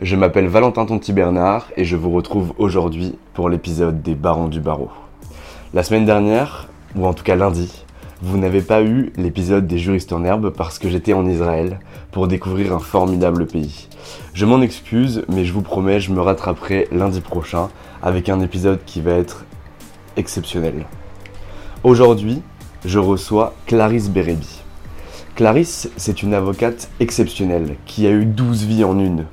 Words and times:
Je 0.00 0.16
m'appelle 0.16 0.48
Valentin 0.48 0.86
Tonti 0.86 1.12
Bernard 1.12 1.66
et 1.76 1.84
je 1.84 1.96
vous 1.96 2.10
retrouve 2.10 2.52
aujourd'hui 2.58 3.16
pour 3.34 3.48
l'épisode 3.48 4.02
des 4.02 4.14
barons 4.14 4.48
du 4.48 4.60
barreau. 4.60 4.90
La 5.74 5.82
semaine 5.82 6.04
dernière, 6.04 6.68
ou 6.96 7.06
en 7.06 7.14
tout 7.14 7.24
cas 7.24 7.36
lundi, 7.36 7.84
vous 8.22 8.38
n'avez 8.38 8.60
pas 8.60 8.82
eu 8.82 9.12
l'épisode 9.16 9.66
des 9.66 9.78
juristes 9.78 10.12
en 10.12 10.24
herbe 10.24 10.50
parce 10.50 10.78
que 10.78 10.88
j'étais 10.88 11.12
en 11.12 11.26
Israël 11.26 11.80
pour 12.12 12.28
découvrir 12.28 12.74
un 12.74 12.78
formidable 12.78 13.46
pays. 13.46 13.88
Je 14.34 14.46
m'en 14.46 14.60
excuse, 14.60 15.24
mais 15.28 15.44
je 15.44 15.52
vous 15.52 15.62
promets, 15.62 16.00
je 16.00 16.12
me 16.12 16.20
rattraperai 16.20 16.88
lundi 16.92 17.20
prochain 17.20 17.68
avec 18.02 18.28
un 18.28 18.40
épisode 18.40 18.80
qui 18.84 19.00
va 19.00 19.12
être 19.12 19.44
exceptionnel. 20.16 20.86
Aujourd'hui, 21.84 22.42
je 22.84 22.98
reçois 22.98 23.54
Clarisse 23.66 24.10
Bérébi. 24.10 24.60
Clarisse, 25.34 25.90
c'est 25.96 26.22
une 26.22 26.34
avocate 26.34 26.90
exceptionnelle 27.00 27.76
qui 27.86 28.06
a 28.06 28.10
eu 28.10 28.26
12 28.26 28.64
vies 28.64 28.84
en 28.84 28.98
une. 28.98 29.24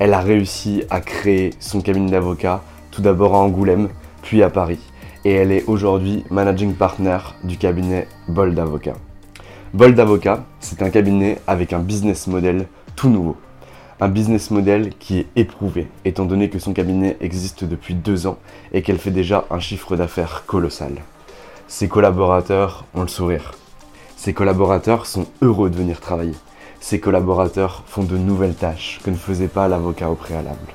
Elle 0.00 0.14
a 0.14 0.20
réussi 0.20 0.84
à 0.90 1.00
créer 1.00 1.50
son 1.58 1.80
cabinet 1.80 2.12
d'avocat 2.12 2.62
tout 2.92 3.02
d'abord 3.02 3.34
à 3.34 3.38
Angoulême, 3.38 3.88
puis 4.22 4.44
à 4.44 4.50
Paris. 4.50 4.78
Et 5.24 5.32
elle 5.32 5.50
est 5.50 5.64
aujourd'hui 5.66 6.24
managing 6.30 6.74
partner 6.74 7.18
du 7.42 7.56
cabinet 7.56 8.06
Bold 8.28 8.56
Avocat. 8.60 8.94
Bold 9.74 9.98
Avocat, 9.98 10.44
c'est 10.60 10.82
un 10.82 10.90
cabinet 10.90 11.38
avec 11.48 11.72
un 11.72 11.80
business 11.80 12.28
model 12.28 12.68
tout 12.94 13.08
nouveau. 13.08 13.36
Un 14.00 14.08
business 14.08 14.52
model 14.52 14.90
qui 15.00 15.18
est 15.18 15.26
éprouvé, 15.34 15.88
étant 16.04 16.26
donné 16.26 16.48
que 16.48 16.60
son 16.60 16.72
cabinet 16.72 17.16
existe 17.20 17.64
depuis 17.64 17.94
deux 17.94 18.28
ans 18.28 18.38
et 18.72 18.82
qu'elle 18.82 18.98
fait 18.98 19.10
déjà 19.10 19.46
un 19.50 19.58
chiffre 19.58 19.96
d'affaires 19.96 20.44
colossal. 20.46 20.92
Ses 21.66 21.88
collaborateurs 21.88 22.84
ont 22.94 23.02
le 23.02 23.08
sourire. 23.08 23.52
Ses 24.16 24.32
collaborateurs 24.32 25.06
sont 25.06 25.26
heureux 25.42 25.70
de 25.70 25.76
venir 25.76 25.98
travailler. 25.98 26.36
Ses 26.80 27.00
collaborateurs 27.00 27.82
font 27.86 28.04
de 28.04 28.16
nouvelles 28.16 28.54
tâches 28.54 29.00
que 29.02 29.10
ne 29.10 29.16
faisait 29.16 29.48
pas 29.48 29.68
l'avocat 29.68 30.10
au 30.10 30.14
préalable. 30.14 30.72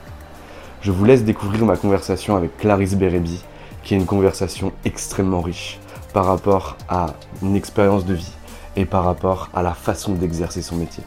Je 0.81 0.91
vous 0.91 1.05
laisse 1.05 1.23
découvrir 1.23 1.65
ma 1.65 1.77
conversation 1.77 2.35
avec 2.35 2.57
Clarisse 2.57 2.95
Bérébi, 2.95 3.43
qui 3.83 3.93
est 3.93 3.97
une 3.97 4.05
conversation 4.05 4.73
extrêmement 4.83 5.41
riche 5.41 5.79
par 6.13 6.25
rapport 6.25 6.77
à 6.89 7.13
une 7.41 7.55
expérience 7.55 8.05
de 8.05 8.13
vie 8.13 8.33
et 8.75 8.85
par 8.85 9.05
rapport 9.05 9.49
à 9.53 9.63
la 9.63 9.73
façon 9.73 10.13
d'exercer 10.13 10.61
son 10.61 10.75
métier. 10.75 11.03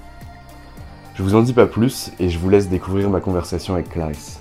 Je 1.14 1.22
vous 1.22 1.34
en 1.34 1.42
dis 1.42 1.52
pas 1.52 1.66
plus 1.66 2.10
et 2.18 2.30
je 2.30 2.38
vous 2.38 2.48
laisse 2.48 2.68
découvrir 2.68 3.10
ma 3.10 3.20
conversation 3.20 3.74
avec 3.74 3.90
Clarisse. 3.90 4.40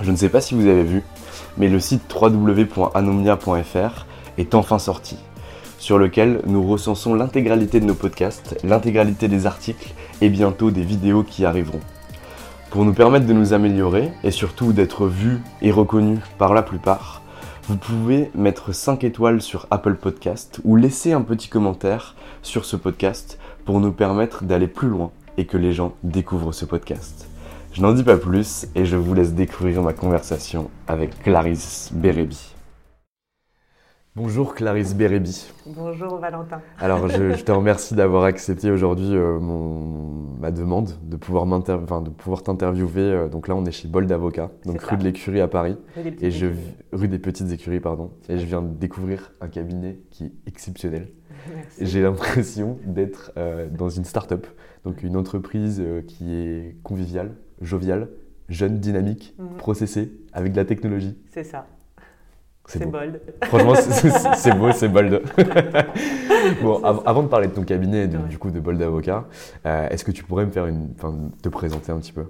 Je 0.00 0.10
ne 0.10 0.16
sais 0.16 0.28
pas 0.28 0.40
si 0.40 0.54
vous 0.54 0.66
avez 0.66 0.84
vu, 0.84 1.02
mais 1.56 1.68
le 1.68 1.80
site 1.80 2.02
www.anomia.fr 2.12 4.06
est 4.38 4.54
enfin 4.54 4.78
sorti, 4.78 5.18
sur 5.84 5.98
lequel 5.98 6.40
nous 6.46 6.66
recensons 6.66 7.14
l'intégralité 7.14 7.78
de 7.78 7.84
nos 7.84 7.94
podcasts, 7.94 8.58
l'intégralité 8.64 9.28
des 9.28 9.44
articles 9.44 9.92
et 10.22 10.30
bientôt 10.30 10.70
des 10.70 10.80
vidéos 10.80 11.22
qui 11.22 11.44
arriveront. 11.44 11.80
Pour 12.70 12.86
nous 12.86 12.94
permettre 12.94 13.26
de 13.26 13.34
nous 13.34 13.52
améliorer 13.52 14.10
et 14.22 14.30
surtout 14.30 14.72
d'être 14.72 15.06
vus 15.06 15.42
et 15.60 15.70
reconnus 15.70 16.20
par 16.38 16.54
la 16.54 16.62
plupart, 16.62 17.20
vous 17.68 17.76
pouvez 17.76 18.30
mettre 18.34 18.72
5 18.72 19.04
étoiles 19.04 19.42
sur 19.42 19.66
Apple 19.70 19.96
Podcast 19.96 20.58
ou 20.64 20.76
laisser 20.76 21.12
un 21.12 21.20
petit 21.20 21.48
commentaire 21.48 22.14
sur 22.40 22.64
ce 22.64 22.76
podcast 22.76 23.38
pour 23.66 23.78
nous 23.78 23.92
permettre 23.92 24.42
d'aller 24.44 24.68
plus 24.68 24.88
loin 24.88 25.10
et 25.36 25.44
que 25.44 25.58
les 25.58 25.74
gens 25.74 25.92
découvrent 26.02 26.52
ce 26.52 26.64
podcast. 26.64 27.28
Je 27.74 27.82
n'en 27.82 27.92
dis 27.92 28.04
pas 28.04 28.16
plus 28.16 28.68
et 28.74 28.86
je 28.86 28.96
vous 28.96 29.12
laisse 29.12 29.34
découvrir 29.34 29.82
ma 29.82 29.92
conversation 29.92 30.70
avec 30.88 31.22
Clarisse 31.22 31.90
Bérébi. 31.92 32.53
Bonjour 34.16 34.54
Clarisse 34.54 34.94
Bérébi. 34.94 35.50
Bonjour 35.66 36.18
Valentin. 36.18 36.60
Alors 36.78 37.08
je, 37.08 37.32
je 37.36 37.42
te 37.44 37.50
remercie 37.50 37.94
d'avoir 37.96 38.22
accepté 38.22 38.70
aujourd'hui 38.70 39.08
euh, 39.12 39.40
ma 39.40 40.52
demande 40.52 40.90
de 41.02 41.16
pouvoir 41.16 41.44
t'interviewer. 42.44 43.00
Euh, 43.02 43.28
Donc 43.28 43.48
là 43.48 43.56
on 43.56 43.64
est 43.64 43.72
chez 43.72 43.88
Bold 43.88 44.10
Avocat, 44.12 44.52
donc 44.66 44.80
rue 44.82 44.86
ça. 44.90 44.96
de 44.96 45.02
l'Écurie 45.02 45.40
à 45.40 45.48
Paris. 45.48 45.76
Rue 45.96 46.02
des 46.04 46.10
Petites 46.12 46.22
Et 46.22 46.30
je 46.30 46.46
Écuries. 46.46 46.60
rue 46.92 47.08
des 47.08 47.18
Petites 47.18 47.50
Écuries 47.50 47.80
pardon. 47.80 48.12
Et 48.28 48.38
je 48.38 48.46
viens 48.46 48.62
de 48.62 48.68
découvrir 48.72 49.32
un 49.40 49.48
cabinet 49.48 49.98
qui 50.10 50.26
est 50.26 50.32
exceptionnel. 50.46 51.08
Merci. 51.52 51.84
J'ai 51.84 52.00
l'impression 52.00 52.78
d'être 52.86 53.32
euh, 53.36 53.66
dans 53.68 53.88
une 53.88 54.04
start-up, 54.04 54.46
donc 54.84 55.02
une 55.02 55.16
entreprise 55.16 55.82
qui 56.06 56.32
est 56.32 56.76
conviviale, 56.84 57.32
joviale, 57.60 58.08
jeune, 58.48 58.78
dynamique, 58.78 59.34
Mhm. 59.40 59.56
processée, 59.56 60.12
avec 60.32 60.52
de 60.52 60.56
la 60.56 60.64
technologie. 60.64 61.18
C'est 61.32 61.42
ça. 61.44 61.66
C'est 62.66 62.86
bold. 62.90 63.20
Franchement, 63.44 63.74
c'est- 63.74 64.54
beau, 64.56 64.72
c'est 64.72 64.88
bold. 64.88 65.22
bon, 66.62 66.82
av- 66.82 67.02
avant 67.04 67.22
de 67.22 67.28
parler 67.28 67.48
de 67.48 67.52
ton 67.52 67.62
cabinet, 67.64 68.04
et 68.04 68.08
de- 68.08 68.16
Ouais. 68.18 68.28
du 68.28 68.38
coup 68.38 68.50
de 68.50 68.60
Bold 68.60 68.80
Avocat, 68.80 69.24
euh, 69.66 69.88
est-ce 69.90 70.04
que 70.04 70.10
tu 70.10 70.24
pourrais 70.24 70.46
me 70.46 70.50
faire 70.50 70.66
une, 70.66 70.90
te 71.42 71.48
présenter 71.48 71.92
un 71.92 71.98
petit 71.98 72.12
peu? 72.12 72.24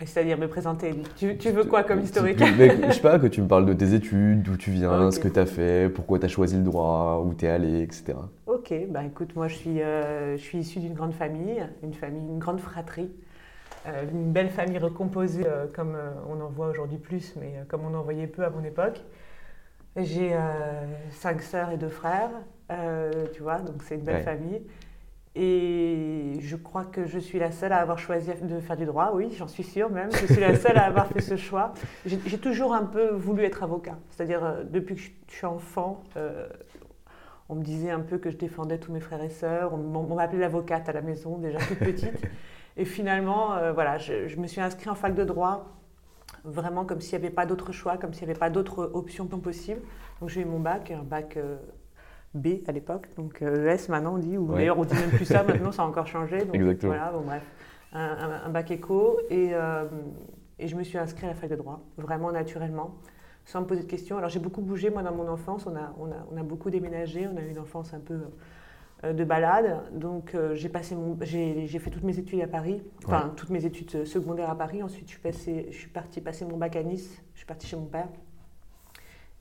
C'est-à-dire 0.00 0.38
me 0.38 0.46
présenter. 0.46 0.94
Tu, 1.16 1.36
tu 1.38 1.50
veux 1.50 1.64
quoi 1.64 1.82
comme 1.82 2.00
historique? 2.00 2.38
Mais, 2.56 2.70
Je 2.88 2.92
sais 2.92 3.00
pas, 3.00 3.18
que 3.18 3.26
tu 3.26 3.42
me 3.42 3.48
parles 3.48 3.66
de 3.66 3.72
tes 3.72 3.94
études, 3.94 4.42
d'où 4.42 4.56
tu 4.56 4.70
viens, 4.70 5.10
ce 5.10 5.18
que 5.18 5.26
tu 5.28 5.38
as 5.40 5.46
fait, 5.46 5.88
pourquoi 5.92 6.18
tu 6.20 6.26
as 6.26 6.28
choisi 6.28 6.56
le 6.56 6.62
droit, 6.62 7.22
où 7.26 7.34
tu 7.34 7.46
es 7.46 7.48
allé, 7.48 7.82
etc. 7.82 8.14
Ok, 8.46 8.72
bah 8.90 9.02
écoute, 9.04 9.34
moi 9.34 9.48
je 9.48 9.56
suis, 9.56 9.82
euh, 9.82 10.36
je 10.36 10.42
suis 10.42 10.58
issue 10.58 10.78
d'une 10.80 10.94
grande 10.94 11.14
famille, 11.14 11.62
une 11.82 11.94
famille, 11.94 12.28
une 12.28 12.38
grande 12.38 12.60
fratrie, 12.60 13.10
euh, 13.88 14.04
une 14.12 14.30
belle 14.32 14.50
famille 14.50 14.78
recomposée 14.78 15.44
euh, 15.46 15.66
comme 15.74 15.96
on 16.28 16.40
en 16.44 16.48
voit 16.48 16.68
aujourd'hui 16.68 16.98
plus, 16.98 17.34
mais 17.40 17.54
comme 17.68 17.80
on 17.84 17.96
en 17.96 18.02
voyait 18.02 18.26
peu 18.28 18.44
à 18.44 18.50
mon 18.50 18.62
époque. 18.62 19.02
J'ai 19.96 20.32
euh, 20.34 20.38
cinq 21.10 21.42
sœurs 21.42 21.70
et 21.70 21.76
deux 21.76 21.88
frères, 21.88 22.30
euh, 22.70 23.26
tu 23.32 23.42
vois, 23.42 23.58
donc 23.58 23.82
c'est 23.82 23.96
une 23.96 24.02
belle 24.02 24.16
Ouais. 24.16 24.22
famille. 24.22 24.62
Et 25.34 26.34
je 26.40 26.56
crois 26.56 26.84
que 26.84 27.04
je 27.06 27.18
suis 27.18 27.38
la 27.38 27.52
seule 27.52 27.72
à 27.72 27.78
avoir 27.78 27.98
choisi 27.98 28.30
de 28.42 28.58
faire 28.60 28.76
du 28.76 28.86
droit, 28.86 29.12
oui, 29.14 29.32
j'en 29.36 29.46
suis 29.46 29.62
sûre 29.62 29.88
même. 29.90 30.10
Je 30.12 30.26
suis 30.32 30.40
la 30.40 30.56
seule 30.56 30.76
à 30.78 30.84
avoir 30.84 31.06
fait 31.06 31.20
ce 31.20 31.36
choix. 31.48 31.74
J'ai 32.06 32.38
toujours 32.38 32.74
un 32.74 32.84
peu 32.84 33.10
voulu 33.10 33.44
être 33.44 33.62
avocat, 33.62 33.98
c'est-à-dire 34.10 34.44
euh, 34.44 34.64
depuis 34.64 34.94
que 34.96 35.00
je 35.00 35.10
suis 35.28 35.46
enfant, 35.46 36.02
on 37.48 37.54
me 37.54 37.62
disait 37.62 37.90
un 37.90 38.00
peu 38.00 38.18
que 38.18 38.30
je 38.30 38.36
défendais 38.36 38.78
tous 38.78 38.92
mes 38.92 39.00
frères 39.00 39.22
et 39.22 39.30
sœurs. 39.30 39.72
On, 39.74 39.78
on 39.94 40.14
m'appelait 40.14 40.40
l'avocate 40.40 40.88
à 40.88 40.92
la 40.92 41.00
maison, 41.02 41.38
déjà 41.38 41.58
toute 41.58 41.78
petite. 41.78 42.20
et 42.76 42.84
finalement, 42.84 43.72
voilà, 43.72 43.96
je, 43.98 44.26
je 44.28 44.36
me 44.38 44.46
suis 44.46 44.60
inscrite 44.60 44.88
en 44.88 44.94
fac 44.94 45.14
de 45.14 45.24
droit, 45.24 45.66
vraiment 46.44 46.84
comme 46.84 47.00
s'il 47.00 47.18
n'y 47.18 47.24
avait 47.24 47.34
pas 47.34 47.46
d'autre 47.46 47.72
choix, 47.72 47.96
comme 47.96 48.12
s'il 48.12 48.26
n'y 48.26 48.30
avait 48.30 48.38
pas 48.38 48.50
d'autre 48.50 48.90
option 48.94 49.26
possible. 49.26 49.80
Donc 50.20 50.28
j'ai 50.30 50.42
eu 50.42 50.44
mon 50.44 50.60
bac, 50.60 50.90
un 50.90 51.02
bac 51.02 51.36
euh, 51.36 51.56
B 52.34 52.48
à 52.66 52.72
l'époque, 52.72 53.08
donc 53.16 53.42
ES 53.42 53.88
maintenant 53.88 54.14
on 54.14 54.18
dit, 54.18 54.36
ou 54.36 54.52
d'ailleurs 54.52 54.78
on 54.78 54.84
dit 54.84 54.94
même 54.94 55.10
plus 55.10 55.24
ça, 55.24 55.42
maintenant 55.48 55.72
ça 55.72 55.82
a 55.82 55.86
encore 55.86 56.06
changé. 56.06 56.44
Donc, 56.44 56.54
Exactement. 56.54 56.92
Voilà, 56.92 57.12
bon 57.12 57.20
bref, 57.22 57.42
un, 57.92 58.42
un 58.46 58.48
bac 58.50 58.70
éco 58.70 59.18
et, 59.30 59.52
et 60.58 60.68
je 60.68 60.76
me 60.76 60.82
suis 60.82 60.98
inscrite 60.98 61.24
à 61.24 61.28
la 61.28 61.34
fac 61.34 61.48
de 61.48 61.56
droit, 61.56 61.80
vraiment 61.96 62.32
naturellement 62.32 62.96
sans 63.48 63.62
me 63.62 63.66
poser 63.66 63.82
de 63.82 63.86
questions. 63.86 64.18
Alors 64.18 64.28
j'ai 64.28 64.40
beaucoup 64.40 64.60
bougé, 64.60 64.90
moi, 64.90 65.02
dans 65.02 65.14
mon 65.14 65.26
enfance. 65.26 65.66
On 65.66 65.74
a, 65.74 65.94
on 65.98 66.12
a, 66.12 66.26
on 66.30 66.36
a 66.36 66.42
beaucoup 66.42 66.68
déménagé. 66.68 67.26
On 67.26 67.36
a 67.38 67.40
eu 67.40 67.48
une 67.48 67.58
enfance 67.58 67.94
un 67.94 68.00
peu 68.00 68.14
euh, 68.14 68.28
de 69.04 69.24
balade. 69.24 69.82
Donc 69.92 70.34
euh, 70.34 70.54
j'ai 70.54 70.68
passé 70.68 70.94
mon, 70.94 71.16
j'ai, 71.22 71.66
fait 71.66 71.90
toutes 71.90 72.02
mes 72.02 72.18
études 72.18 72.40
à 72.40 72.46
Paris, 72.46 72.82
enfin 73.04 73.32
toutes 73.36 73.50
mes 73.50 73.64
études 73.64 73.94
euh, 73.94 74.04
secondaires 74.04 74.50
à 74.50 74.56
Paris. 74.56 74.82
Ensuite 74.82 75.06
je 75.06 75.12
suis, 75.12 75.20
passé, 75.20 75.66
je 75.70 75.76
suis 75.76 75.88
partie 75.88 76.20
passer 76.20 76.44
mon 76.44 76.56
bac 76.56 76.76
à 76.76 76.82
Nice. 76.82 77.22
Je 77.34 77.38
suis 77.38 77.46
partie 77.46 77.66
chez 77.66 77.76
mon 77.76 77.86
père. 77.86 78.08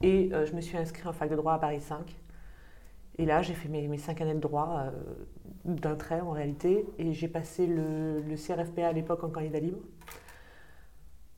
Et 0.02 0.30
je 0.32 0.54
me 0.54 0.62
suis 0.62 0.78
inscrite 0.78 1.08
en 1.08 1.12
fac 1.12 1.28
de 1.28 1.36
droit 1.36 1.54
à 1.54 1.58
Paris 1.58 1.82
5. 1.82 2.16
Et 3.18 3.26
là, 3.26 3.42
j'ai 3.42 3.56
fait 3.56 3.68
mes, 3.68 3.88
mes, 3.88 3.98
cinq 3.98 4.22
années 4.22 4.36
de 4.36 4.40
droit 4.40 4.92
d'un 5.66 5.96
trait 5.96 6.22
en 6.22 6.30
réalité. 6.30 6.86
Et 7.00 7.14
j'ai 7.14 7.28
passé 7.28 7.66
le, 7.66 8.22
le 8.22 8.36
CRFPA 8.36 8.90
à 8.90 8.92
l'époque 8.92 9.24
en 9.24 9.30
candidat 9.30 9.60
libre 9.60 9.80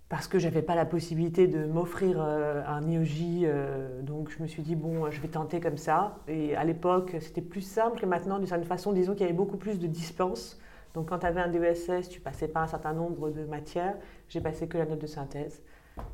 parce 0.09 0.27
que 0.27 0.39
j'avais 0.39 0.63
pas 0.63 0.73
la 0.73 0.85
possibilité 0.85 1.47
de 1.47 1.65
m'offrir 1.65 2.17
euh, 2.19 2.63
un 2.65 2.81
IOJ. 2.89 3.43
Euh, 3.43 4.01
donc 4.01 4.31
je 4.35 4.41
me 4.41 4.47
suis 4.47 4.63
dit, 4.63 4.75
bon, 4.75 5.09
je 5.11 5.21
vais 5.21 5.27
tenter 5.27 5.59
comme 5.59 5.77
ça. 5.77 6.17
Et 6.27 6.55
à 6.55 6.63
l'époque, 6.63 7.15
c'était 7.21 7.41
plus 7.41 7.61
simple 7.61 7.99
que 7.99 8.07
maintenant, 8.07 8.39
d'une 8.39 8.47
certaine 8.47 8.67
façon. 8.67 8.91
Disons 8.91 9.13
qu'il 9.13 9.21
y 9.21 9.25
avait 9.25 9.33
beaucoup 9.33 9.57
plus 9.57 9.79
de 9.79 9.85
dispenses. 9.85 10.59
Donc 10.95 11.09
quand 11.09 11.19
tu 11.19 11.27
avais 11.27 11.41
un 11.41 11.47
DESS, 11.47 12.09
tu 12.09 12.19
passais 12.19 12.47
pas 12.47 12.61
un 12.61 12.67
certain 12.67 12.93
nombre 12.93 13.29
de 13.29 13.45
matières. 13.45 13.95
J'ai 14.27 14.41
passé 14.41 14.67
que 14.67 14.79
la 14.79 14.87
note 14.87 14.99
de 14.99 15.07
synthèse. 15.07 15.61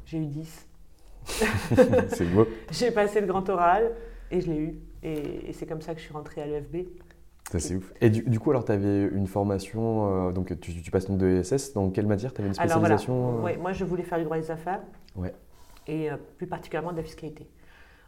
J'ai 0.03 0.18
eu 0.18 0.25
10. 0.25 0.68
c'est 2.09 2.25
beau. 2.25 2.45
J'ai 2.71 2.91
passé 2.91 3.21
le 3.21 3.27
grand 3.27 3.48
oral 3.48 3.94
et 4.30 4.41
je 4.41 4.51
l'ai 4.51 4.57
eu. 4.57 4.75
Et, 5.03 5.50
et 5.50 5.53
c'est 5.53 5.65
comme 5.65 5.81
ça 5.81 5.94
que 5.94 6.00
je 6.00 6.06
suis 6.06 6.13
rentrée 6.13 6.41
à 6.41 6.45
l'EFB. 6.45 6.88
Ça, 7.51 7.59
c'est 7.59 7.75
ouf. 7.75 7.94
Et 8.01 8.09
du, 8.09 8.39
coup, 8.39 8.50
alors, 8.50 8.65
tu 8.65 8.71
avais 8.71 9.03
une 9.03 9.27
formation, 9.27 10.30
euh, 10.30 10.31
donc 10.31 10.59
tu, 10.59 10.81
tu, 10.81 10.92
passes 10.92 11.09
de 11.09 11.27
ESS, 11.27 11.74
dans 11.74 11.92
quelle 11.92 12.07
matière? 12.07 12.33
Tu 12.33 12.42
avais 12.42 12.47
une 12.47 12.56
spécialisation 12.56 13.45
euh? 13.45 13.57
Moi, 13.59 13.71
je 13.71 13.86
voulais 13.86 14.03
faire 14.03 14.18
du 14.18 14.24
droit 14.24 14.38
des 14.38 14.50
affaires. 14.50 14.81
Ouais. 15.15 15.33
Et 15.88 16.09
euh, 16.09 16.18
plus 16.38 16.47
particulièrement 16.47 16.92
de 16.92 16.97
la 16.97 17.03
fiscalité. 17.03 17.47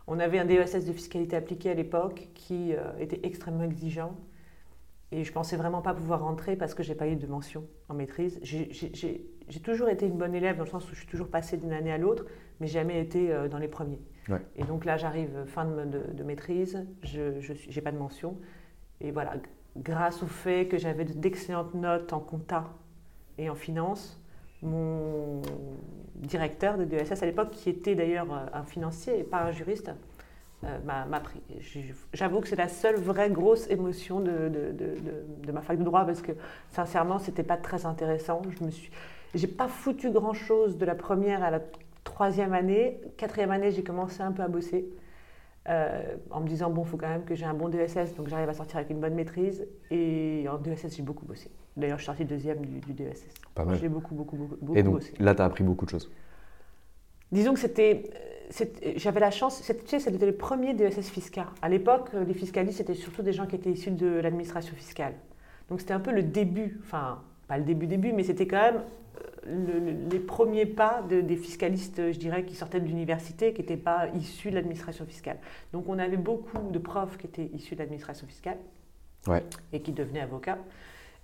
On 0.08 0.20
avait 0.20 0.40
un 0.40 0.46
DESS 0.46 0.86
de 0.86 0.94
fiscalité 0.94 1.36
appliquée 1.36 1.70
à 1.70 1.74
l'époque 1.74 2.30
qui 2.34 2.74
était 2.98 3.20
extrêmement 3.24 3.64
exigeant. 3.64 4.16
Et 5.12 5.26
je 5.26 5.32
pensais 5.34 5.58
vraiment 5.58 5.82
pas 5.82 5.94
pouvoir 5.94 6.22
rentrer 6.22 6.56
parce 6.56 6.74
que 6.74 6.82
j'ai 6.82 6.96
pas 6.96 7.08
eu 7.08 7.18
de 7.18 7.28
mention 7.28 7.66
en 7.90 7.94
maîtrise. 7.94 8.40
J'ai 8.42 9.60
toujours 9.62 9.90
été 9.90 10.08
une 10.08 10.18
bonne 10.18 10.34
élève 10.34 10.56
dans 10.56 10.64
le 10.64 10.70
sens 10.70 10.90
où 10.90 10.96
je 10.96 11.00
suis 11.02 11.08
toujours 11.08 11.28
passée 11.28 11.58
d'une 11.58 11.74
année 11.74 11.92
à 11.92 11.98
l'autre, 11.98 12.26
mais 12.62 12.68
jamais 12.68 13.02
été 13.02 13.36
dans 13.52 13.58
les 13.58 13.68
premiers. 13.68 14.00
Ouais. 14.30 14.42
Et 14.56 14.64
donc 14.64 14.86
là, 14.86 14.96
j'arrive 14.96 15.44
fin 15.46 15.66
de, 15.66 15.84
de, 15.84 16.14
de, 16.14 16.24
maîtrise, 16.24 16.86
je 17.04 17.22
n'ai 17.76 17.82
pas 17.82 17.92
de 17.92 17.98
mention. 17.98 18.38
Et 19.02 19.12
voilà, 19.12 19.34
grâce 19.78 20.24
au 20.24 20.28
fait 20.28 20.68
que 20.68 20.78
j'avais 20.78 21.06
d'excellentes 21.06 21.74
notes 21.74 22.14
en 22.14 22.20
compta 22.20 22.66
et 23.38 23.50
en 23.50 23.56
finance, 23.56 24.22
mon 24.62 25.42
directeur 26.16 26.78
de 26.78 26.86
DSS 26.86 27.22
à 27.22 27.26
l'époque, 27.26 27.52
qui 27.52 27.70
était 27.70 27.96
d'ailleurs 27.96 28.28
un 28.54 28.64
financier 28.64 29.20
et 29.20 29.24
pas 29.24 29.44
un 29.44 29.52
juriste, 29.52 29.92
euh, 30.64 30.80
m'a 30.84 31.20
pris. 31.20 31.40
J'avoue 32.14 32.42
que 32.42 32.48
c'est 32.48 32.56
la 32.56 32.68
seule 32.68 32.96
vraie 32.96 33.30
grosse 33.30 33.70
émotion 33.70 34.22
de, 34.22 34.50
de, 34.50 34.72
de, 34.72 34.96
de, 35.46 35.52
ma 35.52 35.62
fac 35.62 35.78
de 35.78 35.84
droit 35.84 36.04
parce 36.04 36.24
que 36.24 36.32
sincèrement, 36.72 37.20
c'était 37.20 37.44
pas 37.44 37.58
très 37.58 37.86
intéressant. 37.86 38.42
Je 38.50 38.64
me 38.66 38.72
suis, 38.72 38.90
j'ai 39.36 39.46
pas 39.46 39.68
foutu 39.68 40.10
grand 40.10 40.34
chose 40.34 40.80
de 40.80 40.86
la 40.86 40.96
première 40.96 41.44
à 41.44 41.52
la 41.52 41.62
troisième 42.04 42.54
année. 42.54 43.00
Quatrième 43.18 43.52
année, 43.52 43.72
j'ai 43.72 43.84
commencé 43.84 44.22
un 44.22 44.32
peu 44.32 44.42
à 44.42 44.48
bosser. 44.48 44.90
Euh, 45.70 46.16
en 46.32 46.40
me 46.40 46.48
disant, 46.48 46.70
bon, 46.70 46.84
il 46.84 46.88
faut 46.88 46.96
quand 46.96 47.10
même 47.10 47.26
que 47.26 47.36
j'ai 47.36 47.46
un 47.46 47.54
bon 47.54 47.68
DSS, 47.68 48.16
donc 48.16 48.30
j'arrive 48.30 48.48
à 48.48 48.54
sortir 48.54 48.78
avec 48.78 48.90
une 48.90 49.02
bonne 49.02 49.16
maîtrise. 49.16 49.68
Et 49.92 50.46
en 50.50 50.58
DSS, 50.58 50.96
j'ai 50.96 51.04
beaucoup 51.04 51.26
bossé. 51.26 51.52
D'ailleurs, 51.76 51.98
je 51.98 52.04
suis 52.04 52.06
sortie 52.06 52.24
deuxième 52.24 52.66
du, 52.66 52.80
du 52.80 52.94
DSS. 52.94 53.28
Pas 53.54 53.66
mal. 53.66 53.78
J'ai 53.78 53.90
beaucoup, 53.90 54.16
beaucoup, 54.16 54.38
beaucoup, 54.38 54.76
Et 54.76 54.84
donc, 54.84 54.96
bossé. 54.96 55.14
là, 55.20 55.36
tu 55.36 55.42
as 55.42 55.46
appris 55.46 55.64
beaucoup 55.66 55.86
de 55.86 55.90
choses 55.90 56.10
Disons 57.32 57.54
que 57.54 57.60
c'était. 57.60 58.04
J'avais 58.96 59.20
la 59.20 59.32
chance, 59.32 59.62
tu 59.62 59.74
sais, 59.88 60.00
c'était 60.00 60.26
le 60.26 60.32
premier 60.38 60.74
DSS 60.74 61.10
fiscal. 61.10 61.48
À 61.62 61.68
l'époque, 61.68 62.12
les 62.14 62.34
fiscalistes, 62.34 62.78
c'était 62.78 62.94
surtout 62.94 63.22
des 63.22 63.34
gens 63.34 63.46
qui 63.46 63.58
étaient 63.58 63.72
issus 63.72 63.92
de 63.92 64.08
l'administration 64.08 64.74
fiscale. 64.74 65.16
Donc 65.70 65.82
c'était 65.82 65.94
un 65.94 66.00
peu 66.00 66.14
le 66.14 66.24
début, 66.24 66.80
enfin, 66.82 67.22
pas 67.50 67.58
le 67.58 67.66
début, 67.66 67.88
début, 67.88 68.14
mais 68.14 68.24
c'était 68.24 68.48
quand 68.48 68.62
même 68.62 68.84
les 69.48 70.20
premiers 70.20 70.66
pas 70.66 71.04
des 71.08 71.36
fiscalistes, 71.36 72.12
je 72.12 72.20
dirais, 72.20 72.44
qui 72.44 72.56
sortaient 72.56 72.80
de 72.80 72.86
l'université, 72.86 73.54
qui 73.54 73.62
n'étaient 73.62 73.78
pas 73.78 74.08
issus 74.16 74.50
de 74.50 74.56
l'administration 74.56 75.06
fiscale. 75.06 75.38
Donc 75.74 75.88
on 75.88 76.00
avait 76.00 76.18
beaucoup 76.18 76.70
de 76.72 76.80
profs 76.80 77.18
qui 77.18 77.28
étaient 77.28 77.50
issus 77.54 77.76
de 77.76 77.80
l'administration 77.80 78.28
fiscale 78.28 78.58
ouais. 79.28 79.44
et 79.72 79.82
qui 79.82 79.92
devenaient 79.92 80.22
avocats. 80.22 80.58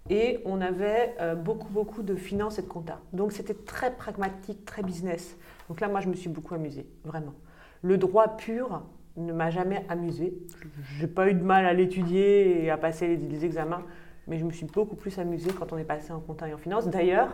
Et 0.10 0.40
on 0.46 0.60
avait 0.60 1.16
euh, 1.22 1.36
beaucoup, 1.36 1.70
beaucoup 1.70 2.04
de 2.04 2.16
finances 2.16 2.60
et 2.60 2.62
de 2.62 2.68
compta. 2.68 3.00
Donc 3.14 3.32
c'était 3.32 3.54
très 3.54 3.96
pragmatique, 3.96 4.66
très 4.66 4.84
business. 4.84 5.38
Donc 5.70 5.80
là, 5.80 5.88
moi, 5.88 6.02
je 6.02 6.10
me 6.10 6.16
suis 6.16 6.30
beaucoup 6.30 6.54
amusée, 6.54 6.86
vraiment. 7.06 7.34
Le 7.82 7.98
droit 7.98 8.36
pur 8.36 8.84
ne 9.16 9.32
m'a 9.32 9.50
jamais 9.50 9.86
amusée. 9.90 10.34
Je 10.82 11.02
n'ai 11.02 11.08
pas 11.08 11.30
eu 11.30 11.34
de 11.34 11.44
mal 11.44 11.66
à 11.66 11.74
l'étudier 11.74 12.64
et 12.64 12.70
à 12.70 12.78
passer 12.78 13.08
les, 13.08 13.18
les, 13.18 13.46
examens, 13.46 13.84
mais 14.28 14.38
je 14.38 14.44
me 14.44 14.52
suis 14.52 14.66
beaucoup 14.66 14.96
plus 14.96 15.18
amusée 15.20 15.52
quand 15.52 15.72
on 15.72 15.78
est 15.78 15.86
passé 15.86 16.12
en 16.12 16.20
compta 16.20 16.50
et 16.50 16.54
en 16.54 16.58
finance. 16.58 16.90
D'ailleurs, 16.90 17.30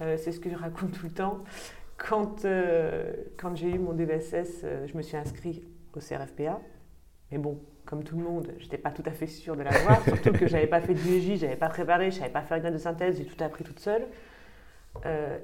euh, 0.00 0.16
c'est 0.16 0.32
ce 0.32 0.40
que 0.40 0.50
je 0.50 0.56
raconte 0.56 0.92
tout 0.92 1.06
le 1.06 1.12
temps. 1.12 1.44
Quand, 1.96 2.44
euh, 2.44 3.12
quand 3.36 3.54
j'ai 3.54 3.70
eu 3.70 3.78
mon 3.78 3.92
DVSS, 3.92 4.62
euh, 4.64 4.86
je 4.86 4.96
me 4.96 5.02
suis 5.02 5.16
inscrite 5.16 5.64
au 5.94 6.00
CRFPA. 6.00 6.60
Mais 7.30 7.38
bon, 7.38 7.60
comme 7.84 8.02
tout 8.02 8.16
le 8.16 8.24
monde, 8.24 8.52
je 8.58 8.64
n'étais 8.64 8.78
pas 8.78 8.90
tout 8.90 9.04
à 9.06 9.12
fait 9.12 9.26
sûre 9.26 9.56
de 9.56 9.62
l'avoir, 9.62 10.02
surtout 10.04 10.32
que 10.32 10.46
je 10.46 10.52
n'avais 10.52 10.66
pas 10.66 10.80
fait 10.80 10.94
d'UEJ, 10.94 11.38
je 11.38 11.44
n'avais 11.44 11.56
pas 11.56 11.68
préparé, 11.68 12.10
je 12.10 12.16
ne 12.16 12.20
savais 12.20 12.32
pas 12.32 12.42
faire 12.42 12.56
une 12.56 12.64
note 12.64 12.72
de 12.72 12.78
synthèse, 12.78 13.18
j'ai 13.18 13.24
tout 13.24 13.42
appris 13.42 13.64
toute 13.64 13.78
seule. 13.78 14.06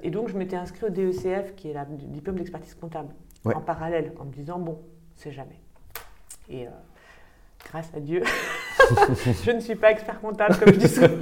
et 0.03 0.09
donc, 0.09 0.29
je 0.29 0.37
m'étais 0.37 0.55
inscrite 0.55 0.83
au 0.83 0.89
DECF, 0.89 1.55
qui 1.55 1.69
est 1.69 1.73
le 1.73 2.07
diplôme 2.07 2.37
d'expertise 2.37 2.75
comptable, 2.75 3.13
ouais. 3.45 3.55
en 3.55 3.61
parallèle, 3.61 4.13
en 4.19 4.25
me 4.25 4.31
disant, 4.31 4.59
bon, 4.59 4.81
c'est 5.15 5.31
jamais. 5.31 5.61
Et 6.49 6.67
grâce 7.65 7.93
à 7.93 7.99
Dieu, 7.99 8.23
je 9.45 9.51
ne 9.51 9.59
suis 9.59 9.75
pas 9.75 9.91
expert 9.91 10.19
comptable, 10.19 10.55
comme 10.57 10.73
je 10.73 10.79
dis 10.79 10.87
souvent. 10.87 11.07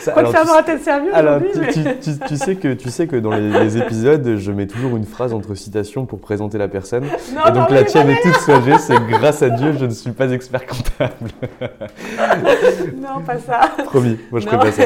ça, 0.00 0.12
Quoi 0.12 0.20
alors, 0.20 0.32
que 0.32 0.38
ça 0.38 0.44
m'aura 0.44 0.62
peut-être 0.62 0.82
servi 0.82 1.08
aujourd'hui. 1.08 1.48
Mais... 1.56 1.72
tu, 1.72 2.18
tu, 2.18 2.36
sais 2.36 2.56
que, 2.56 2.74
tu 2.74 2.90
sais 2.90 3.06
que 3.06 3.16
dans 3.16 3.32
les, 3.32 3.50
les, 3.50 3.78
épisodes, 3.78 4.36
je 4.36 4.52
mets 4.52 4.66
toujours 4.66 4.96
une 4.96 5.04
phrase 5.04 5.32
entre 5.32 5.54
citations 5.54 6.06
pour 6.06 6.20
présenter 6.20 6.58
la 6.58 6.68
personne. 6.68 7.04
Non, 7.34 7.46
et 7.48 7.52
donc 7.52 7.70
la 7.70 7.84
tienne 7.84 8.08
est 8.10 8.22
toute 8.22 8.36
soigée, 8.36 8.78
c'est 8.78 8.98
grâce 9.06 9.42
à 9.42 9.50
Dieu, 9.50 9.72
je 9.78 9.84
ne 9.84 9.90
suis 9.90 10.12
pas 10.12 10.30
expert 10.30 10.66
comptable. 10.66 11.30
non, 12.96 13.22
pas 13.24 13.38
ça. 13.38 13.60
Promis, 13.84 14.18
moi 14.30 14.40
je 14.40 14.46
ne 14.46 14.50
pas 14.50 14.72
ça. 14.72 14.84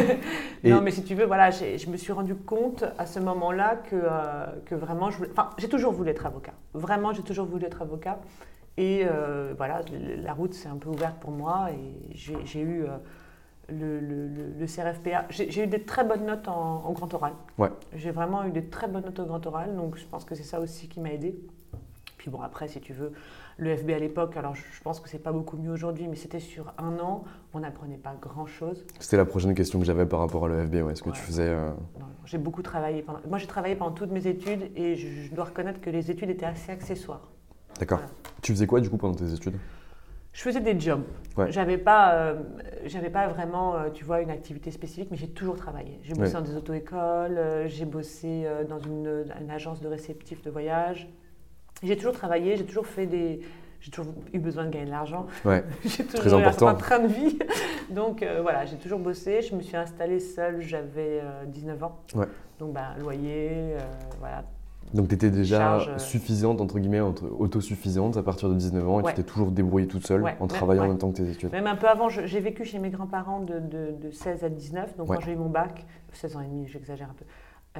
Et... 0.63 0.71
Non, 0.71 0.81
mais 0.83 0.91
si 0.91 1.03
tu 1.03 1.15
veux, 1.15 1.25
voilà, 1.25 1.51
je 1.51 1.89
me 1.89 1.97
suis 1.97 2.13
rendu 2.13 2.35
compte 2.35 2.85
à 2.99 3.07
ce 3.07 3.19
moment-là 3.19 3.81
que, 3.91 3.97
euh, 3.97 4.47
que 4.67 4.75
vraiment, 4.75 5.11
je 5.11 5.19
voulais... 5.19 5.31
enfin, 5.33 5.51
j'ai 5.59 5.69
toujours 5.69 5.93
voulu 5.93 6.11
être 6.11 6.27
avocat. 6.27 6.53
Vraiment, 6.75 7.13
j'ai 7.13 7.23
toujours 7.23 7.47
voulu 7.47 7.65
être 7.65 7.81
avocat. 7.83 8.19
Et 8.81 9.05
euh, 9.05 9.53
voilà, 9.59 9.83
la 10.23 10.33
route 10.33 10.55
s'est 10.55 10.71
un 10.71 10.79
peu 10.79 10.89
ouverte 10.89 11.19
pour 11.21 11.33
moi 11.33 11.69
et 11.71 12.15
j'ai 12.15 12.61
eu 12.61 12.85
euh, 12.85 12.97
le, 13.69 14.01
le, 14.01 14.27
le, 14.59 14.67
CRFPA. 14.67 15.27
J'ai 15.29 15.65
eu 15.65 15.67
des 15.67 15.83
très 15.83 16.03
bonnes 16.03 16.25
notes 16.25 16.49
en, 16.49 16.87
en 16.87 16.93
grand 16.93 17.13
oral. 17.13 17.35
Ouais. 17.59 17.69
J'ai 17.95 18.11
vraiment 18.11 18.43
eu 18.45 18.51
des 18.53 18.65
très 18.65 18.89
bonnes 18.89 19.05
notes 19.05 19.19
au 19.19 19.27
grand 19.27 19.47
oral, 19.47 19.77
donc 19.77 19.99
je 19.99 20.07
pense 20.07 20.25
que 20.25 20.35
c'est 20.35 20.45
ça 20.45 20.61
aussi 20.61 20.89
qui 20.89 20.99
m'a 20.99 21.13
aidé. 21.13 21.39
Puis 22.17 22.31
bon, 22.31 22.41
après, 22.41 22.69
si 22.69 22.81
tu 22.81 22.95
veux, 22.95 23.13
le 23.59 23.77
FB 23.77 23.91
à 23.91 23.99
l'époque, 23.99 24.35
alors 24.39 24.55
je, 24.55 24.63
pense 24.83 24.99
que 24.99 25.11
c'est 25.11 25.19
pas 25.23 25.33
beaucoup 25.33 25.59
mieux 25.59 25.73
aujourd'hui, 25.73 26.09
mais 26.09 26.17
c'était 26.17 26.41
sur 26.41 26.73
un 26.79 26.99
an, 27.01 27.25
on 27.53 27.61
n'apprenait 27.61 27.99
pas 27.99 28.15
grand-chose. 28.19 28.87
C'était 28.99 29.19
la 29.19 29.27
prochaine 29.27 29.55
question 29.55 29.79
que 29.79 29.85
j'avais 29.85 30.07
par 30.07 30.21
rapport 30.21 30.47
à 30.47 30.49
l'EFB, 30.49 30.77
ouais. 30.87 30.93
est-ce 30.93 31.03
que 31.03 31.11
Ouais. 31.11 31.15
tu 31.17 31.21
faisais... 31.21 31.49
euh, 31.49 31.71
J'ai 32.25 32.39
beaucoup 32.39 32.63
travaillé. 32.63 33.03
Pendant... 33.03 33.21
Moi, 33.29 33.37
j'ai 33.37 33.47
travaillé 33.47 33.75
pendant 33.75 33.93
toutes 33.93 34.11
mes 34.11 34.27
études 34.27 34.71
et 34.75 34.97
je, 34.97 35.07
je 35.07 35.35
dois 35.35 35.45
reconnaître 35.45 35.83
que 35.83 35.91
les 35.91 36.11
études 36.11 36.31
étaient 36.31 36.47
assez 36.47 36.73
accessoires. 36.73 37.29
D'accord. 37.79 37.99
Voilà. 37.99 38.13
Tu 38.43 38.53
faisais 38.53 38.67
quoi 38.67 38.81
du 38.81 38.89
coup 38.91 38.97
pendant 38.97 39.15
tes 39.15 39.33
études? 39.33 39.57
Je 40.33 40.43
faisais 40.43 40.61
des 40.61 40.79
jobs. 40.79 41.03
Ouais. 41.37 41.51
J'avais 41.51 41.77
pas, 41.77 42.15
euh, 42.15 42.41
j'avais 42.87 43.11
pas 43.11 43.27
vraiment, 43.29 43.75
euh, 43.75 43.91
tu 43.91 44.05
vois, 44.05 44.21
une 44.21 44.31
activité 44.31 44.71
spécifique, 44.71 45.09
mais 45.11 45.17
j'ai 45.17 45.29
toujours 45.29 45.57
travaillé. 45.57 45.99
J'ai 46.05 46.15
bossé 46.15 46.35
Ouais. 46.37 46.41
dans 46.41 46.47
des 46.47 46.57
auto-écoles, 46.57 47.37
euh, 47.37 47.67
j'ai 47.67 47.85
bossé 47.85 48.47
dans 48.69 48.79
une, 48.79 49.25
une 49.41 49.51
agence 49.51 49.81
de 49.81 49.89
réceptifs 49.89 50.41
de 50.43 50.51
voyage. 50.51 51.09
J'ai 51.83 51.97
toujours 51.97 52.13
travaillé, 52.13 52.57
j'ai 52.57 52.65
toujours 52.65 52.87
fait 52.87 53.07
des, 53.07 53.41
j'ai 53.81 53.91
toujours 53.91 54.13
eu 54.33 54.39
besoin 54.39 54.67
de 54.67 54.71
gagner 54.71 54.85
de 54.87 54.91
l'argent. 54.91 55.27
Ouais. 55.45 55.65
j'ai 55.85 56.05
toujours 56.05 56.21
Très 56.21 56.31
eu 56.31 56.35
un 56.35 56.39
important. 56.49 56.75
train 56.77 56.99
de 57.01 57.09
vie. 57.09 57.39
Donc 57.91 58.25
voilà, 58.43 58.67
j'ai 58.67 58.77
toujours 58.77 59.01
bossé. 59.01 59.43
Je 59.43 59.55
me 59.57 59.63
suis 59.63 59.77
installée 59.77 60.21
seule, 60.21 60.61
j'avais 60.63 61.21
euh, 61.25 61.45
19 61.47 61.83
ans. 61.83 61.99
Ouais. 62.15 62.27
Donc 62.61 62.73
bah, 62.73 62.95
loyer, 63.01 63.75
voilà. 64.21 64.45
Donc 64.95 65.09
tu 65.09 65.15
étais 65.15 65.31
déjà 65.31 65.59
Charge, 65.59 65.89
euh, 65.89 65.99
suffisante, 65.99 66.61
entre 66.61 66.79
guillemets, 66.79 67.01
entre 67.01 67.25
autosuffisante 67.39 68.17
à 68.17 68.23
partir 68.23 68.49
de 68.49 68.55
19 68.55 68.89
ans 68.89 69.01
et 69.01 69.03
Ouais. 69.05 69.11
tu 69.13 69.17
t'es 69.23 69.29
toujours 69.29 69.51
débrouillée 69.51 69.87
toute 69.87 70.07
seule 70.07 70.23
Ouais, 70.23 70.37
en 70.41 70.47
travaillant 70.47 70.85
en 70.85 70.89
même 70.89 70.99
temps 70.99 71.11
que 71.11 71.17
tes 71.19 71.31
études. 71.31 71.53
Même 71.53 71.67
un 71.67 71.77
peu 71.77 71.89
avant, 71.89 72.09
j'ai 72.09 72.41
vécu 72.41 72.65
chez 72.65 72.79
mes 72.79 72.91
grands-parents 72.91 73.41
de, 73.41 73.59
de- 73.61 73.93
de 74.01 74.11
16 74.11 74.43
à 74.45 74.49
19. 74.49 74.97
Donc 74.97 75.07
quand 75.09 75.21
j'ai 75.21 75.33
eu 75.33 75.37
mon 75.37 75.49
bac, 75.49 75.85
16 76.13 76.37
ans 76.37 76.41
et 76.41 76.47
demi, 76.47 76.67
j'exagère 76.67 77.09
un 77.11 77.15
peu, 77.15 77.25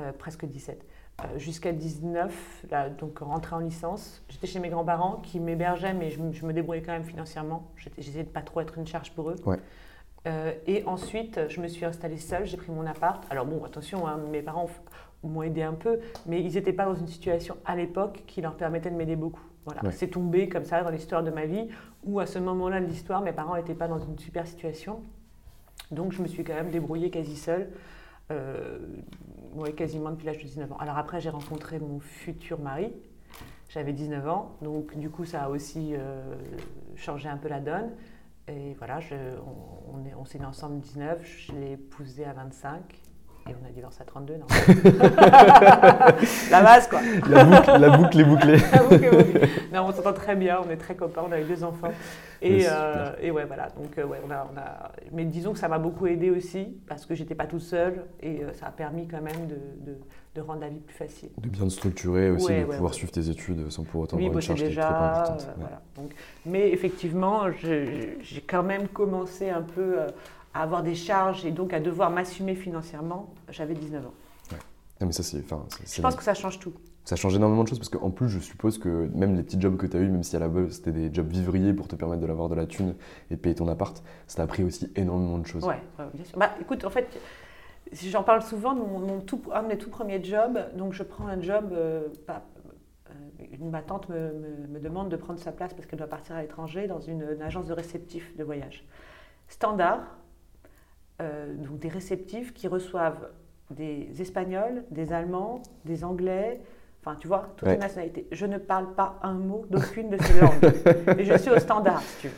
euh, 0.01 0.13
presque 0.19 0.45
17. 0.45 0.85
euh, 1.23 1.39
jusqu'à 1.39 1.73
19, 1.73 2.65
là, 2.71 2.89
donc 2.89 3.19
rentrée 3.19 3.55
en 3.55 3.59
licence. 3.59 4.23
J'étais 4.31 4.47
chez 4.47 4.59
mes 4.59 4.71
grands-parents 4.71 5.17
qui 5.23 5.39
m'hébergeaient, 5.39 5.93
mais 5.93 6.09
je, 6.11 6.19
me- 6.23 6.33
je 6.33 6.47
me 6.47 6.53
débrouillais 6.55 6.81
quand 6.81 6.93
même 6.93 7.05
financièrement. 7.05 7.67
J'essayais 7.99 8.25
de 8.25 8.29
pas 8.31 8.41
trop 8.41 8.63
être 8.63 8.79
une 8.79 8.87
charge 8.87 9.13
pour 9.13 9.29
eux. 9.29 9.37
Ouais. 9.45 9.59
Euh, 10.27 10.53
et 10.67 10.83
ensuite, 10.87 11.41
je 11.49 11.61
me 11.61 11.67
suis 11.69 11.85
installée 11.85 12.17
seule, 12.17 12.47
j'ai 12.47 12.57
pris 12.57 12.73
mon 12.73 12.87
appart. 12.87 13.23
Alors 13.31 13.45
bon, 13.45 13.63
attention, 13.65 14.07
hein, 14.07 14.19
mes 14.31 14.41
parents 14.41 14.69
m'ont 15.29 15.43
aidé 15.43 15.63
un 15.63 15.75
peu, 15.75 16.01
mais 16.27 16.43
ils 16.43 16.55
n'étaient 16.55 16.73
pas 16.73 16.85
dans 16.87 16.95
une 16.95 17.07
situation 17.09 17.57
à 17.65 17.77
l'époque 17.77 18.23
qui 18.27 18.41
leur 18.41 18.57
permettait 18.57 18.91
de 18.91 18.97
m'aider 18.97 19.17
beaucoup. 19.17 19.43
Voilà, 19.67 19.85
Ouais. 19.85 19.93
c'est 19.93 20.09
tombé 20.09 20.49
comme 20.49 20.65
ça 20.65 20.83
dans 20.83 20.91
l'histoire 20.91 21.23
de 21.23 21.31
ma 21.31 21.45
vie, 21.47 21.69
où 22.05 22.19
à 22.21 22.27
ce 22.27 22.39
moment-là 22.39 22.81
de 22.81 22.87
l'histoire, 22.87 23.21
mes 23.21 23.33
parents 23.33 23.57
n'étaient 23.57 23.75
pas 23.75 23.89
dans 23.89 23.99
une 23.99 24.19
super 24.19 24.47
situation. 24.47 25.01
Donc 25.91 26.13
je 26.13 26.23
me 26.23 26.27
suis 26.29 26.45
quand 26.45 26.55
même 26.55 26.71
débrouillée 26.71 27.11
quasi 27.11 27.37
seule, 27.37 27.69
euh, 28.31 28.79
ouais, 29.55 29.73
quasiment 29.73 30.11
depuis 30.11 30.27
l'âge 30.27 30.39
de 30.39 30.45
19 30.45 30.73
ans. 30.73 30.77
Alors 30.79 30.97
après, 30.99 31.21
j'ai 31.21 31.31
rencontré 31.31 31.79
mon 31.79 32.01
futur 32.01 32.59
mari, 32.61 32.93
j'avais 33.69 33.93
19 33.93 34.27
ans, 34.29 34.57
donc 34.63 34.97
du 34.97 35.11
coup 35.11 35.25
ça 35.25 35.43
a 35.45 35.49
aussi 35.51 35.95
euh, 35.95 36.35
changé 36.97 37.29
un 37.29 37.37
peu 37.37 37.49
la 37.49 37.61
donne. 37.61 37.91
Et 38.49 38.75
voilà, 38.79 38.99
je- 39.01 39.15
on, 39.15 39.99
on 40.01 40.05
est- 40.07 40.15
on 40.15 40.25
s'est 40.25 40.39
mis 40.39 40.45
ensemble 40.47 40.77
à 40.77 40.79
19, 40.79 41.23
je 41.25 41.53
l'ai 41.53 41.73
épousé 41.73 42.25
à 42.25 42.33
25. 42.33 42.81
Et 43.49 43.53
on 43.61 43.67
a 43.67 43.71
divorcé 43.73 44.03
à 44.03 44.05
32, 44.05 44.35
non 44.37 44.47
La 46.51 46.63
base, 46.63 46.89
quoi. 46.89 47.01
La 47.29 47.45
boucle, 47.45 47.71
la 47.81 47.97
boucle 47.97 48.21
est 48.21 48.25
bouclée. 48.25 48.59
Ah, 48.73 48.83
ok, 48.85 49.03
ok. 49.13 49.49
Non, 49.73 49.87
on 49.87 49.93
s'entend 49.93 50.13
très 50.13 50.37
bien, 50.37 50.61
on 50.67 50.71
est 50.71 50.77
très 50.77 50.95
copains, 50.95 51.23
on 51.29 51.33
a 51.33 51.41
eu 51.41 51.45
deux 51.45 51.65
enfants. 51.65 51.93
Et, 52.43 52.51
Ouais, 52.61 52.67
euh, 52.71 53.13
et 53.21 53.31
ouais, 53.31 53.45
voilà. 53.45 53.69
Donc, 53.71 53.99
euh, 53.99 54.05
ouais, 54.05 54.19
on 54.27 54.31
a, 54.31 54.47
on 54.55 54.59
a- 54.59 54.93
Mais 55.13 55.25
disons 55.25 55.53
que 55.53 55.59
ça 55.59 55.69
m'a 55.69 55.79
beaucoup 55.79 56.07
aidé 56.07 56.31
aussi, 56.31 56.79
parce 56.89 57.05
que 57.07 57.15
j'étais 57.15 57.35
pas 57.35 57.47
toute 57.47 57.61
seule, 57.61 58.05
et 58.23 58.43
euh, 58.43 58.53
ça 58.55 58.67
a 58.67 58.71
permis 58.71 59.07
quand 59.09 59.21
même 59.21 59.47
de, 59.47 59.57
de- 59.91 59.99
de 60.37 60.41
rendre 60.41 60.61
la 60.61 60.69
vie 60.69 60.79
plus 60.81 60.95
facile. 60.95 61.31
De 61.39 61.49
bien 61.49 61.65
te 61.65 61.71
structurer 61.73 62.31
aussi, 62.31 62.47
Ouais, 62.47 62.61
de 62.63 62.67
ouais, 62.67 62.77
pouvoir 62.77 62.95
suivre 62.95 63.11
tes 63.13 63.29
études 63.29 63.69
sans 63.71 63.83
pour 63.85 64.03
autant 64.03 64.17
il 64.19 64.27
avoir 64.27 64.37
une 64.37 64.55
qui 64.55 64.63
est 64.63 64.69
déjà. 64.69 64.89
importante. 64.89 65.47
euh, 65.49 65.53
voilà. 65.59 65.81
Donc, 65.97 66.13
mais 66.47 66.71
effectivement, 66.71 67.51
j'ai 67.61 68.17
quand 68.49 68.63
même 68.63 68.89
commencé 68.89 69.51
un 69.51 69.63
peu 69.63 69.99
euh, 69.99 70.07
à 70.55 70.63
avoir 70.63 70.83
des 70.83 70.95
charges 70.95 71.45
et 71.47 71.51
donc 71.53 71.73
à 71.73 71.81
devoir 71.81 72.11
m'assumer 72.11 72.55
financièrement. 72.55 73.33
J'avais 73.51 73.75
19 73.75 74.07
ans. 74.07 74.15
Non, 75.01 75.07
mais 75.07 75.13
ça, 75.13 75.23
c'est. 75.23 75.39
enfin, 75.43 75.65
c'est- 75.71 75.97
Je 75.97 76.03
pense 76.03 76.15
que 76.17 76.23
ça 76.23 76.35
change 76.35 76.59
tout. 76.59 76.75
Ça 77.07 77.17
change 77.17 77.35
énormément 77.35 77.65
de 77.65 77.69
choses 77.69 77.79
parce 77.79 77.89
qu'en 77.89 78.11
plus, 78.11 78.29
je 78.29 78.39
suppose 78.39 78.77
que 78.77 79.09
même 79.15 79.35
les 79.35 79.43
petits 79.43 79.59
jobs 79.59 79.79
que 79.79 79.87
tu 79.87 79.97
as 79.97 80.01
eu, 80.01 80.09
même 80.09 80.23
si 80.23 80.37
à 80.37 80.39
la 80.39 80.49
base 80.49 80.73
c'était 80.73 80.93
des 80.93 81.13
jobs 81.13 81.27
vivriers 81.29 81.73
pour 81.73 81.89
te 81.89 81.97
permettre 81.97 82.21
de 82.21 82.27
l'avoir 82.27 82.51
de 82.51 82.55
la 82.55 82.67
thune 82.67 82.95
et 83.31 83.37
payer 83.39 83.55
ton 83.55 83.67
appart, 83.69 84.03
ça 84.27 84.37
t'a 84.37 84.43
appris 84.43 84.63
aussi 84.63 84.93
énormément 84.97 85.39
de 85.39 85.47
choses. 85.47 85.65
Ouais, 85.65 85.81
bien 86.13 86.25
sûr. 86.27 86.39
Bah, 86.39 86.51
écoute, 86.61 86.85
en 86.85 86.91
fait, 86.91 87.19
j'en 87.93 88.23
parle 88.23 88.43
souvent 88.43 88.75
mon, 88.75 88.99
mon 88.99 89.21
tout, 89.21 89.41
un 89.55 89.63
de 89.63 89.69
mes 89.69 89.79
tout 89.79 89.89
premiers 89.89 90.23
jobs. 90.23 90.59
Donc, 90.77 90.93
je 90.93 91.03
prends 91.03 91.27
un 91.27 91.41
job. 91.41 91.71
euh, 91.73 92.09
pas- 92.27 92.45
euh, 93.09 93.13
ma 93.61 93.81
tante 93.81 94.11
me, 94.11 94.17
me- 94.35 94.67
me 94.69 94.79
demande 94.81 95.09
de 95.09 95.17
prendre 95.17 95.39
sa 95.41 95.53
place 95.53 95.73
parce 95.73 95.87
qu'elle 95.87 95.99
doit 95.99 96.07
partir 96.09 96.37
à 96.37 96.43
l'étranger 96.43 96.87
dans 96.87 97.01
une, 97.01 97.23
une 97.35 97.43
agence 97.43 97.67
de 97.67 97.73
réceptifs 97.73 98.37
de 98.37 98.45
voyage. 98.45 98.85
Standard, 99.49 100.01
euh, 101.21 101.55
donc 101.55 101.79
des 101.79 101.89
réceptifs 101.89 102.53
qui 102.55 102.69
reçoivent 102.69 103.29
des 103.71 104.09
Espagnols, 104.21 104.85
des 104.91 105.13
Allemands, 105.13 105.63
des 105.85 106.03
Anglais. 106.05 106.61
Enfin, 107.05 107.17
tu 107.19 107.29
vois, 107.29 107.49
toutes 107.57 107.69
Ouais. 107.69 107.75
les 107.75 107.81
nationalités. 107.81 108.27
Je 108.33 108.47
ne 108.47 108.59
parle 108.59 108.95
pas 108.95 109.19
un 109.23 109.33
mot 109.35 109.65
d'aucune 109.71 110.11
de 110.11 110.19
ces 110.23 110.41
langues. 110.41 111.19
Et 111.19 111.25
je 111.25 111.37
suis 111.39 111.51
au 111.51 111.59
standard, 111.59 112.03
si 112.03 112.21
tu 112.23 112.29
veux. 112.29 112.35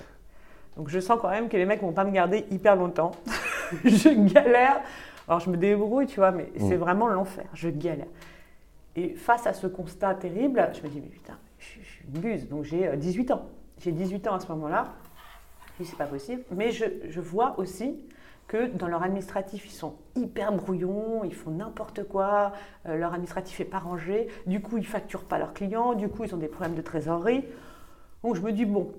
Donc 0.76 0.88
je 0.88 1.00
sens 1.00 1.18
quand 1.20 1.30
même 1.30 1.48
que 1.48 1.56
les 1.56 1.64
mecs 1.66 1.80
vont 1.82 1.92
pas 1.92 2.04
me 2.04 2.10
garder 2.12 2.44
hyper 2.50 2.76
longtemps. 2.76 3.12
je 3.84 4.08
galère. 4.32 4.80
Alors 5.28 5.40
je 5.40 5.50
me 5.50 5.56
débrouille, 5.56 6.06
tu 6.06 6.16
vois, 6.20 6.30
mais 6.32 6.50
c'est 6.58 6.76
Mm. 6.76 6.80
vraiment 6.80 7.08
l'enfer. 7.08 7.44
Je 7.54 7.68
galère. 7.70 8.06
Et 8.96 9.14
face 9.14 9.46
à 9.46 9.52
ce 9.52 9.66
constat 9.66 10.14
terrible, 10.14 10.70
je 10.74 10.82
me 10.82 10.88
dis, 10.88 11.00
mais 11.00 11.08
putain, 11.08 11.38
je, 11.58 11.64
suis 11.64 12.04
une 12.14 12.20
buse. 12.20 12.48
Donc 12.48 12.64
j'ai 12.64 12.88
euh, 12.88 12.96
18 12.96 13.30
ans. 13.32 13.46
J'ai 13.78 13.92
18 13.92 14.28
ans 14.28 14.34
à 14.34 14.40
ce 14.40 14.48
moment-là. 14.48 14.88
Je 15.78 15.84
c'est 15.84 15.96
pas 15.96 16.06
possible. 16.06 16.42
Mais 16.50 16.70
je, 16.70 16.84
je 17.08 17.20
vois 17.20 17.58
aussi 17.58 17.96
que 18.52 18.66
dans 18.66 18.86
leur 18.86 19.02
administratif, 19.02 19.64
ils 19.64 19.72
sont 19.72 19.94
hyper 20.14 20.52
brouillons, 20.52 21.24
ils 21.24 21.34
font 21.34 21.50
n'importe 21.50 22.04
quoi, 22.04 22.52
euh, 22.86 22.96
leur 22.96 23.14
administratif 23.14 23.60
est 23.60 23.64
pas 23.64 23.78
rangé, 23.78 24.28
du 24.46 24.60
coup 24.60 24.76
ils 24.76 24.86
facturent 24.86 25.24
pas 25.24 25.38
leurs 25.38 25.54
clients, 25.54 25.94
du 25.94 26.08
coup 26.08 26.24
ils 26.24 26.34
ont 26.34 26.38
des 26.38 26.48
problèmes 26.48 26.74
de 26.74 26.82
trésorerie. 26.82 27.46
Donc 28.22 28.36
je 28.36 28.42
me 28.42 28.52
dis, 28.52 28.66
bon, 28.66 28.92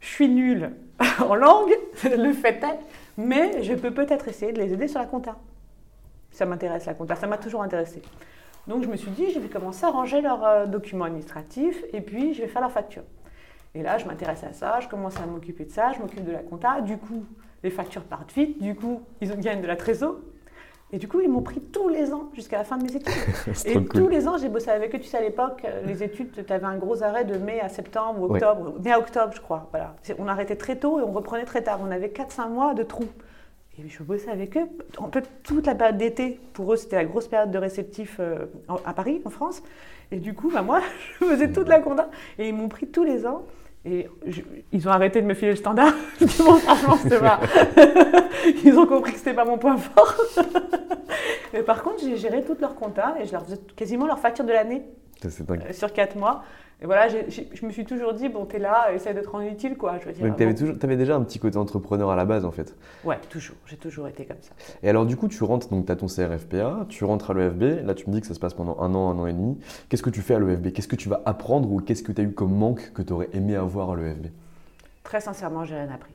je 0.00 0.08
suis 0.08 0.28
nulle 0.28 0.72
en 1.26 1.34
langue, 1.34 1.72
le 2.04 2.34
fait 2.34 2.62
est, 2.62 2.78
mais 3.16 3.62
je 3.62 3.72
peux 3.72 3.92
peut-être 3.92 4.28
essayer 4.28 4.52
de 4.52 4.60
les 4.60 4.74
aider 4.74 4.88
sur 4.88 5.00
la 5.00 5.06
compta. 5.06 5.36
Ça 6.30 6.44
m'intéresse 6.44 6.84
la 6.84 6.92
compta, 6.92 7.16
ça 7.16 7.26
m'a 7.26 7.38
toujours 7.38 7.62
intéressé. 7.62 8.02
Donc 8.66 8.82
je 8.82 8.88
me 8.88 8.96
suis 8.96 9.10
dit, 9.12 9.30
je 9.32 9.40
vais 9.40 9.48
commencer 9.48 9.86
à 9.86 9.90
ranger 9.90 10.20
leurs 10.20 10.44
euh, 10.44 10.66
documents 10.66 11.06
administratifs 11.06 11.82
et 11.94 12.02
puis 12.02 12.34
je 12.34 12.42
vais 12.42 12.48
faire 12.48 12.60
leurs 12.60 12.72
factures. 12.72 13.04
Et 13.74 13.82
là, 13.82 13.96
je 13.96 14.04
m'intéresse 14.04 14.44
à 14.44 14.52
ça, 14.52 14.80
je 14.80 14.88
commence 14.88 15.16
à 15.16 15.24
m'occuper 15.24 15.64
de 15.64 15.70
ça, 15.70 15.92
je 15.94 15.98
m'occupe 16.00 16.24
de 16.24 16.32
la 16.32 16.42
compta. 16.42 16.82
Du 16.82 16.98
coup, 16.98 17.24
les 17.62 17.70
factures 17.70 18.02
partent 18.04 18.32
vite, 18.32 18.60
du 18.62 18.74
coup, 18.74 19.02
ils 19.20 19.34
gagnent 19.38 19.62
de 19.62 19.66
la 19.66 19.76
trésor. 19.76 20.16
Et 20.90 20.96
du 20.96 21.06
coup, 21.06 21.20
ils 21.20 21.28
m'ont 21.28 21.42
pris 21.42 21.60
tous 21.60 21.88
les 21.90 22.14
ans 22.14 22.30
jusqu'à 22.32 22.56
la 22.56 22.64
fin 22.64 22.78
de 22.78 22.84
mes 22.84 22.96
études. 22.96 23.12
Et 23.66 23.74
tous 23.74 24.00
cool. 24.04 24.10
les 24.10 24.26
ans, 24.26 24.38
j'ai 24.38 24.48
bossé 24.48 24.70
avec 24.70 24.94
eux. 24.94 24.98
Tu 24.98 25.04
sais, 25.06 25.18
à 25.18 25.20
l'époque, 25.20 25.60
euh, 25.66 25.82
les 25.84 26.02
études, 26.02 26.30
tu 26.46 26.50
avais 26.50 26.64
un 26.64 26.78
gros 26.78 27.02
arrêt 27.02 27.26
de 27.26 27.36
mai 27.36 27.60
à 27.60 27.68
septembre 27.68 28.22
ou 28.22 28.32
Ouais. 28.32 28.42
octobre. 28.42 28.74
Mai 28.82 28.92
à 28.92 28.98
octobre, 28.98 29.32
je 29.36 29.40
crois. 29.42 29.68
Voilà. 29.70 29.96
On 30.18 30.26
arrêtait 30.28 30.56
très 30.56 30.76
tôt 30.76 30.98
et 30.98 31.02
on 31.02 31.12
reprenait 31.12 31.44
très 31.44 31.62
tard. 31.62 31.80
On 31.86 31.90
avait 31.90 32.08
4-5 32.08 32.48
mois 32.48 32.72
de 32.72 32.84
trous. 32.84 33.04
Et 33.78 33.86
je 33.86 34.02
bossais 34.02 34.30
avec 34.30 34.56
eux 34.56 34.66
en 34.96 35.08
fait 35.08 35.28
toute 35.44 35.66
la 35.66 35.74
période 35.74 35.98
d'été. 35.98 36.40
Pour 36.54 36.72
eux, 36.72 36.76
c'était 36.76 36.96
la 36.96 37.04
grosse 37.04 37.28
période 37.28 37.50
de 37.50 37.58
réceptif 37.58 38.16
euh, 38.18 38.46
à 38.86 38.94
Paris, 38.94 39.20
en 39.26 39.30
France. 39.30 39.62
Et 40.10 40.16
du 40.16 40.32
coup, 40.32 40.50
bah, 40.50 40.62
moi, 40.62 40.80
je 41.20 41.26
faisais 41.26 41.52
toute 41.52 41.68
la 41.68 41.80
compta. 41.80 42.08
Et 42.38 42.48
ils 42.48 42.54
m'ont 42.54 42.68
pris 42.68 42.86
tous 42.88 43.04
les 43.04 43.26
ans. 43.26 43.42
Et 43.84 44.08
ils 44.72 44.88
ont 44.88 44.90
arrêté 44.90 45.22
de 45.22 45.26
me 45.26 45.34
filer 45.34 45.52
le 45.52 45.56
standard. 45.56 45.94
Franchement, 46.26 46.96
c'était 47.02 47.20
pas... 47.20 47.40
ils 48.64 48.76
ont 48.78 48.86
compris 48.86 49.12
que 49.12 49.18
c'était 49.18 49.34
pas 49.34 49.44
mon 49.44 49.58
point 49.58 49.76
fort. 49.76 50.14
Mais 51.52 51.62
par 51.62 51.82
contre, 51.82 52.00
j'ai 52.02 52.16
géré 52.16 52.42
toute 52.42 52.60
leur 52.60 52.74
compta 52.74 53.14
et 53.20 53.26
je 53.26 53.32
leur 53.32 53.44
faisais 53.44 53.58
quasiment 53.76 54.06
leur 54.06 54.18
facture 54.18 54.44
de 54.44 54.52
l'année. 54.52 54.82
Euh, 55.24 55.72
sur 55.72 55.92
4 55.92 56.16
mois. 56.16 56.42
Et 56.80 56.86
voilà, 56.86 57.08
je 57.08 57.66
me 57.66 57.72
suis 57.72 57.84
toujours 57.84 58.14
dit, 58.14 58.28
bon, 58.28 58.44
t'es 58.46 58.60
là, 58.60 58.92
essaie 58.92 59.12
d'être 59.12 59.34
en 59.34 59.40
utile, 59.40 59.76
quoi. 59.76 59.98
Je 59.98 60.04
veux 60.06 60.12
dire, 60.12 60.24
Donc, 60.24 60.36
tu 60.36 60.44
avais, 60.86 60.96
déjà 60.96 61.16
un 61.16 61.22
petit 61.22 61.40
côté 61.40 61.56
entrepreneur 61.56 62.08
à 62.08 62.14
la 62.14 62.24
base, 62.24 62.44
en 62.44 62.52
fait. 62.52 62.76
Ouais, 63.02 63.18
toujours. 63.28 63.56
J'ai 63.66 63.76
toujours 63.76 64.06
été 64.06 64.24
comme 64.24 64.36
ça. 64.40 64.52
Et 64.84 64.88
alors, 64.88 65.04
du 65.04 65.16
coup, 65.16 65.26
tu 65.26 65.42
rentres, 65.42 65.68
donc 65.70 65.86
tu 65.86 65.90
as 65.92 65.96
ton 65.96 66.06
CRFPA, 66.06 66.86
tu 66.88 67.04
rentres 67.04 67.32
à 67.32 67.34
l'EFB. 67.34 67.84
Là, 67.84 67.94
tu 67.94 68.08
me 68.08 68.14
dis 68.14 68.20
que 68.20 68.28
ça 68.28 68.34
se 68.34 68.38
passe 68.38 68.54
pendant 68.54 68.78
un 68.80 68.94
an, 68.94 69.10
un 69.10 69.18
an 69.18 69.26
et 69.26 69.32
demi. 69.32 69.58
Qu'est-ce 69.88 70.04
que 70.04 70.10
tu 70.10 70.20
fais 70.20 70.34
à 70.36 70.38
l'EFB 70.38 70.72
Qu'est-ce 70.72 70.86
que 70.86 70.94
tu 70.94 71.08
vas 71.08 71.20
apprendre 71.26 71.68
ou 71.72 71.80
qu'est-ce 71.80 72.04
que 72.04 72.12
tu 72.12 72.20
as 72.20 72.24
eu 72.24 72.30
comme 72.32 72.54
manque 72.56 72.92
que 72.92 73.02
tu 73.02 73.12
aurais 73.12 73.28
aimé 73.32 73.56
avoir 73.56 73.90
à 73.90 73.96
l'EFB 73.96 74.26
Très 75.02 75.20
sincèrement, 75.20 75.64
j'ai 75.64 75.74
rien 75.74 75.90
appris. 75.92 76.12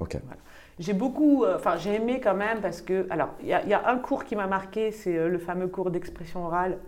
Ok. 0.00 0.16
J'ai 0.80 0.94
beaucoup, 0.94 1.44
euh, 1.44 1.56
enfin 1.56 1.76
j'ai 1.76 1.94
aimé 1.94 2.18
quand 2.20 2.34
même 2.34 2.60
parce 2.60 2.80
que, 2.80 3.06
alors 3.10 3.28
il 3.42 3.48
y, 3.48 3.52
a- 3.52 3.62
il 3.62 3.68
y 3.68 3.74
a 3.74 3.88
un 3.88 3.98
cours 3.98 4.24
qui 4.24 4.34
m'a 4.34 4.46
marqué, 4.46 4.90
c'est 4.90 5.16
euh, 5.16 5.28
le 5.28 5.38
fameux 5.38 5.68
cours 5.68 5.90
d'expression 5.90 6.44
orale 6.46 6.78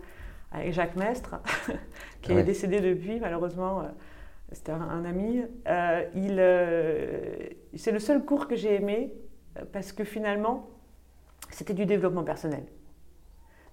avec 0.55 0.73
Jacques 0.73 0.95
Mestre, 0.95 1.35
qui 2.21 2.31
Ah 2.31 2.35
ouais. 2.35 2.41
est 2.41 2.43
décédé 2.43 2.81
depuis 2.81 3.19
malheureusement. 3.19 3.81
euh, 3.81 3.85
C'était 4.51 4.71
un, 4.71 4.81
un 4.81 5.05
ami. 5.05 5.43
Euh, 5.67 6.03
il, 6.15 6.37
euh, 6.39 7.35
c'est 7.75 7.91
le 7.91 7.99
seul 7.99 8.23
cours 8.23 8.47
que 8.47 8.55
j'ai 8.55 8.75
aimé 8.75 9.13
parce 9.71 9.91
que 9.91 10.03
finalement 10.03 10.67
c'était 11.51 11.73
du 11.73 11.85
développement 11.85 12.23
personnel. 12.23 12.63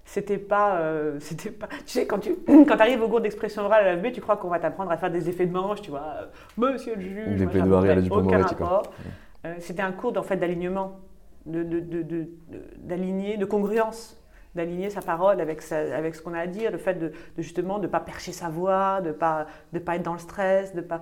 C'était 0.05 0.37
pas, 0.37 0.79
euh, 0.79 1.17
c'était 1.19 1.51
pas. 1.51 1.67
Tu 1.85 1.93
sais, 1.93 2.05
quand 2.07 2.19
tu 2.19 2.35
quand 2.67 2.79
arrives 2.81 3.01
au 3.01 3.07
cours 3.07 3.21
d'expression 3.21 3.63
orale 3.63 3.87
à 3.87 3.95
l'AFB, 3.95 4.11
tu 4.13 4.21
crois 4.21 4.37
qu'on 4.37 4.49
va 4.49 4.59
t'apprendre 4.59 4.91
à 4.91 4.97
faire 4.97 5.11
des 5.11 5.29
effets 5.29 5.45
de 5.45 5.53
manche, 5.53 5.81
tu 5.81 5.91
vois, 5.91 6.15
euh, 6.21 6.25
Monsieur 6.57 6.95
le 6.95 7.01
juge, 7.01 7.37
Des 7.39 7.47
plaidoiries 7.47 7.89
à 7.89 7.95
la 7.95 9.59
C'était 9.59 9.81
un 9.81 9.91
cours 9.91 10.17
en 10.17 10.23
fait 10.23 10.37
d'alignement, 10.37 10.99
de, 11.45 11.63
de- 11.63 11.79
de- 11.79 12.01
de- 12.01 12.27
de- 12.49 12.63
d'aligner, 12.77 13.37
de 13.37 13.45
congruence, 13.45 14.17
d'aligner 14.55 14.89
sa 14.89 15.01
parole 15.01 15.41
avec, 15.41 15.61
sa- 15.61 15.95
avec 15.95 16.15
ce 16.15 16.21
qu'on 16.21 16.33
a 16.33 16.39
à 16.39 16.47
dire, 16.47 16.71
le 16.71 16.77
fait 16.77 16.95
de, 16.95 17.07
de 17.09 17.41
justement 17.41 17.79
de 17.79 17.87
pas 17.87 17.99
percher 17.99 18.31
sa 18.31 18.49
voix, 18.49 19.01
de 19.01 19.11
pas 19.11 19.47
de 19.73 19.79
pas 19.79 19.95
être 19.95 20.03
dans 20.03 20.13
le 20.13 20.19
stress, 20.19 20.73
de 20.75 20.81
pas 20.81 21.01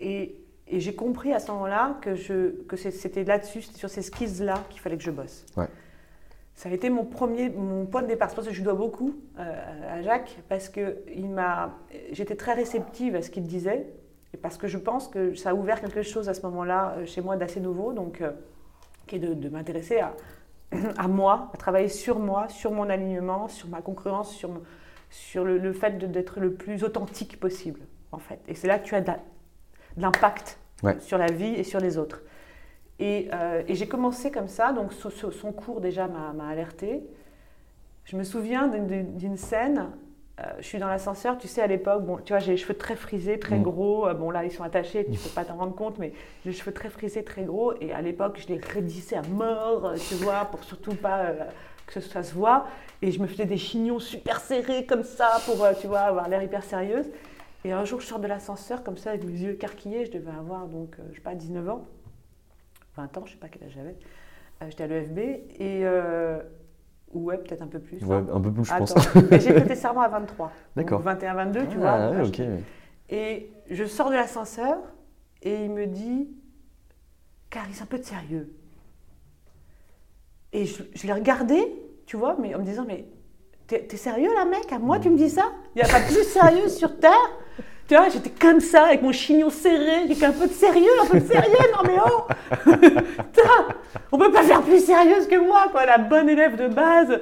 et, 0.00 0.36
et 0.66 0.80
j'ai 0.80 0.94
compris 0.94 1.32
à 1.32 1.38
ce 1.38 1.50
moment-là 1.52 1.96
que 2.00 2.14
je 2.14 2.60
que 2.66 2.76
c'était 2.76 3.24
là-dessus, 3.24 3.62
c'était 3.62 3.78
sur 3.78 3.90
ces 3.90 4.02
skills 4.02 4.44
là 4.44 4.54
qu'il 4.70 4.80
fallait 4.80 4.96
que 4.96 5.02
je 5.04 5.10
bosse. 5.10 5.46
Ouais. 5.56 5.66
Ça 6.54 6.68
a 6.68 6.72
été 6.72 6.90
mon 6.90 7.04
premier, 7.04 7.50
mon 7.50 7.86
point 7.86 8.02
de 8.02 8.08
départ. 8.08 8.28
C'est 8.30 8.34
pour 8.34 8.42
ça 8.42 8.50
que 8.50 8.56
je 8.56 8.64
dois 8.64 8.74
beaucoup 8.74 9.14
euh, 9.38 9.98
à 9.98 10.02
Jacques, 10.02 10.38
parce 10.48 10.68
que 10.68 10.96
il 11.14 11.28
m'a, 11.28 11.76
j'étais 12.10 12.34
très 12.34 12.54
réceptive 12.54 13.14
à 13.14 13.22
ce 13.22 13.30
qu'il 13.30 13.44
disait, 13.44 13.86
et 14.34 14.36
parce 14.36 14.58
que 14.58 14.66
je 14.66 14.76
pense 14.76 15.06
que 15.06 15.34
ça 15.34 15.50
a 15.50 15.54
ouvert 15.54 15.80
quelque 15.80 16.02
chose 16.02 16.28
à 16.28 16.34
ce 16.34 16.42
moment-là 16.42 16.96
euh, 16.98 17.06
chez 17.06 17.20
moi 17.20 17.36
d'assez 17.36 17.60
nouveau, 17.60 17.92
donc 17.92 18.20
euh, 18.20 18.32
qui 19.06 19.16
est 19.16 19.18
de, 19.20 19.34
de 19.34 19.48
m'intéresser 19.48 20.00
à, 20.00 20.14
à 20.98 21.08
moi, 21.08 21.50
à 21.54 21.56
travailler 21.56 21.88
sur 21.88 22.18
moi, 22.18 22.48
sur 22.48 22.70
mon 22.72 22.88
alignement, 22.90 23.48
sur 23.48 23.68
ma 23.68 23.80
concurrence, 23.80 24.32
sur, 25.10 25.44
le, 25.44 25.58
le 25.58 25.72
fait 25.72 25.98
d'être 26.10 26.40
le 26.40 26.52
plus 26.52 26.84
authentique 26.84 27.40
possible, 27.40 27.80
en 28.12 28.18
fait. 28.18 28.40
Et 28.48 28.54
c'est 28.54 28.68
là 28.68 28.78
que 28.78 28.84
tu 28.84 28.94
as 28.94 29.00
de 29.00 29.10
l'impact 29.96 30.58
Ouais. 30.84 30.96
sur 31.00 31.18
la 31.18 31.26
vie 31.26 31.54
et 31.54 31.64
sur 31.64 31.80
les 31.80 31.98
autres. 31.98 32.22
Et, 33.00 33.28
euh, 33.32 33.62
et 33.66 33.74
j'ai 33.74 33.88
commencé 33.88 34.30
comme 34.30 34.46
ça, 34.48 34.72
donc 34.72 34.92
so- 34.92 35.10
so- 35.10 35.32
son 35.32 35.50
cours 35.52 35.80
déjà 35.80 36.06
m'a 36.06 36.48
alerté. 36.48 37.02
Je 38.04 38.16
me 38.16 38.22
souviens 38.22 38.68
d'une 38.68 39.36
scène 39.36 39.90
euh, 40.40 40.44
je 40.60 40.64
suis 40.66 40.78
dans 40.78 40.86
l'ascenseur, 40.88 41.36
tu 41.38 41.48
sais, 41.48 41.60
à 41.62 41.66
l'époque, 41.66 42.04
bon, 42.04 42.18
tu 42.18 42.32
vois, 42.32 42.38
j'ai 42.38 42.52
les 42.52 42.56
cheveux 42.56 42.76
très 42.76 42.94
frisés, 42.94 43.38
très 43.40 43.58
Mm. 43.58 43.62
gros. 43.62 44.06
Euh, 44.06 44.14
bon, 44.14 44.30
là, 44.30 44.44
ils 44.44 44.52
sont 44.52 44.62
attachés, 44.62 45.04
tu 45.10 45.18
peux 45.18 45.30
pas 45.30 45.44
t'en 45.44 45.56
rendre 45.56 45.74
compte, 45.74 45.98
mais 45.98 46.12
j'ai 46.44 46.50
les 46.50 46.56
cheveux 46.56 46.72
très 46.72 46.90
frisés, 46.90 47.24
très 47.24 47.42
gros. 47.42 47.72
Et 47.80 47.92
à 47.92 48.00
l'époque, 48.00 48.38
je 48.40 48.46
les 48.52 48.58
raidissais 48.60 49.16
à 49.16 49.22
mort, 49.22 49.86
euh, 49.86 49.96
tu 49.96 50.14
vois, 50.16 50.44
pour 50.44 50.62
surtout 50.62 50.94
pas 50.94 51.32
que 51.86 52.00
ça 52.00 52.22
se 52.22 52.34
voit. 52.34 52.66
Et 53.02 53.10
je 53.10 53.20
me 53.20 53.26
faisais 53.26 53.46
des 53.46 53.56
chignons 53.56 53.98
super 53.98 54.40
serrés 54.40 54.86
comme 54.86 55.02
ça 55.02 55.38
pour, 55.46 55.66
tu 55.80 55.86
vois, 55.88 56.00
avoir 56.00 56.28
l'air 56.28 56.42
hyper 56.42 56.62
sérieuse. 56.62 57.06
Et 57.64 57.72
un 57.72 57.84
jour, 57.84 58.00
je 58.00 58.06
sors 58.06 58.20
de 58.20 58.26
l'ascenseur 58.28 58.84
comme 58.84 58.96
ça, 58.96 59.10
avec 59.10 59.24
mes 59.24 59.32
yeux 59.32 59.52
écarquillés. 59.52 60.06
Je 60.06 60.12
devais 60.12 60.30
avoir, 60.30 60.66
donc, 60.66 60.96
je 61.10 61.16
sais 61.16 61.20
pas, 61.20 61.34
19 61.34 61.68
ans, 61.68 61.84
20 62.96 63.16
ans, 63.18 63.22
je 63.26 63.32
sais 63.32 63.38
pas 63.38 63.48
quel 63.48 63.64
âge 63.64 63.72
j'avais. 63.74 63.96
J'étais 64.70 64.84
à 64.84 64.86
l'EFB 64.86 65.18
et. 65.58 65.84
Ouais, 67.14 67.38
peut-être 67.38 67.62
un 67.62 67.66
peu 67.66 67.78
plus. 67.78 68.02
Ouais, 68.04 68.16
hein. 68.16 68.26
un 68.32 68.40
peu 68.40 68.52
plus, 68.52 68.64
je 68.64 68.74
pense. 68.74 68.94
Mais 69.30 69.40
j'ai 69.40 69.52
prêté 69.52 69.74
serment 69.74 70.02
à 70.02 70.08
23. 70.08 70.52
D'accord. 70.76 71.02
21-22, 71.02 71.68
tu 71.68 71.76
vois. 71.78 71.90
Ah, 71.90 72.10
ouais, 72.10 72.16
Voilà, 72.16 72.28
ok. 72.28 72.40
Et 73.10 73.50
je 73.70 73.84
sors 73.84 74.10
de 74.10 74.14
l'ascenseur 74.14 74.76
et 75.42 75.64
il 75.64 75.70
me 75.70 75.86
dit 75.86 76.28
Caris, 77.50 77.78
un 77.82 77.86
peu 77.86 77.98
de 77.98 78.04
sérieux. 78.04 78.52
Et 80.52 80.66
je, 80.66 80.82
je 80.94 81.06
l'ai 81.06 81.12
regardé, 81.12 81.60
tu 82.06 82.16
vois, 82.16 82.36
mais 82.40 82.54
en 82.54 82.58
me 82.58 82.64
disant 82.64 82.84
Mais 82.86 83.06
t'es 83.66 83.86
t'es 83.86 83.96
sérieux 83.96 84.32
là, 84.34 84.44
mec? 84.44 84.70
À 84.72 84.78
moi, 84.78 84.98
tu 84.98 85.10
me 85.10 85.16
dis 85.16 85.30
ça? 85.30 85.52
Il 85.74 85.82
n'y 85.82 85.88
a 85.88 85.92
pas 85.92 86.00
plus 86.00 86.24
sérieux 86.24 86.68
sur 86.68 86.98
Terre? 86.98 87.12
Tu 87.88 87.94
vois, 87.96 88.08
j'étais 88.10 88.30
comme 88.30 88.60
ça, 88.60 88.84
avec 88.84 89.00
mon 89.02 89.12
chignon 89.12 89.48
serré. 89.50 90.06
Fait 90.14 90.26
un 90.26 90.32
peu 90.32 90.46
de 90.46 90.52
sérieux, 90.52 90.90
un 91.02 91.06
peu 91.06 91.20
de 91.20 91.26
sérieux, 91.26 91.56
non 91.74 91.82
mais 91.86 91.96
oh 92.06 92.26
Putain, 93.32 93.74
On 94.12 94.18
peut 94.18 94.30
pas 94.30 94.42
faire 94.42 94.60
plus 94.62 94.84
sérieuse 94.84 95.26
que 95.26 95.36
moi, 95.36 95.68
quoi, 95.70 95.86
la 95.86 95.96
bonne 95.98 96.28
élève 96.28 96.56
de 96.56 96.68
base. 96.68 97.18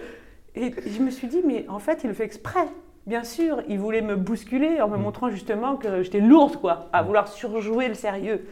Et 0.57 0.73
je 0.87 1.01
me 1.03 1.11
suis 1.11 1.29
dit, 1.29 1.43
mais 1.45 1.67
en 1.69 1.79
fait, 1.79 2.01
il 2.03 2.09
le 2.09 2.15
fait 2.15 2.25
exprès. 2.25 2.67
Bien 3.07 3.23
sûr, 3.23 3.63
il 3.69 3.79
voulait 3.79 4.01
me 4.01 4.17
bousculer 4.17 4.81
en 4.81 4.89
me 4.89 4.97
montrant 4.97 5.31
justement 5.31 5.77
que 5.77 6.03
j'étais 6.03 6.19
lourde, 6.21 6.57
quoi, 6.57 6.89
à 6.93 7.03
vouloir 7.05 7.29
surjouer 7.29 7.87
le 7.87 7.95
sérieux. 7.95 8.45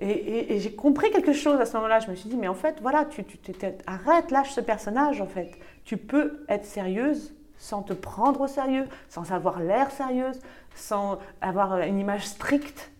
Et, 0.00 0.10
et- 0.10 0.52
et 0.54 0.58
j'ai 0.60 0.72
compris 0.72 1.10
quelque 1.10 1.32
chose 1.32 1.58
à 1.60 1.64
ce 1.64 1.74
moment-là. 1.78 2.00
Je 2.00 2.10
me 2.10 2.14
suis 2.14 2.28
dit, 2.28 2.36
mais 2.36 2.48
en 2.48 2.54
fait, 2.54 2.76
voilà, 2.82 3.06
tu, 3.06 3.24
tu 3.24 3.38
arrête, 3.86 4.30
lâche 4.30 4.50
ce 4.52 4.60
personnage, 4.60 5.22
en 5.22 5.26
fait. 5.26 5.52
Tu 5.86 5.96
peux 5.96 6.44
être 6.50 6.66
sérieuse 6.66 7.32
sans 7.58 7.82
te 7.82 7.92
prendre 7.92 8.40
au 8.40 8.46
sérieux, 8.46 8.86
sans 9.08 9.30
avoir 9.32 9.60
l'air 9.60 9.90
sérieuse, 9.90 10.40
sans 10.74 11.18
avoir 11.40 11.78
une 11.80 11.98
image 11.98 12.26
stricte, 12.26 12.90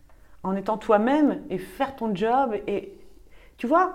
en 0.42 0.54
étant 0.54 0.76
toi-même 0.76 1.42
et 1.50 1.58
faire 1.58 1.96
ton 1.96 2.14
job. 2.14 2.54
Et 2.66 2.92
tu 3.56 3.66
vois, 3.66 3.94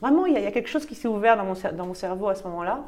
vraiment, 0.00 0.26
il 0.26 0.34
y, 0.34 0.36
a- 0.46 0.50
quelque 0.50 0.68
chose 0.68 0.86
qui 0.86 0.94
s'est 0.94 1.08
ouvert 1.08 1.36
dans 1.36 1.44
mon, 1.44 1.54
dans 1.76 1.86
mon 1.86 1.94
cerveau 1.94 2.28
à 2.28 2.34
ce 2.34 2.44
moment-là. 2.44 2.84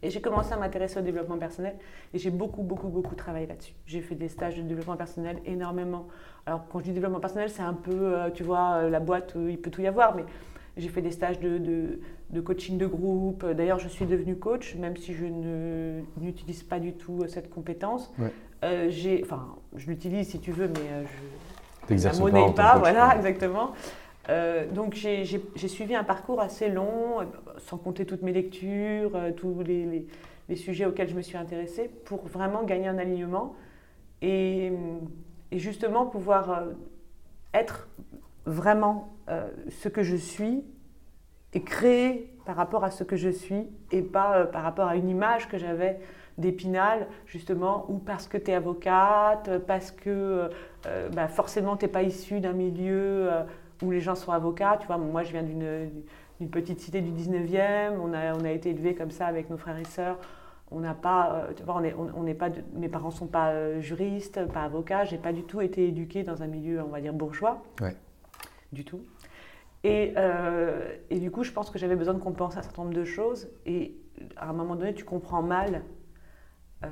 Et 0.00 0.10
j'ai 0.10 0.20
commencé 0.20 0.52
à 0.52 0.56
m'intéresser 0.56 1.00
au 1.00 1.02
développement 1.02 1.38
personnel 1.38 1.74
et 2.14 2.18
j'ai 2.18 2.30
beaucoup, 2.30 2.62
beaucoup, 2.62 2.86
beaucoup 2.86 3.16
travaillé 3.16 3.46
là-dessus. 3.48 3.74
J'ai 3.84 4.00
fait 4.00 4.14
des 4.14 4.28
stages 4.28 4.56
de 4.56 4.62
développement 4.62 4.96
personnel 4.96 5.40
énormément. 5.44 6.06
Alors, 6.46 6.64
quand 6.70 6.78
je 6.78 6.84
dis 6.84 6.92
développement 6.92 7.18
personnel, 7.18 7.50
c'est 7.50 7.62
un 7.62 7.74
peu, 7.74 7.90
euh, 8.16 8.30
tu 8.30 8.44
vois, 8.44 8.74
euh, 8.74 8.90
la 8.90 9.00
boîte, 9.00 9.34
il 9.36 9.60
peut 9.60 9.70
tout 9.70 9.80
y 9.80 9.88
avoir, 9.88 10.14
mais 10.14 10.24
j'ai 10.76 10.88
fait 10.88 11.02
des 11.02 11.10
stages 11.10 11.40
de- 11.40 11.98
de 12.30 12.40
coaching 12.40 12.76
de 12.78 12.86
groupe. 12.86 13.44
D'ailleurs, 13.46 13.78
je 13.78 13.88
suis 13.88 14.04
devenue 14.06 14.36
coach, 14.36 14.74
même 14.76 14.96
si 14.96 15.14
je 15.14 15.24
ne- 15.24 16.00
n'utilise 16.20 16.62
pas 16.62 16.78
du 16.78 16.92
tout 16.92 17.20
euh, 17.22 17.26
cette 17.28 17.50
compétence. 17.50 18.12
Ouais. 18.18 18.32
Euh, 18.64 18.86
j'ai, 18.90 19.22
enfin, 19.24 19.54
je 19.76 19.86
l'utilise 19.88 20.28
si 20.28 20.38
tu 20.40 20.52
veux, 20.52 20.68
mais 20.68 20.80
euh, 20.90 21.04
je, 21.04 21.86
T'exerces 21.86 22.18
la 22.18 22.24
monnaie 22.24 22.52
pas, 22.54 22.72
coach, 22.72 22.80
voilà, 22.80 23.16
exactement. 23.16 23.70
Euh, 24.28 24.66
donc 24.70 24.92
j'ai 24.94 25.24
suivi 25.68 25.94
un 25.94 26.04
parcours 26.04 26.40
assez 26.40 26.68
long, 26.68 27.20
sans 27.56 27.78
compter 27.78 28.04
toutes 28.04 28.20
mes 28.22 28.32
lectures, 28.32 29.18
tous 29.36 29.62
les, 29.62 29.86
les- 29.86 30.06
les 30.50 30.56
sujets 30.56 30.84
auxquels 30.86 31.08
je 31.08 31.14
me 31.14 31.22
suis 31.22 31.36
intéressée, 31.38 31.90
pour 32.04 32.26
vraiment 32.26 32.62
gagner 32.62 32.88
un 32.88 32.98
alignement 32.98 33.54
et, 34.22 34.70
et 35.50 35.58
justement 35.58 36.04
pouvoir 36.06 36.64
être 37.54 37.88
vraiment 38.46 39.08
euh, 39.28 39.48
ce 39.70 39.88
que 39.88 40.02
je 40.02 40.16
suis 40.16 40.62
et 41.54 41.62
créer 41.62 42.32
par 42.44 42.56
rapport 42.56 42.84
à 42.84 42.90
ce 42.90 43.04
que 43.04 43.16
je 43.16 43.28
suis 43.30 43.66
et 43.90 44.02
pas 44.02 44.38
euh, 44.38 44.44
par 44.44 44.62
rapport 44.62 44.86
à 44.88 44.96
une 44.96 45.08
image 45.08 45.48
que 45.48 45.58
j'avais 45.58 45.98
d'épinal, 46.38 47.08
justement, 47.26 47.84
ou 47.88 47.98
parce 47.98 48.28
que 48.28 48.38
tu 48.38 48.52
es 48.52 48.54
avocate, 48.54 49.58
parce 49.66 49.90
que 49.90 50.50
euh, 50.86 51.08
bah, 51.10 51.26
forcément 51.26 51.76
tu 51.76 51.84
n'es 51.84 51.90
pas 51.90 52.02
issue 52.02 52.38
d'un 52.40 52.52
milieu 52.52 53.32
euh, 53.32 53.42
où 53.82 53.90
les 53.90 54.00
gens 54.00 54.14
sont 54.14 54.30
avocats. 54.32 54.76
Tu 54.80 54.86
vois, 54.86 54.98
moi 54.98 55.24
je 55.24 55.32
viens 55.32 55.42
d'une 55.42 56.48
petite 56.50 56.80
cité 56.80 57.00
du 57.00 57.10
19e, 57.10 57.96
on 58.00 58.12
a, 58.14 58.34
on 58.34 58.44
a 58.44 58.50
été 58.50 58.70
élevés 58.70 58.94
comme 58.94 59.10
ça 59.10 59.26
avec 59.26 59.50
nos 59.50 59.56
frères 59.56 59.78
et 59.78 59.84
sœurs. 59.84 60.16
On 60.70 60.80
n'a 60.80 60.94
pas, 60.94 61.32
euh, 61.32 61.52
tu 61.56 61.62
vois, 61.64 61.76
on 61.78 61.82
est, 61.82 61.94
on, 61.94 62.22
n'est 62.22 62.34
pas, 62.34 62.50
mes 62.74 62.88
parents 62.88 63.10
sont 63.10 63.26
pas 63.26 63.48
euh, 63.50 63.80
juristes, 63.80 64.46
pas 64.52 64.62
avocats. 64.62 65.04
J'ai 65.06 65.16
pas 65.18 65.32
du 65.32 65.42
tout 65.42 65.60
été 65.60 65.88
éduquée 65.88 66.22
dans 66.22 66.42
un 66.42 66.46
milieu, 66.46 66.82
on 66.82 66.88
va 66.88 67.00
dire 67.00 67.14
bourgeois, 67.14 67.62
Ouais. 67.80 67.96
du 68.72 68.84
tout. 68.84 69.00
Et, 69.84 70.12
euh, 70.16 70.96
et 71.10 71.20
du 71.20 71.30
coup, 71.30 71.44
je 71.44 71.52
pense 71.52 71.70
que 71.70 71.78
j'avais 71.78 71.96
besoin 71.96 72.14
de 72.14 72.18
compenser 72.18 72.58
un 72.58 72.62
certain 72.62 72.82
nombre 72.82 72.94
de 72.94 73.04
choses. 73.04 73.48
Et 73.66 73.96
à 74.36 74.48
un 74.48 74.52
moment 74.52 74.76
donné, 74.76 74.94
tu 74.94 75.04
comprends 75.04 75.42
mal, 75.42 75.82
euh, 76.84 76.88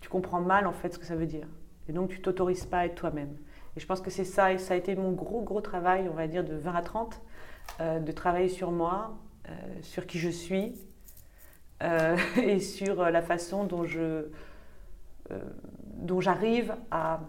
tu 0.00 0.08
comprends 0.08 0.40
mal 0.40 0.66
en 0.66 0.72
fait 0.72 0.92
ce 0.92 0.98
que 0.98 1.06
ça 1.06 1.16
veut 1.16 1.26
dire. 1.26 1.46
Et 1.88 1.92
donc, 1.92 2.10
tu 2.10 2.20
t'autorises 2.20 2.66
pas 2.66 2.80
à 2.80 2.86
être 2.86 2.96
toi-même. 2.96 3.36
Et 3.76 3.80
je 3.80 3.86
pense 3.86 4.00
que 4.00 4.10
c'est 4.10 4.24
ça, 4.24 4.52
et 4.52 4.58
ça 4.58 4.74
a 4.74 4.76
été 4.76 4.96
mon 4.96 5.12
gros, 5.12 5.42
gros 5.42 5.60
travail, 5.60 6.08
on 6.10 6.14
va 6.14 6.26
dire, 6.26 6.44
de 6.44 6.54
20 6.54 6.74
à 6.74 6.82
30, 6.82 7.22
euh, 7.80 8.00
de 8.00 8.12
travailler 8.12 8.48
sur 8.48 8.72
moi, 8.72 9.16
euh, 9.48 9.52
sur 9.82 10.06
qui 10.06 10.18
je 10.18 10.30
suis, 10.30 10.74
euh, 11.82 12.16
et 12.36 12.60
sur 12.60 13.02
euh, 13.02 13.10
la 13.10 13.22
façon 13.22 13.64
dont 13.64 13.84
je, 13.84 14.00
euh, 15.30 15.40
dont 15.98 16.20
j'arrive 16.20 16.74
à 16.90 17.20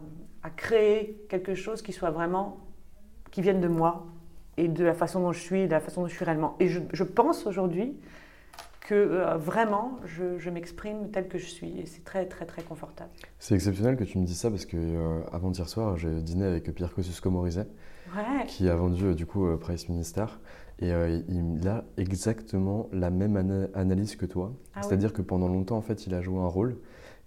créer 0.55 1.25
quelque 1.29 1.55
chose 1.55 1.81
qui 1.81 1.91
soit 1.91 2.11
vraiment, 2.11 2.57
qui 3.31 3.41
vienne 3.41 3.59
de 3.59 3.67
moi, 3.67 4.07
et 4.57 4.67
de 4.67 4.83
la 4.83 4.93
façon 4.93 5.21
dont 5.21 5.31
je 5.31 5.39
suis, 5.39 5.65
de 5.67 5.71
la 5.71 5.79
façon 5.79 6.01
dont 6.01 6.07
je 6.07 6.15
suis 6.15 6.25
réellement. 6.25 6.55
Et 6.59 6.67
je, 6.67 6.79
je 6.93 7.03
pense 7.03 7.45
aujourd'hui 7.47 7.95
que 8.81 8.95
euh, 8.95 9.35
vraiment, 9.37 9.97
je, 10.05 10.37
je 10.37 10.49
m'exprime 10.49 11.09
tel 11.11 11.27
que 11.27 11.37
je 11.37 11.45
suis, 11.45 11.79
et 11.79 11.85
c'est 11.85 12.03
très, 12.03 12.25
très, 12.25 12.45
très 12.45 12.61
confortable. 12.63 13.09
C'est 13.37 13.53
exceptionnel 13.55 13.97
que 13.97 14.03
tu 14.05 14.17
me 14.17 14.25
dises 14.25 14.37
ça 14.39 14.49
parce 14.49 14.65
que 14.65 14.77
euh, 14.77 15.19
avant-hier 15.31 15.67
soir, 15.67 15.97
j'ai 15.97 16.21
dîné 16.21 16.45
avec 16.45 16.73
Pierre 16.73 16.93
Kosciusko-Morizet 16.93 17.67
Ouais. 18.15 18.45
qui 18.47 18.69
a 18.69 18.75
vendu 18.75 19.03
euh, 19.03 19.13
du 19.13 19.25
coup 19.25 19.45
euh, 19.45 19.57
Price 19.57 19.89
Minister 19.89 20.23
et 20.79 20.91
il 21.27 21.67
a 21.67 21.83
exactement 21.97 22.87
la 22.93 23.09
même 23.09 23.35
ana- 23.35 23.67
analyse 23.73 24.15
que 24.15 24.25
toi. 24.25 24.53
Ah 24.73 24.79
oui. 24.81 24.85
C'est-à-dire 24.87 25.11
que 25.11 25.21
pendant 25.23 25.47
longtemps, 25.47 25.75
en 25.77 25.81
fait, 25.81 26.05
il 26.07 26.13
a 26.13 26.21
joué 26.21 26.39
un 26.39 26.45
rôle. 26.47 26.77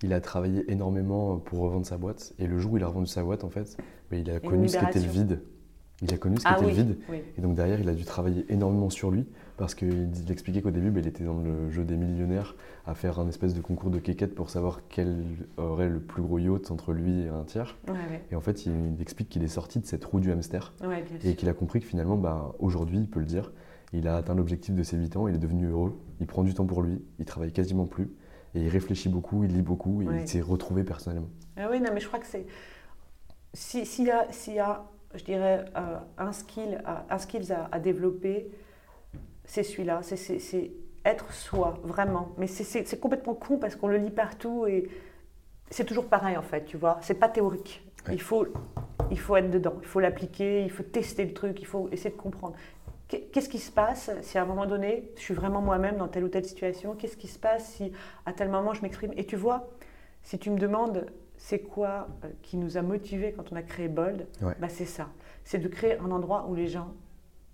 Il 0.03 0.13
a 0.15 0.21
travaillé 0.21 0.71
énormément 0.73 1.37
pour 1.39 1.59
revendre 1.59 1.85
sa 1.85 1.99
boîte 1.99 2.33
et 2.39 2.47
le 2.47 2.59
jour 2.59 2.73
où 2.73 2.77
il 2.79 2.85
a 2.85 2.87
revendu 2.87 3.09
sa 3.09 3.23
boîte, 3.25 3.43
en 3.45 3.51
fait, 3.51 3.77
bah, 4.11 4.17
il 4.17 4.31
a 4.31 4.39
connu 4.41 4.69
ce 4.69 4.79
qu'était 4.79 5.01
le 5.01 5.09
vide. 5.09 5.43
Il 6.03 6.13
a 6.15 6.17
connu 6.19 6.39
ce 6.39 6.45
Ah 6.47 6.55
qu'était 6.55 6.67
oui, 6.67 6.77
le 6.77 6.83
vide. 6.83 6.99
oui. 7.11 7.23
Et 7.37 7.41
donc 7.43 7.55
derrière, 7.55 7.79
il 7.81 7.89
a 7.89 7.95
dû 7.95 8.05
travailler 8.05 8.47
énormément 8.49 8.89
sur 8.91 9.11
lui 9.11 9.27
parce 9.59 9.75
qu'il 9.75 10.09
il 10.25 10.33
expliquait 10.33 10.63
qu'au 10.63 10.71
début, 10.71 10.91
bah, 10.91 11.01
il 11.01 11.07
était 11.07 11.25
dans 11.25 11.39
le 11.39 11.71
jeu 11.71 11.85
des 11.85 11.97
millionnaires 11.97 12.57
à 12.87 12.95
faire 12.95 13.19
un 13.21 13.29
espèce 13.29 13.53
de 13.55 13.61
concours 13.61 13.91
de 13.91 13.99
quéquette 13.99 14.35
pour 14.35 14.49
savoir 14.49 14.81
quel 14.89 15.23
aurait 15.59 15.91
le 15.91 16.01
plus 16.01 16.23
gros 16.23 16.39
yacht 16.39 16.71
entre 16.71 16.93
lui 16.95 17.23
et 17.23 17.29
un 17.29 17.45
tiers. 17.45 17.77
Ouais, 17.89 17.93
ouais. 17.93 18.25
Et 18.31 18.35
en 18.37 18.41
fait, 18.41 18.65
il, 18.65 18.73
il 18.97 19.03
explique 19.03 19.29
qu'il 19.29 19.43
est 19.43 19.49
sorti 19.49 19.79
de 19.81 19.85
cette 19.87 20.05
roue 20.05 20.21
du 20.21 20.33
hamster 20.33 20.73
Ouais, 20.83 21.05
et 21.25 21.35
qu'il 21.37 21.49
a 21.51 21.53
compris 21.53 21.81
que 21.81 21.87
finalement, 21.87 22.17
bah, 22.17 22.55
aujourd'hui, 22.61 22.99
il 22.99 23.09
peut 23.09 23.21
le 23.21 23.27
dire, 23.27 23.53
il 23.93 24.09
a 24.09 24.17
atteint 24.17 24.35
l'objectif 24.35 24.75
de 24.75 24.83
ses 24.83 24.97
8 24.97 25.17
ans, 25.17 25.29
il 25.29 25.35
est 25.35 25.39
devenu 25.39 25.67
heureux, 25.67 25.99
il 26.21 26.27
prend 26.27 26.43
du 26.45 26.55
temps 26.55 26.65
pour 26.65 26.81
lui, 26.83 27.03
il 27.19 27.27
travaille 27.27 27.53
quasiment 27.53 27.85
plus 27.87 28.09
et 28.55 28.63
il 28.63 28.69
réfléchit 28.69 29.11
beaucoup, 29.11 29.45
il 29.45 29.53
lit 29.53 29.63
beaucoup 29.63 30.01
et 30.01 30.07
il 30.23 30.29
s'est 30.29 30.41
retrouvé 30.41 30.83
personnellement. 30.85 31.29
Ah 31.59 31.69
oui, 31.71 31.81
non, 31.81 31.91
mais 31.93 32.01
je 32.01 32.07
crois 32.07 32.19
que 32.21 32.27
c'est. 32.27 32.47
si- 33.53 33.83
y, 33.83 33.87
s'il 34.31 34.55
y 34.55 34.59
a, 34.61 34.85
je 35.15 35.25
dirais, 35.25 35.65
euh, 35.77 35.97
un 36.19 36.33
skill, 36.33 36.81
à- 36.85 37.05
un 37.11 37.19
skills 37.19 37.53
à, 37.53 37.69
à 37.73 37.79
développer, 37.79 38.51
c'est 39.45 39.63
celui-là. 39.63 40.01
C'est- 40.03 40.71
être 41.05 41.33
soi, 41.33 41.79
vraiment. 41.83 42.29
Mais 42.37 42.47
c'est- 42.47 43.01
complètement 43.01 43.35
con 43.35 43.57
parce 43.59 43.75
qu'on 43.75 43.89
le 43.89 43.97
lit 43.97 44.11
partout 44.11 44.67
et 44.67 44.89
c'est 45.71 45.85
toujours 45.85 46.07
pareil, 46.07 46.37
en 46.37 46.43
fait, 46.43 46.65
tu 46.67 46.77
vois. 46.77 46.99
C'est 47.01 47.15
pas 47.15 47.29
théorique. 47.29 47.83
Ouais. 48.07 48.15
Il, 48.15 48.21
faut, 48.21 48.47
il 49.11 49.19
faut 49.19 49.37
être 49.37 49.51
dedans, 49.51 49.75
il 49.81 49.87
faut 49.87 50.01
l'appliquer, 50.01 50.63
il 50.63 50.71
faut 50.71 50.83
tester 50.83 51.25
le 51.25 51.33
truc, 51.33 51.61
il 51.61 51.67
faut 51.67 51.89
essayer 51.91 52.11
de 52.11 52.21
comprendre. 52.21 52.55
Qu'est- 53.09 53.31
Qu'est-ce 53.33 53.49
qui 53.49 53.59
se 53.59 53.73
passe 53.73 54.11
si 54.23 54.39
à 54.39 54.43
un 54.43 54.45
moment 54.47 54.67
donné, 54.67 55.11
je 55.17 55.21
suis 55.23 55.35
vraiment 55.35 55.61
moi-même 55.63 55.97
dans 55.97 56.09
telle 56.09 56.25
ou 56.25 56.29
telle 56.29 56.45
situation 56.45 56.95
Qu'est-ce 56.95 57.17
qui 57.17 57.29
se 57.29 57.39
passe 57.39 57.65
si 57.75 57.93
à 58.27 58.33
tel 58.33 58.49
moment 58.51 58.75
je 58.75 58.83
m'exprime? 58.83 59.13
Et 59.17 59.25
tu 59.25 59.37
vois, 59.37 59.69
si 60.23 60.39
tu 60.39 60.51
me 60.51 60.59
demandes 60.59 61.07
c'est 61.43 61.61
quoi 61.61 62.09
euh, 62.25 62.29
qui 62.43 62.59
nous 62.59 62.77
a 62.77 62.83
motivés 62.83 63.33
quand 63.33 63.51
on 63.51 63.57
a 63.57 63.63
créé 63.63 63.89
Bold, 63.89 64.27
Ouais. 64.43 64.55
bah 64.61 64.69
c'est 64.69 64.85
ça. 64.85 65.09
C'est 65.43 65.59
de 65.59 65.69
créer 65.69 65.97
un 65.99 66.11
endroit 66.11 66.47
où 66.49 66.55
les 66.55 66.69
gens 66.69 66.89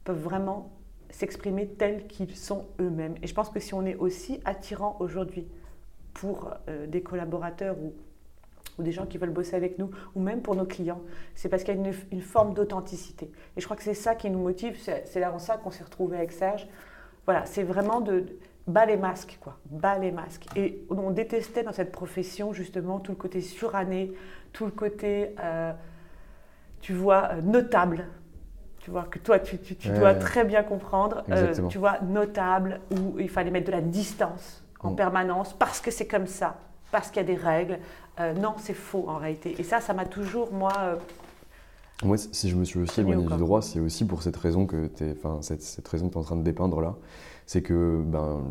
peuvent 0.05 0.21
vraiment 0.21 0.73
s'exprimer 1.11 1.69
tels 1.69 2.07
qu'ils 2.09 2.35
sont 2.35 2.67
eux-mêmes. 2.81 3.15
Et 3.23 3.29
je 3.29 3.35
pense 3.35 3.49
que 3.49 3.61
si 3.61 3.75
on 3.75 3.87
est 3.87 3.95
aussi 3.95 4.41
attirant 4.45 4.97
aujourd'hui 4.99 5.47
pour 6.15 6.53
euh, 6.69 6.87
des 6.89 7.01
collaborateurs 7.01 7.77
ou, 7.79 7.95
ou 8.79 8.83
des 8.83 8.91
gens 8.93 9.07
qui 9.07 9.19
veulent 9.19 9.31
bosser 9.31 9.55
avec 9.55 9.79
nous, 9.79 9.91
ou 10.17 10.21
même 10.21 10.43
pour 10.43 10.57
nos 10.57 10.65
clients, 10.67 11.01
c'est 11.37 11.49
parce 11.49 11.63
qu'il 11.63 11.75
y 11.75 11.79
a 11.79 11.81
une, 11.81 11.95
une 12.11 12.21
forme 12.23 12.55
d'authenticité. 12.55 13.31
Et 13.57 13.61
je 13.61 13.65
crois 13.67 13.77
que 13.77 13.85
c'est 13.85 13.95
ça 13.95 14.17
qui 14.17 14.29
nous 14.31 14.41
motive. 14.41 14.77
C'est 14.81 15.07
c'est 15.07 15.21
là 15.21 15.33
en 15.33 15.39
ça 15.39 15.59
qu'on 15.59 15.71
s'est 15.71 15.85
retrouvé 15.85 16.17
avec 16.17 16.33
Serge. 16.33 16.67
Voilà, 17.25 17.47
c'est 17.47 17.63
vraiment 17.63 18.01
de, 18.01 18.27
bas 18.67 18.87
les 18.87 18.97
masques, 18.97 19.39
quoi. 19.41 19.57
Bas 19.71 19.99
les 19.99 20.11
masques. 20.11 20.47
Et 20.57 20.85
on 20.91 21.11
détestait 21.11 21.63
dans 21.63 21.73
cette 21.73 21.93
profession, 21.93 22.53
justement, 22.53 22.99
tout 22.99 23.13
le 23.13 23.17
côté 23.17 23.41
suranné, 23.41 24.13
tout 24.53 24.65
le 24.65 24.71
côté, 24.71 25.35
euh, 25.41 25.73
tu 26.81 26.93
vois, 26.93 27.31
euh, 27.33 27.41
notable. 27.43 28.07
Tu 28.81 28.91
vois, 28.91 29.03
que 29.03 29.19
toi, 29.19 29.41
tu, 29.41 29.59
dois 29.89 30.15
très 30.15 30.45
bien 30.45 30.63
comprendre. 30.63 31.25
Euh, 31.31 31.53
tu 31.69 31.79
vois, 31.79 31.99
notable, 32.03 32.81
où 32.93 33.19
il 33.19 33.29
fallait 33.29 33.51
mettre 33.51 33.67
de 33.67 33.73
la 33.73 33.81
distance 33.81 34.63
en 34.81 34.93
mm. 34.93 34.97
permanence, 34.97 35.55
parce 35.55 35.81
que 35.81 35.91
c'est 35.91 36.07
comme 36.07 36.29
ça, 36.29 36.57
parce 36.93 37.09
qu'il 37.09 37.17
y 37.17 37.25
a 37.25 37.27
des 37.27 37.35
règles. 37.35 37.79
non, 38.41 38.55
c'est 38.59 38.75
faux, 38.75 39.05
en 39.09 39.17
réalité. 39.17 39.57
Et 39.59 39.65
ça, 39.65 39.81
ça 39.81 39.93
m'a 39.93 40.05
toujours, 40.05 40.53
moi... 40.53 40.73
moi, 42.05 42.17
si 42.17 42.49
je 42.49 42.55
me 42.55 42.65
suis 42.65 42.79
aussi 42.79 43.01
éloigné 43.01 43.27
du 43.27 43.37
droit, 43.37 43.61
c'est 43.61 43.81
aussi 43.81 44.05
pour 44.05 44.23
cette 44.23 44.37
raison 44.37 44.67
que 44.67 44.87
tu 44.87 45.05
es, 45.05 45.17
cette, 45.41 45.63
cette 45.63 45.89
raison 45.89 46.07
que 46.07 46.13
tu 46.13 46.19
es 46.19 46.21
en 46.21 46.25
train 46.25 46.37
de 46.37 46.43
dépeindre 46.43 46.81
là 46.81 46.95
c'est 47.47 47.63
que 47.63 48.03
ben, 48.05 48.45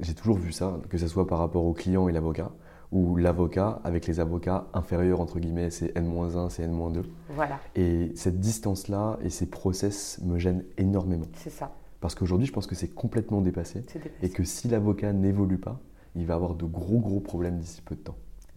j'ai 0.00 0.14
toujours 0.14 0.36
vu 0.36 0.52
ça, 0.52 0.78
que 0.88 0.98
ce 0.98 1.08
soit 1.08 1.26
par 1.26 1.38
rapport 1.38 1.64
au 1.64 1.72
client 1.72 2.08
et 2.08 2.12
l'avocat, 2.12 2.52
ou 2.92 3.16
l'avocat 3.16 3.80
avec 3.82 4.06
les 4.06 4.20
avocats 4.20 4.66
inférieurs, 4.72 5.20
entre 5.20 5.40
guillemets, 5.40 5.70
c'est 5.70 5.96
N-1, 5.96 6.50
c'est 6.50 6.62
N-2. 6.62 7.02
Voilà. 7.30 7.58
Et 7.74 8.12
cette 8.14 8.38
distance-là 8.38 9.18
et 9.22 9.30
ces 9.30 9.46
process 9.46 10.20
me 10.22 10.38
gênent 10.38 10.64
énormément. 10.78 11.26
C'est 11.34 11.50
ça. 11.50 11.72
Parce 12.00 12.14
qu'aujourd'hui, 12.14 12.46
je 12.46 12.52
pense 12.52 12.66
que 12.66 12.74
c'est 12.74 12.94
complètement 12.94 13.40
dépassé, 13.40 13.80
dépassé. 13.80 14.12
Et 14.22 14.28
que 14.28 14.44
si 14.44 14.68
l'avocat 14.68 15.12
n'évolue 15.12 15.58
pas, 15.58 15.80
il 16.14 16.26
va 16.26 16.34
avoir 16.34 16.54
de 16.54 16.66
gros, 16.66 17.00
gros 17.00 17.20
problèmes 17.20 17.58
d'ici 17.58 17.82
peu 17.82 17.94
de 17.96 18.00
temps. 18.00 18.16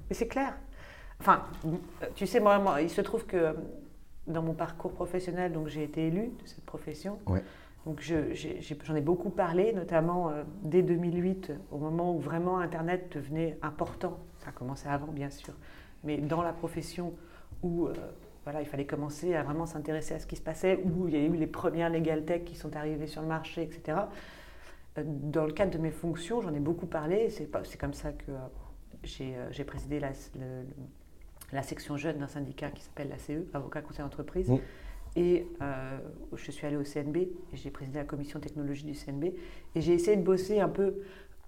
Mais 0.09 0.15
c'est 0.15 0.27
clair. 0.27 0.53
Enfin, 1.19 1.41
tu 2.13 2.27
sais, 2.27 2.39
moi, 2.39 2.59
moi, 2.59 2.81
il 2.81 2.89
se 2.89 3.01
trouve 3.01 3.25
que 3.25 3.55
dans 4.27 4.43
mon 4.43 4.53
parcours 4.53 4.91
professionnel, 4.91 5.53
donc 5.53 5.67
j'ai 5.67 5.83
été 5.83 6.07
élu 6.07 6.27
de 6.27 6.47
cette 6.47 6.65
profession. 6.65 7.17
Ouais. 7.25 7.43
Donc 7.87 8.01
j'en 8.01 8.95
ai, 8.95 9.01
beaucoup 9.01 9.29
parlé, 9.29 9.71
notamment 9.71 10.29
euh, 10.29 10.43
dès 10.61 10.81
2008, 10.81 11.53
au 11.71 11.77
moment 11.77 12.13
où 12.13 12.19
vraiment 12.19 12.59
Internet 12.59 13.13
devenait 13.15 13.57
important. 13.61 14.19
Ça 14.39 14.49
a 14.49 14.51
commencé 14.51 14.89
avant, 14.89 15.07
bien 15.07 15.29
sûr, 15.29 15.53
mais 16.03 16.17
dans 16.17 16.41
la 16.41 16.51
profession 16.51 17.13
où 17.63 17.87
euh, 17.87 17.93
voilà, 18.43 18.61
il 18.61 18.67
fallait 18.67 18.85
commencer 18.85 19.35
à 19.35 19.43
vraiment 19.43 19.65
s'intéresser 19.65 20.15
à 20.15 20.19
ce 20.19 20.27
qui 20.27 20.35
se 20.35 20.41
passait, 20.41 20.83
où 20.83 21.07
il 21.07 21.13
y 21.13 21.17
a 21.17 21.21
eu 21.21 21.31
les 21.31 21.47
premières 21.47 21.89
legal 21.89 22.25
tech 22.25 22.43
qui 22.43 22.57
sont 22.57 22.75
arrivées 22.75 23.07
sur 23.07 23.21
le 23.21 23.29
marché, 23.29 23.63
etc. 23.63 23.99
Euh, 24.97 25.03
dans 25.05 25.45
le 25.45 25.53
cadre 25.53 25.71
de 25.71 25.77
mes 25.77 25.91
fonctions, 25.91 26.41
j'en 26.41 26.53
ai 26.53 26.59
beaucoup 26.59 26.87
parlé. 26.87 27.29
C'est 27.29 27.77
comme 27.79 27.93
ça 27.93 28.11
que 28.11 28.33
j'ai 29.03 29.63
présidé 29.63 30.01
la, 31.53 31.63
section 31.63 31.95
jeune 31.95 32.17
d'un 32.17 32.27
syndicat 32.27 32.69
qui 32.69 32.83
s'appelle 32.83 33.07
la 33.07 33.17
CE, 33.17 33.45
Avocat 33.53 33.79
Conseil 33.79 34.03
d'entreprise. 34.03 34.51
Et 35.17 35.47
euh, 35.63 35.97
je 36.35 36.51
suis 36.51 36.67
allée 36.67 36.77
au 36.77 36.83
CNB, 36.83 37.17
j'ai 37.51 37.71
présidé 37.71 37.97
la 37.97 38.05
commission 38.05 38.39
technologie 38.39 38.83
du 38.83 38.93
CNB, 38.93 39.23
et 39.73 39.81
j'ai 39.81 39.93
essayé 39.93 40.15
de 40.15 40.21
bosser 40.21 40.59
un 40.59 40.69
peu 40.69 40.93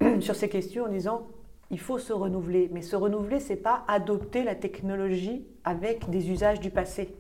sur 0.20 0.36
ces 0.36 0.50
questions 0.50 0.86
en 0.86 0.90
disant 0.90 1.28
il 1.70 1.80
faut 1.80 2.00
se 2.00 2.12
renouveler. 2.12 2.68
Mais 2.74 2.82
se 2.82 2.96
renouveler, 2.96 3.40
c'est 3.40 3.56
pas 3.56 3.86
adopter 3.88 4.44
la 4.44 4.56
technologie 4.56 5.46
avec 5.64 6.10
des 6.10 6.32
usages 6.32 6.60
du 6.60 6.72
passé. 6.72 7.14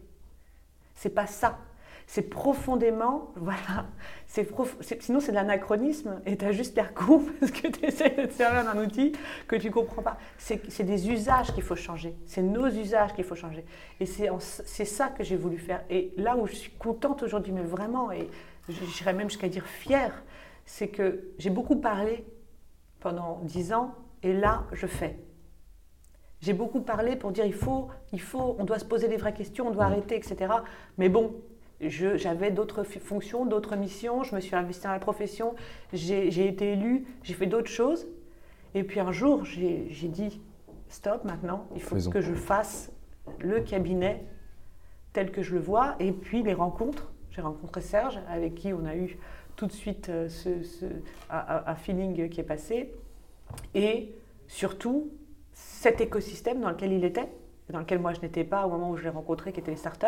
C'est 0.96 1.14
pas 1.14 1.28
ça 1.28 1.60
c'est 2.10 2.24
profondément, 2.24 3.32
voilà, 3.36 3.86
c'est 4.26 4.50
sinon 5.00 5.20
c'est 5.20 5.30
de 5.30 5.36
l'anachronisme 5.36 6.20
et 6.26 6.38
tu 6.38 6.44
as 6.44 6.52
juste 6.52 6.76
l'air 6.76 6.92
con 6.96 7.24
parce 7.40 7.52
que 7.52 7.68
tu 7.68 7.86
essaies 7.86 8.10
de 8.10 8.26
te 8.26 8.34
servir 8.34 8.64
d'un 8.64 8.84
outil 8.84 9.12
que 9.48 9.56
tu 9.56 9.70
comprends 9.70 10.02
pas. 10.02 10.18
C'est 10.40 10.84
des 10.84 11.08
usages 11.12 11.54
qu'il 11.54 11.62
faut 11.62 11.76
changer, 11.76 12.16
c'est 12.26 12.42
nos 12.42 12.66
usages 12.66 13.14
qu'il 13.14 13.26
faut 13.26 13.36
changer. 13.36 13.64
Et 14.00 14.08
c'est 14.08 14.86
ça 14.86 15.10
que 15.10 15.24
j'ai 15.24 15.36
voulu 15.36 15.60
faire. 15.60 15.84
Et 15.92 16.12
là 16.18 16.36
où 16.36 16.48
je 16.48 16.56
suis 16.56 16.72
contente 16.72 17.22
aujourd'hui, 17.22 17.54
mais 17.54 17.62
vraiment, 17.62 18.12
et 18.12 18.28
j'irais 18.68 19.14
même 19.14 19.30
jusqu'à 19.30 19.48
dire 19.48 19.68
fière, 19.68 20.24
c'est 20.66 20.88
que 20.88 21.30
j'ai 21.38 21.52
beaucoup 21.52 21.76
parlé 21.76 22.26
pendant 23.02 23.40
dix 23.44 23.72
ans 23.72 23.94
et 24.24 24.34
là 24.34 24.64
je 24.72 24.88
fais. 24.88 25.20
J'ai 26.42 26.54
beaucoup 26.54 26.82
parlé 26.82 27.16
pour 27.16 27.32
dire 27.32 27.46
il 27.46 27.54
faut, 27.54 27.90
il 28.14 28.22
faut, 28.22 28.56
on 28.58 28.64
doit 28.64 28.80
se 28.80 28.86
poser 28.86 29.08
des 29.08 29.18
vraies 29.18 29.34
questions, 29.34 29.68
on 29.68 29.72
doit 29.72 29.86
arrêter, 29.86 30.16
etc. 30.16 30.52
Mais 30.98 31.10
bon, 31.10 31.36
j'avais 31.82 32.52
d'autres 32.52 32.84
fonctions, 32.84 33.46
d'autres 33.46 33.76
missions, 33.76 34.24
je 34.24 34.36
me 34.36 34.42
suis 34.42 34.56
investie 34.56 34.84
dans 34.84 34.92
la 34.92 35.00
profession, 35.00 35.56
j'ai 35.94 36.48
été 36.48 36.74
élue, 36.74 37.06
j'ai 37.24 37.34
fait 37.34 37.46
d'autres 37.46 37.70
choses. 37.70 38.08
Et 38.76 38.84
puis 38.84 39.00
un 39.00 39.12
jour, 39.12 39.46
j'ai 39.46 40.08
dit, 40.08 40.42
stop 40.90 41.24
maintenant, 41.24 41.68
il 41.76 41.82
faut 41.82 41.98
que 42.10 42.22
je 42.22 42.34
fasse 42.34 42.92
le 43.40 43.62
cabinet 43.62 44.26
tel 45.14 45.32
que 45.32 45.42
je 45.42 45.56
le 45.56 45.62
vois. 45.62 45.96
Et 46.00 46.12
puis 46.12 46.44
les 46.44 46.54
rencontres, 46.54 47.12
j'ai 47.32 47.42
rencontré 47.42 47.82
Serge, 47.82 48.20
avec 48.28 48.56
qui 48.56 48.74
on 48.74 48.86
a 48.86 48.96
eu 48.96 49.18
tout 49.56 49.68
de 49.68 49.72
suite 49.72 50.10
euh, 50.10 50.30
ce, 50.30 50.86
un, 51.30 51.76
feeling 51.76 52.30
qui 52.30 52.40
est 52.40 52.46
passé. 52.46 52.94
Et 53.74 54.16
surtout, 54.48 55.12
cet 55.54 56.02
écosystème 56.02 56.62
dans 56.62 56.70
lequel 56.70 56.94
il 56.94 57.04
était, 57.04 57.30
dans 57.70 57.80
lequel 57.80 58.00
moi 58.00 58.14
je 58.14 58.22
n'étais 58.22 58.44
pas 58.44 58.66
au 58.66 58.70
moment 58.70 58.92
où 58.92 58.98
je 58.98 59.04
l'ai 59.04 59.10
rencontré, 59.10 59.52
qui 59.52 59.60
était 59.60 59.72
les 59.72 59.78
startups 59.78 60.06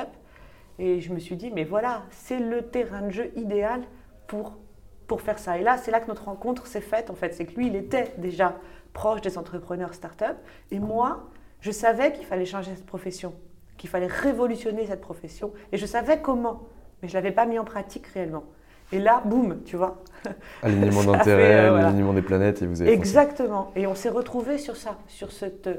et 0.82 1.00
je 1.00 1.14
me 1.14 1.20
suis 1.20 1.36
dit, 1.36 1.52
mais 1.54 1.64
voilà, 1.64 2.02
c'est 2.10 2.40
le 2.40 2.64
terrain 2.64 3.04
de 3.04 3.12
jeu 3.12 3.32
idéal 3.36 3.84
pour, 4.26 4.58
pour 5.06 5.22
faire 5.22 5.38
ça. 5.38 5.60
Et 5.60 5.62
là, 5.62 5.78
c'est 5.78 5.92
là 5.92 6.00
que 6.00 6.08
notre 6.08 6.26
rencontre 6.26 6.66
s'est 6.66 6.82
faite, 6.82 7.12
en 7.12 7.14
fait. 7.14 7.36
C'est 7.36 7.46
que 7.46 7.54
lui, 7.54 7.68
il 7.68 7.76
était 7.76 8.12
déjà 8.18 8.56
proche 8.92 9.22
des 9.22 9.38
entrepreneurs 9.38 9.94
start-up. 9.94 10.38
Et 10.72 10.80
moi, 10.80 11.30
je 11.60 11.70
savais 11.70 12.14
qu'il 12.14 12.26
fallait 12.26 12.46
changer 12.46 12.72
cette 12.74 12.88
profession, 12.88 13.36
qu'il 13.78 13.92
fallait 13.92 14.08
révolutionner 14.08 14.88
cette 14.88 15.02
profession. 15.02 15.54
Et 15.72 15.78
je 15.78 15.86
savais 15.86 16.20
comment, 16.20 16.64
mais 17.04 17.08
je 17.08 17.16
ne 17.16 17.22
l'avais 17.22 17.32
pas 17.32 17.46
mis 17.46 17.60
en 17.60 17.64
pratique 17.64 18.08
réellement. 18.08 18.46
Et 18.92 18.98
là, 18.98 19.22
boum, 19.24 19.62
tu 19.64 19.78
vois. 19.78 20.02
Alignement 20.64 21.04
d'intérêt, 21.04 21.70
euh, 21.70 21.76
alignement 21.76 22.14
des 22.14 22.24
planètes, 22.24 22.64
et 22.64 22.66
vous 22.66 22.82
avez. 22.82 22.92
Exactement. 22.92 23.72
Et 23.76 23.86
on 23.86 23.94
s'est 23.94 24.10
retrouvés 24.10 24.58
sur 24.58 24.76
ça, 24.76 24.98
sur 25.08 25.32
cette 25.32 25.70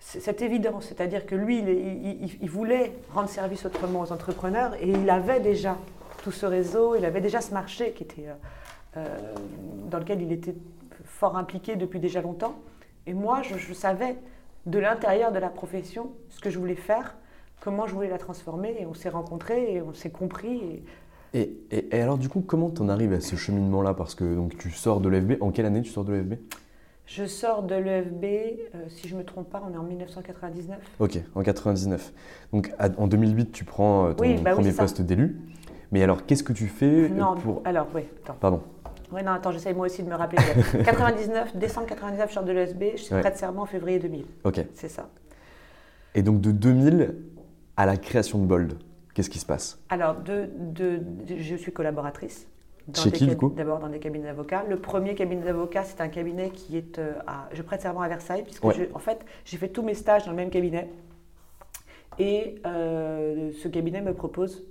cette 0.00 0.40
évidence, 0.40 0.86
c'est-à-dire 0.86 1.26
que 1.26 1.34
lui, 1.34 1.58
il, 1.58 2.50
voulait 2.50 2.92
rendre 3.12 3.28
service 3.28 3.66
autrement 3.66 4.00
aux 4.00 4.12
entrepreneurs 4.12 4.74
et 4.80 4.88
il 4.88 5.10
avait 5.10 5.40
déjà 5.40 5.76
tout 6.22 6.32
ce 6.32 6.46
réseau, 6.46 6.96
il 6.96 7.04
avait 7.04 7.20
déjà 7.20 7.42
ce 7.42 7.52
marché 7.52 7.92
qui 7.92 8.04
était, 8.04 8.28
euh, 8.28 8.96
euh, 8.96 9.34
dans 9.90 9.98
lequel 9.98 10.22
il 10.22 10.32
était 10.32 10.54
fort 11.04 11.36
impliqué 11.36 11.76
depuis 11.76 12.00
déjà 12.00 12.22
longtemps. 12.22 12.54
Et 13.06 13.12
moi, 13.12 13.42
je, 13.42 13.72
savais 13.74 14.16
de 14.64 14.78
l'intérieur 14.78 15.32
de 15.32 15.38
la 15.38 15.50
profession 15.50 16.12
ce 16.30 16.40
que 16.40 16.48
je 16.48 16.58
voulais 16.58 16.74
faire, 16.76 17.16
comment 17.60 17.86
je 17.86 17.94
voulais 17.94 18.08
la 18.08 18.18
transformer, 18.18 18.76
et 18.80 18.86
on 18.86 18.94
s'est 18.94 19.10
rencontrés 19.10 19.74
et 19.74 19.82
on 19.82 19.92
s'est 19.92 20.10
compris. 20.10 20.82
Et... 21.34 21.88
Alors, 21.92 22.16
du 22.16 22.30
coup, 22.30 22.40
comment 22.40 22.70
tu 22.70 22.80
en 22.80 22.88
arrives 22.88 23.12
à 23.12 23.20
ce 23.20 23.36
cheminement-là? 23.36 23.92
Parce 23.92 24.14
que 24.14 24.24
donc, 24.34 24.56
tu 24.56 24.70
sors 24.70 25.00
de 25.00 25.10
l'EFB. 25.10 25.42
En 25.42 25.50
quelle 25.50 25.66
année 25.66 25.82
tu 25.82 25.90
sors 25.90 26.04
de 26.04 26.12
l'EFB 26.12 26.34
je 27.10 27.24
sors 27.24 27.64
de 27.64 27.74
l'EFB, 27.74 28.24
euh, 28.24 28.84
si 28.88 29.08
je 29.08 29.14
ne 29.14 29.20
me 29.20 29.24
trompe 29.24 29.50
pas, 29.50 29.60
on 29.68 29.74
est 29.74 29.76
en 29.76 29.82
1999. 29.82 30.78
Ok, 31.00 31.18
en 31.34 31.42
99. 31.42 32.12
Donc 32.52 32.72
en 32.98 33.08
2008, 33.08 33.50
tu 33.50 33.64
prends 33.64 34.06
euh, 34.06 34.12
ton 34.12 34.34
bah 34.42 34.52
premier 34.52 34.72
poste 34.72 35.02
d'élu. 35.02 35.40
Mais 35.90 36.04
alors, 36.04 36.24
qu'est-ce 36.24 36.44
que 36.44 36.52
tu 36.52 36.68
fais 36.68 37.08
Non, 37.08 37.34
pour... 37.34 37.62
alors, 37.64 37.88
oui, 37.96 38.02
attends. 38.22 38.36
Pardon. 38.38 38.62
Oui, 39.10 39.24
non, 39.24 39.32
attends, 39.32 39.50
j'essaye 39.50 39.74
moi 39.74 39.86
aussi 39.86 40.04
de 40.04 40.08
me 40.08 40.14
rappeler. 40.14 40.40
99, 40.84 41.56
décembre 41.56 41.88
99, 41.88 42.28
je 42.28 42.34
sors 42.34 42.44
de 42.44 42.52
l'EFB, 42.52 42.84
je 42.92 43.02
suis 43.02 43.14
prête 43.16 43.34
de 43.34 43.38
serment 43.38 43.62
en 43.62 43.66
février 43.66 43.98
2000. 43.98 44.24
Ok. 44.44 44.64
C'est 44.74 44.88
ça. 44.88 45.08
Et 46.14 46.22
donc 46.22 46.40
de 46.40 46.52
2000 46.52 47.16
à 47.76 47.86
la 47.86 47.96
création 47.96 48.38
de 48.38 48.46
Bold, 48.46 48.74
qu'est-ce 49.14 49.30
qui 49.30 49.40
se 49.40 49.46
passe? 49.46 49.80
Alors, 49.88 50.14
de, 50.14 50.48
de, 50.56 51.00
je 51.36 51.56
suis 51.56 51.72
collaboratrice. 51.72 52.46
Chez 52.94 53.12
qui, 53.12 53.26
du 53.26 53.36
coup 53.36 53.50
D'abord 53.50 53.78
dans 53.78 53.88
des 53.88 53.98
cabinets 53.98 54.26
d'avocats. 54.26 54.64
Le 54.68 54.76
premier 54.76 55.14
cabinet 55.14 55.42
d'avocats, 55.42 55.84
c'est 55.84 56.00
un 56.00 56.08
cabinet 56.08 56.50
qui 56.50 56.76
est 56.76 56.98
euh, 56.98 57.12
à. 57.26 57.48
Je 57.52 57.62
prête 57.62 57.82
serment 57.82 58.02
à 58.02 58.08
Versailles, 58.08 58.44
puisque 58.44 58.64
en 58.64 58.98
fait, 58.98 59.24
j'ai 59.44 59.56
fait 59.56 59.68
tous 59.68 59.82
mes 59.82 59.94
stages 59.94 60.24
dans 60.24 60.30
le 60.30 60.36
même 60.36 60.50
cabinet. 60.50 60.88
Et 62.18 62.56
euh, 62.66 63.50
ce 63.62 63.68
cabinet 63.68 64.00
me 64.02 64.12
propose 64.12 64.64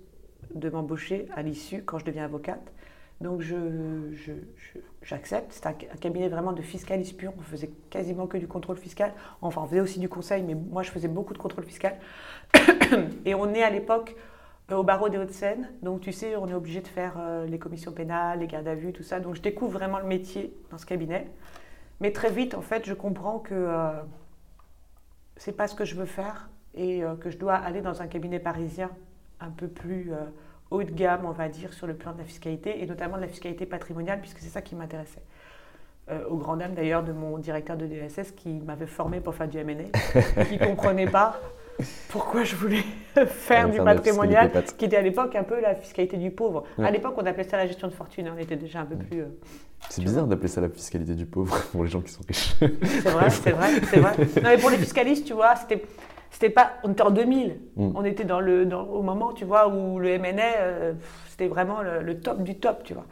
de 0.53 0.69
m'embaucher 0.69 1.27
à 1.35 1.41
l'issue 1.41 1.83
quand 1.83 1.97
je 1.97 2.05
deviens 2.05 2.25
avocate. 2.25 2.71
Donc 3.21 3.41
j'accepte. 5.01 5.51
Je, 5.51 5.55
c'est 5.55 5.65
un, 5.65 5.73
cabinet 5.73 6.29
vraiment 6.29 6.53
de 6.53 6.61
fiscalistes 6.61 7.17
pur. 7.17 7.33
On 7.37 7.41
faisait 7.41 7.69
quasiment 7.89 8.27
que 8.27 8.37
du 8.37 8.47
contrôle 8.47 8.77
fiscal. 8.77 9.13
Enfin, 9.41 9.61
on 9.61 9.67
faisait 9.67 9.81
aussi 9.81 9.99
du 9.99 10.07
conseil, 10.07 10.43
mais 10.43 10.55
moi 10.55 10.83
je 10.83 10.91
faisais 10.91 11.09
beaucoup 11.09 11.33
de 11.33 11.37
contrôle 11.37 11.65
fiscal. 11.65 11.97
Et 13.25 13.35
on 13.35 13.53
est 13.53 13.63
à 13.63 13.69
l'époque 13.69 14.15
au 14.75 14.83
barreau 14.83 15.09
des 15.09 15.17
Hauts-de-Seine. 15.17 15.69
Donc, 15.81 16.01
tu 16.01 16.11
sais, 16.11 16.35
on 16.35 16.47
est 16.47 16.53
obligé 16.53 16.81
de 16.81 16.87
faire 16.87 17.15
euh, 17.19 17.45
les 17.45 17.59
commissions 17.59 17.91
pénales, 17.91 18.39
les 18.39 18.47
gardes 18.47 18.67
à 18.67 18.75
vue, 18.75 18.93
tout 18.93 19.03
ça. 19.03 19.19
Donc, 19.19 19.35
je 19.35 19.41
découvre 19.41 19.73
vraiment 19.73 19.99
le 19.99 20.05
métier 20.05 20.53
dans 20.71 20.77
ce 20.77 20.85
cabinet. 20.85 21.27
Mais 21.99 22.11
très 22.11 22.31
vite, 22.31 22.55
en 22.55 22.61
fait, 22.61 22.85
je 22.85 22.93
comprends 22.93 23.39
que 23.39 23.53
euh, 23.53 23.91
c'est 25.37 25.53
pas 25.53 25.67
ce 25.67 25.75
que 25.75 25.85
je 25.85 25.95
veux 25.95 26.05
faire 26.05 26.49
et 26.75 27.01
que 27.19 27.31
je 27.31 27.37
dois 27.37 27.55
aller 27.55 27.81
dans 27.81 28.03
un 28.03 28.07
cabinet 28.07 28.39
parisien 28.39 28.91
un 29.39 29.49
peu 29.49 29.67
plus 29.67 30.11
haut 30.69 30.83
de 30.83 30.91
gamme, 30.91 31.25
on 31.25 31.31
va 31.31 31.49
dire, 31.49 31.73
sur 31.73 31.87
le 31.87 31.95
plan 31.95 32.13
de 32.13 32.19
la 32.19 32.25
fiscalité 32.25 32.81
et 32.81 32.85
notamment 32.85 33.15
de 33.15 33.21
la 33.21 33.27
fiscalité 33.27 33.65
patrimoniale, 33.65 34.21
puisque 34.21 34.37
c'est 34.37 34.49
ça 34.49 34.61
qui 34.61 34.75
m'intéressait. 34.75 35.23
au 36.29 36.37
grand 36.37 36.57
dame 36.57 36.75
d'ailleurs 36.75 37.03
de 37.03 37.11
mon 37.11 37.39
directeur 37.39 37.75
de 37.75 37.87
DSS 37.87 38.33
qui 38.33 38.59
m'avait 38.59 38.85
formé 38.85 39.19
pour 39.19 39.33
faire 39.33 39.47
du 39.47 39.57
M&A, 39.57 40.43
qui 40.45 40.59
comprenait 40.59 41.09
pas 41.09 41.39
pourquoi 42.09 42.43
je 42.43 42.55
voulais 42.55 42.83
faire 43.27 43.69
du 43.69 43.79
patrimonial, 43.95 44.51
qui 44.77 44.85
était 44.85 44.97
à 44.97 45.01
l'époque 45.01 45.35
un 45.35 45.43
peu 45.43 45.59
la 45.59 45.75
fiscalité 45.75 46.17
du 46.17 46.31
pauvre. 46.31 46.63
À 46.81 46.91
l'époque, 46.91 47.13
on 47.17 47.25
appelait 47.25 47.43
ça 47.43 47.57
la 47.57 47.67
gestion 47.67 47.87
de 47.87 47.93
fortune, 47.93 48.27
hein, 48.27 48.33
on 48.35 48.39
était 48.39 48.55
déjà 48.55 48.81
un 48.81 48.85
peu 48.85 48.95
plus... 48.95 49.21
euh, 49.21 49.25
C'est 49.89 50.01
bizarre 50.03 50.27
d'appeler 50.27 50.47
ça 50.47 50.61
la 50.61 50.69
fiscalité 50.69 51.13
du 51.15 51.25
pauvre 51.25 51.57
pour 51.71 51.83
les 51.83 51.89
gens 51.89 52.01
qui 52.01 52.11
sont 52.11 52.21
riches. 52.27 52.55
C'est 52.59 53.09
vrai, 53.09 53.29
c'est 53.29 53.51
vrai, 53.51 53.69
c'est 53.89 53.99
vrai. 53.99 54.13
Non, 54.43 54.49
mais 54.49 54.57
pour 54.57 54.69
les 54.69 54.77
fiscalistes, 54.77 55.25
tu 55.25 55.33
vois, 55.33 55.55
c'était, 55.55 55.81
c'était 56.31 56.49
pas. 56.49 56.73
On 56.83 56.91
était 56.91 57.01
en 57.03 57.11
2000. 57.11 57.59
Mm. 57.75 57.91
On 57.95 58.03
était 58.05 58.25
dans 58.25 58.39
le, 58.39 58.65
dans- 58.65 58.83
au 58.83 59.01
moment, 59.01 59.33
tu 59.33 59.45
vois, 59.45 59.67
où 59.67 59.99
le 59.99 60.17
MNA, 60.19 60.41
euh, 60.59 60.93
c'était 61.29 61.47
vraiment 61.47 61.81
le, 61.81 62.01
le 62.01 62.19
top 62.19 62.43
du 62.43 62.55
top, 62.59 62.83
tu 62.83 62.93
vois. 62.93 63.05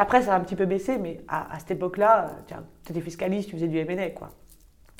Après, 0.00 0.22
ça 0.22 0.34
a 0.34 0.36
un 0.36 0.40
petit 0.40 0.56
peu 0.56 0.64
baissé, 0.64 0.96
mais 0.98 1.20
à, 1.28 1.54
à 1.54 1.58
cette 1.58 1.72
époque-là, 1.72 2.30
tu 2.84 2.92
étais 2.92 3.00
fiscaliste, 3.00 3.50
tu 3.50 3.56
faisais 3.56 3.68
du 3.68 3.84
MNA, 3.84 4.10
quoi. 4.10 4.30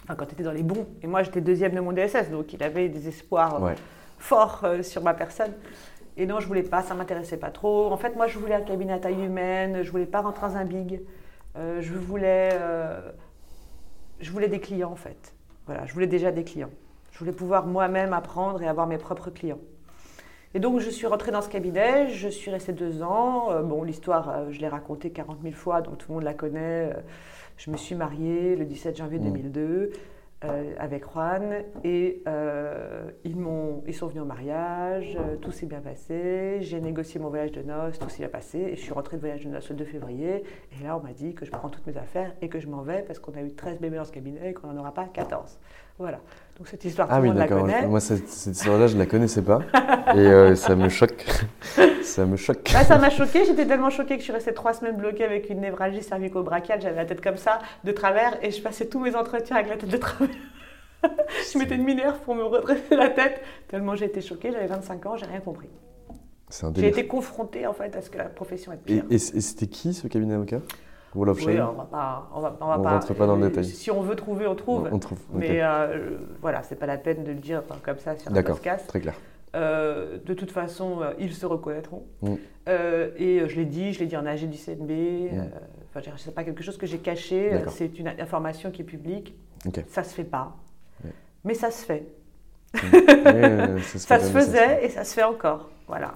Enfin, 0.07 0.14
quand 0.14 0.27
tu 0.27 0.35
étais 0.35 0.45
dans 0.45 0.53
les 0.53 0.62
bons. 0.62 0.87
Et 1.03 1.09
moi, 1.09 1.25
j'étais 1.25 1.40
deuxième 1.40 1.75
de 1.75 1.81
mon 1.81 1.92
DSS, 1.92 2.31
donc 2.31 2.53
il 2.53 2.62
avait 2.62 2.88
des 2.88 3.09
espoirs 3.09 3.57
euh, 3.57 3.66
Ouais. 3.66 3.75
forts 4.19 4.61
euh, 4.62 4.83
sur 4.85 5.03
ma 5.03 5.14
personne. 5.14 5.53
Et 6.16 6.27
non, 6.27 6.38
je 6.38 6.47
voulais 6.47 6.62
pas, 6.62 6.83
ça 6.83 6.95
m'intéressait 6.95 7.37
pas 7.37 7.51
trop. 7.51 7.90
En 7.92 7.97
fait, 7.97 8.14
moi, 8.14 8.29
je 8.29 8.38
voulais 8.38 8.55
un 8.55 8.61
cabinet 8.61 8.92
à 8.92 8.99
taille 9.01 9.21
humaine, 9.25 9.83
je 9.83 9.90
voulais 9.90 10.07
pas 10.07 10.21
rentrer 10.21 10.47
dans 10.47 10.57
un 10.57 10.64
big. 10.64 11.03
Euh, 11.59 11.81
je 11.83 11.92
voulais, 11.95 12.51
euh, 12.53 13.01
je 14.21 14.31
voulais 14.31 14.49
des 14.49 14.61
clients 14.61 14.92
en 14.92 14.97
fait. 14.97 15.35
Voilà, 15.66 15.85
je 15.87 15.92
voulais 15.92 16.07
déjà 16.07 16.31
des 16.31 16.45
clients. 16.45 16.71
Je 17.11 17.19
voulais 17.19 17.33
pouvoir 17.33 17.66
moi-même 17.66 18.12
apprendre 18.12 18.62
et 18.62 18.69
avoir 18.69 18.87
mes 18.87 18.99
propres 18.99 19.31
clients. 19.31 19.59
Et 20.55 20.61
donc, 20.61 20.79
je 20.81 20.88
suis 20.88 21.07
rentrée 21.09 21.33
dans 21.33 21.42
ce 21.42 21.49
cabinet, 21.49 22.09
je 22.11 22.29
suis 22.29 22.51
restée 22.51 22.73
deux 22.73 23.03
ans. 23.03 23.51
Euh, 23.51 23.62
bon, 23.62 23.83
l'histoire, 23.83 24.51
je 24.53 24.61
l'ai 24.61 24.69
racontée 24.69 25.11
40 25.11 25.38
000 25.42 25.55
fois, 25.55 25.83
donc 25.83 25.99
tout 25.99 26.07
le 26.11 26.14
monde 26.14 26.25
la 26.25 26.35
connaît. 26.35 26.95
Je 27.57 27.71
me 27.71 27.77
suis 27.77 27.95
mariée 27.95 28.57
le 28.57 28.64
17 28.64 28.97
janvier 28.97 29.19
Mm. 29.19 29.25
2002 29.25 29.90
euh, 30.45 30.75
avec 30.79 31.05
Juan 31.11 31.62
et 31.83 32.23
euh, 32.29 33.11
ils, 33.25 33.37
m'ont, 33.37 33.83
ils 33.87 33.95
sont 33.95 34.07
venus 34.07 34.23
au 34.23 34.27
mariage, 34.27 35.16
euh, 35.19 35.37
tout 35.37 35.51
s'est 35.51 35.64
bien 35.64 35.81
passé. 35.81 36.59
J'ai 36.61 36.79
négocié 36.83 37.19
mon 37.19 37.31
voyage 37.31 37.53
de 37.53 37.62
noces, 37.62 37.99
tout 37.99 38.11
s'est 38.11 38.19
bien 38.19 38.29
passé. 38.29 38.59
Et 38.59 38.77
je 38.77 38.83
suis 38.83 38.92
rentrée 38.92 39.16
de 39.16 39.23
voyage 39.23 39.45
de 39.45 39.49
noces 39.49 39.71
le 39.71 39.77
2 39.77 39.85
février. 39.87 40.45
Et 40.79 40.85
là, 40.85 40.99
on 40.99 41.01
m'a 41.03 41.14
dit 41.14 41.35
que 41.35 41.47
je 41.47 41.51
prends 41.51 41.71
toutes 41.71 41.87
mes 41.87 41.97
affaires 41.97 42.33
et 42.42 42.51
que 42.51 42.61
je 42.61 42.66
m'en 42.69 42.83
vais 42.83 43.03
parce 43.07 43.19
qu'on 43.19 43.33
a 43.33 43.40
eu 43.40 43.51
13 43.55 43.79
bébés 43.81 43.97
dans 43.97 44.05
ce 44.05 44.12
cabinet 44.12 44.51
et 44.51 44.53
qu'on 44.53 44.66
n'en 44.69 44.79
aura 44.81 44.92
pas 44.92 45.07
14. 45.07 45.59
Voilà. 45.99 46.21
Donc, 46.59 46.69
cette 46.69 46.85
histoire, 46.85 47.09
Ah 47.11 47.19
oui, 47.23 47.29
monde 47.29 47.38
la 47.38 47.45
d'accord. 47.49 47.62
connaît. 47.62 47.87
Moi, 47.87 48.01
cette, 48.01 48.29
cette 48.29 48.57
histoire-là, 48.57 48.88
je 48.88 48.99
la 48.99 49.07
connaissais 49.07 49.42
pas. 49.42 49.61
Et 50.14 50.55
ça 50.55 50.77
me 50.77 50.90
choque. 50.90 51.25
ça 52.07 52.25
me 52.27 52.37
choque. 52.37 52.71
Bah, 52.73 52.85
ça 52.85 52.99
m'a 52.99 53.11
choquée, 53.11 53.45
j'étais 53.45 53.66
tellement 53.66 53.90
choquée 53.90 54.14
que 54.14 54.21
je 54.21 54.25
suis 54.25 54.33
restée 54.33 54.55
trois 54.55 54.73
semaines 54.73 54.97
bloquée 54.97 55.25
avec 55.25 55.51
une 55.51 55.61
névralgie 55.61 56.03
cervico-brachiale, 56.03 56.81
j'avais 56.81 56.97
la 56.97 57.05
tête 57.05 57.21
comme 57.21 57.37
ça, 57.37 57.59
de 57.85 57.92
travers, 57.92 58.42
et 58.45 58.51
je 58.51 58.62
passais 58.62 58.87
tous 58.87 59.01
mes 59.01 59.14
entretiens 59.14 59.57
avec 59.57 59.69
la 59.69 59.77
tête 59.77 59.90
de 59.90 59.97
travers. 59.97 60.35
je 61.03 61.59
mettais 61.59 61.75
une 61.77 61.85
minerve 61.85 62.19
pour 62.21 62.35
me 62.35 62.45
redresser 62.45 62.97
la 62.97 63.09
tête, 63.11 63.40
tellement 63.69 63.95
j'ai 63.97 64.07
été 64.07 64.21
choquée, 64.21 64.51
j'avais 64.53 64.66
25 64.66 65.07
ans, 65.07 65.16
j'ai 65.16 65.27
rien 65.27 65.40
compris. 65.40 65.69
J'ai 66.77 66.87
été 66.88 67.07
confrontée 67.09 67.66
en 67.66 67.73
fait 67.73 67.95
à 67.97 68.01
ce 68.03 68.09
que 68.09 68.19
la 68.19 68.27
profession 68.27 68.73
est 68.73 68.77
pire. 68.77 69.05
et- 69.11 69.14
et 69.14 69.19
c'était 69.19 69.66
qui 69.66 69.92
ce 69.92 70.07
cabinet 70.07 70.33
d'avocat? 70.35 70.61
Wall 71.14 71.31
of 71.31 71.38
Oui, 71.47 71.59
on 71.61 71.73
va 71.73 71.85
pas, 71.90 72.29
on 72.35 72.40
va, 72.40 72.57
on 72.61 72.66
va 72.66 72.79
On 72.79 72.83
pas, 72.83 72.90
rentre 72.90 73.14
pas 73.14 73.27
dans 73.27 73.37
le 73.37 73.45
euh, 73.45 73.49
détail. 73.49 73.64
Si 73.64 73.90
on 73.90 74.03
veut 74.03 74.14
trouver, 74.16 74.47
on 74.47 74.55
trouve. 74.55 74.88
On 74.92 74.99
trouve. 74.99 75.19
Mais 75.33 75.61
euh, 75.62 76.19
voilà, 76.42 76.62
c'est 76.62 76.75
pas 76.77 76.85
la 76.87 76.99
peine 76.99 77.25
de 77.25 77.31
le 77.33 77.38
dire 77.38 77.62
comme 77.83 77.99
ça 77.99 78.16
sur 78.16 78.31
un 78.31 78.35
D'accord, 78.35 78.57
podcast. 78.57 78.87
très 78.87 79.01
clair. 79.01 79.14
Euh, 79.57 80.19
de 80.25 80.35
toute 80.35 80.51
façon, 80.51 81.01
euh, 81.01 81.14
ils 81.19 81.33
se 81.33 81.47
reconnaîtront. 81.47 82.05
Mm. 82.21 82.35
Euh, 82.69 83.11
et 83.16 83.49
je 83.49 83.57
l'ai 83.57 83.64
dit, 83.64 83.92
je 83.92 84.01
l'ai 84.01 84.07
dit 84.07 84.16
en 84.16 84.27
AG 84.27 84.45
du 84.49 84.59
CNB. 84.59 84.90
Mm. 85.33 85.49
Enfin, 85.95 86.11
c'est 86.16 86.35
pas 86.35 86.45
quelque 86.45 86.62
chose 86.62 86.77
que 86.77 86.87
j'ai 86.87 86.99
caché. 86.99 87.59
C'est 87.71 87.99
une 87.99 88.09
information 88.09 88.71
qui 88.71 88.83
est 88.83 88.87
publique. 88.87 89.35
Ok. 89.66 89.83
Ça 89.88 90.05
se 90.05 90.14
fait 90.14 90.25
pas, 90.25 90.55
Ouais. 91.05 91.11
mais 91.45 91.55
ça 91.55 91.71
se 91.71 91.85
fait. 91.85 92.07
Ça 92.77 93.81
se, 93.81 93.99
Ça 93.99 94.19
faisait 94.19 94.85
et 94.85 94.90
ça 94.90 95.05
se 95.05 95.14
fait 95.14 95.23
encore. 95.23 95.71
Voilà. 95.87 96.14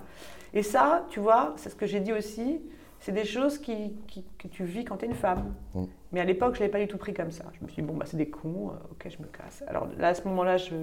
Et 0.52 0.62
ça, 0.62 1.06
tu 1.08 1.20
vois, 1.20 1.54
c'est 1.56 1.70
ce 1.70 1.74
que 1.76 1.86
j'ai 1.86 2.00
dit 2.00 2.12
aussi. 2.12 2.60
C'est 2.98 3.12
des 3.12 3.24
choses 3.24 3.58
qui, 3.58 3.94
qui- 4.06 4.26
que 4.36 4.46
tu 4.48 4.64
vis 4.64 4.84
quand 4.84 4.98
tu 4.98 5.06
es 5.06 5.08
une 5.08 5.14
femme. 5.14 5.54
Mm. 5.74 5.84
Mais 6.12 6.20
à 6.20 6.24
l'époque, 6.24 6.54
je 6.54 6.58
ne 6.60 6.64
l'avais 6.64 6.72
pas 6.72 6.80
du 6.80 6.86
tout 6.88 6.98
pris 6.98 7.14
comme 7.14 7.30
ça. 7.30 7.44
Je 7.58 7.64
me 7.64 7.70
suis 7.70 7.80
dit, 7.80 7.88
bon, 7.88 7.96
bah, 7.96 8.04
c'est 8.06 8.18
des 8.18 8.28
cons, 8.28 8.72
ok, 8.90 9.08
je 9.08 9.22
me 9.22 9.28
casse. 9.28 9.64
Alors 9.68 9.88
là, 9.98 10.08
à 10.08 10.14
ce 10.14 10.26
moment-là, 10.28 10.58
je... 10.58 10.74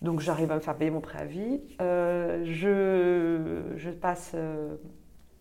donc 0.00 0.20
j'arrive 0.20 0.50
à 0.52 0.54
me 0.54 0.60
faire 0.60 0.76
payer 0.76 0.90
mon 0.90 1.00
préavis. 1.00 1.60
Euh, 1.80 2.44
je, 2.44 3.90
passe 3.90 4.32
euh, 4.34 4.76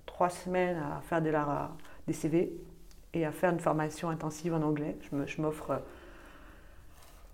trois 0.05 0.29
semaines 0.29 0.77
à 0.77 1.01
faire 1.01 1.21
des 1.21 2.13
CV 2.13 2.53
et 3.13 3.25
à 3.25 3.31
faire 3.31 3.51
une 3.51 3.59
formation 3.59 4.09
intensive 4.09 4.53
en 4.53 4.61
anglais. 4.61 4.97
Je 5.27 5.41
m'offre. 5.41 5.81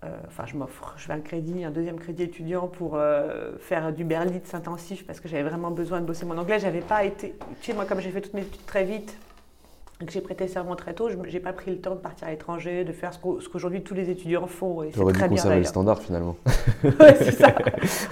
euh, 0.04 0.16
enfin, 0.26 0.44
je 0.46 0.54
m'offre, 0.56 0.92
je 0.98 1.06
fais 1.06 1.12
un 1.12 1.20
crédit, 1.20 1.64
un 1.64 1.70
deuxième 1.70 1.98
crédit 1.98 2.24
étudiant 2.24 2.68
pour 2.68 2.96
euh, 2.96 3.56
faire 3.58 3.92
du 3.92 4.04
Berlitz 4.04 4.52
intensif 4.52 5.06
parce 5.06 5.20
que 5.20 5.28
j'avais 5.28 5.48
vraiment 5.48 5.70
besoin 5.70 6.00
de 6.00 6.06
bosser 6.06 6.26
mon 6.26 6.36
anglais. 6.36 6.58
J'avais 6.58 6.82
pas 6.82 7.04
été, 7.04 7.34
tu 7.60 7.66
sais, 7.66 7.72
moi, 7.72 7.86
comme 7.86 8.00
j'ai 8.00 8.10
fait 8.10 8.20
toutes 8.20 8.34
mes 8.34 8.42
études 8.42 8.66
très 8.66 8.84
vite 8.84 9.16
que 10.04 10.12
j'ai 10.12 10.20
prêté 10.20 10.46
serment 10.48 10.76
très 10.76 10.94
tôt, 10.94 11.08
je 11.10 11.16
n'ai 11.16 11.40
pas 11.40 11.52
pris 11.52 11.70
le 11.70 11.78
temps 11.80 11.94
de 11.94 12.00
partir 12.00 12.28
à 12.28 12.30
l'étranger, 12.30 12.84
de 12.84 12.92
faire 12.92 13.12
ce 13.12 13.18
qu'au- 13.18 13.40
ce 13.40 13.48
qu'aujourd'hui 13.48 13.82
tous 13.82 13.94
les 13.94 14.10
étudiants 14.10 14.46
font. 14.46 14.82
Et 14.82 14.88
Tu 14.88 14.94
c'est 14.94 15.00
aurais 15.00 15.12
dû 15.12 15.18
bien 15.18 15.28
conserver 15.28 15.58
le 15.58 15.64
standard 15.64 16.00
finalement. 16.00 16.36
Ouais, 16.84 17.14
c'est 17.16 17.32
ça. 17.32 17.54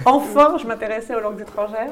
Enfin, 0.05 0.57
je 0.57 0.65
m'intéressais 0.67 1.15
aux 1.15 1.19
langues 1.19 1.39
étrangères. 1.41 1.91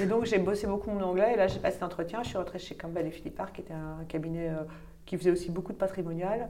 Et 0.00 0.06
donc, 0.06 0.24
j'ai 0.24 0.38
bossé 0.38 0.66
beaucoup 0.66 0.90
mon 0.90 1.02
anglais. 1.02 1.32
Et 1.34 1.36
là, 1.36 1.46
j'ai 1.46 1.58
passé 1.58 1.78
l'entretien. 1.80 2.20
Je 2.22 2.28
suis 2.28 2.38
rentrée 2.38 2.58
chez 2.58 2.74
Campbell 2.74 3.06
et 3.06 3.10
Philippard, 3.10 3.52
qui 3.52 3.60
était 3.60 3.74
un 3.74 4.04
cabinet 4.08 4.48
euh, 4.48 4.62
qui 5.04 5.16
faisait 5.18 5.30
aussi 5.30 5.50
beaucoup 5.50 5.72
de 5.72 5.78
patrimonial. 5.78 6.48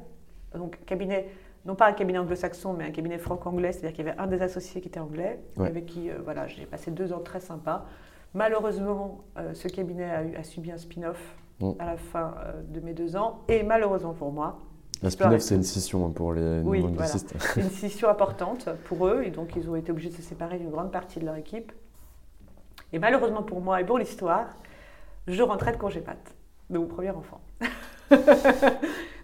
Donc, 0.55 0.79
cabinet, 0.87 1.29
non 1.65 1.75
pas 1.75 1.87
un 1.89 1.93
cabinet 1.93 2.19
anglo-saxon, 2.19 2.75
mais 2.75 2.85
un 2.85 2.91
cabinet 2.91 3.19
franco-anglais. 3.19 3.73
C'est-à-dire 3.73 3.93
qu'il 3.97 4.07
y 4.07 4.09
avait 4.09 4.19
un 4.19 4.27
des 4.29 4.41
associés 4.43 4.81
qui 4.81 4.89
était 4.89 5.01
anglais, 5.01 5.41
Ouais. 5.57 5.67
avec 5.67 5.87
qui 5.87 6.11
euh, 6.11 6.15
voilà, 6.23 6.47
j'ai 6.47 6.65
passé 6.67 6.91
deux 6.93 7.13
ans 7.13 7.21
très 7.21 7.41
sympas. 7.41 7.87
Malheureusement, 8.35 9.25
euh, 9.39 9.53
ce 9.55 9.69
cabinet 9.69 10.05
a, 10.11 10.23
eu- 10.25 10.37
a 10.37 10.43
subi 10.43 10.73
un 10.73 10.79
spin-off 10.79 11.21
Mm. 11.63 11.75
à 11.79 11.87
la 11.87 11.97
fin 11.97 12.35
euh, 12.45 12.61
de 12.69 12.81
mes 12.81 12.93
deux 12.93 13.17
ans. 13.17 13.41
Et 13.49 13.63
malheureusement 13.63 14.15
pour 14.15 14.33
moi, 14.33 14.59
L'histoire 15.03 15.31
spin-off, 15.31 15.43
est- 15.43 15.47
c'est 15.49 15.55
une 15.55 15.63
scission 15.63 16.07
hein, 16.07 16.11
pour 16.15 16.33
les 16.33 16.61
Oui, 16.61 16.81
non-anglicistes. 16.83 17.35
une 17.57 17.71
scission 17.71 18.09
importante 18.09 18.69
pour 18.85 19.07
eux, 19.07 19.23
et 19.25 19.31
donc 19.31 19.55
ils 19.57 19.69
ont 19.71 19.77
été 19.77 19.91
obligés 19.93 20.11
de 20.11 20.15
se 20.15 20.23
séparer 20.23 20.59
d'une 20.59 20.71
grande 20.71 20.91
partie 20.93 21.19
de 21.21 21.25
leur 21.27 21.37
équipe. 21.37 21.73
Et 22.93 22.99
malheureusement 22.99 23.43
pour 23.43 23.61
moi 23.61 23.81
et 23.81 23.85
pour 23.85 23.99
l'histoire, 23.99 24.47
je 25.27 25.43
rentrais 25.43 25.73
de 25.73 25.77
congé 25.77 26.03
mat 26.07 26.19
de 26.71 26.79
mon 26.79 26.87
premier 26.87 27.11
enfant. 27.11 27.41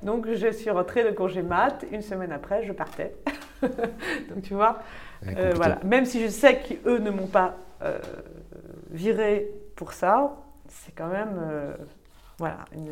donc 0.03 0.27
je 0.33 0.51
suis 0.53 0.71
rentrée 0.71 1.05
de 1.05 1.11
congé 1.11 1.43
mat, 1.43 1.85
une 1.91 2.03
semaine 2.03 2.33
après, 2.33 2.63
je 2.65 2.73
partais. 2.73 3.15
donc 3.63 4.43
tu 4.43 4.55
vois, 4.55 4.81
euh, 5.27 5.53
voilà. 5.57 5.79
même 5.85 6.05
si 6.05 6.23
je 6.23 6.29
sais 6.29 6.61
qu'eux 6.61 6.99
ne 6.99 7.11
m'ont 7.11 7.27
pas 7.27 7.57
euh, 7.83 7.99
viré 8.91 9.51
pour 9.77 9.93
ça, 9.93 10.37
c'est 10.69 10.93
quand 10.95 11.09
même 11.09 11.39
euh, 11.41 11.75
voilà, 12.39 12.59
une, 12.75 12.91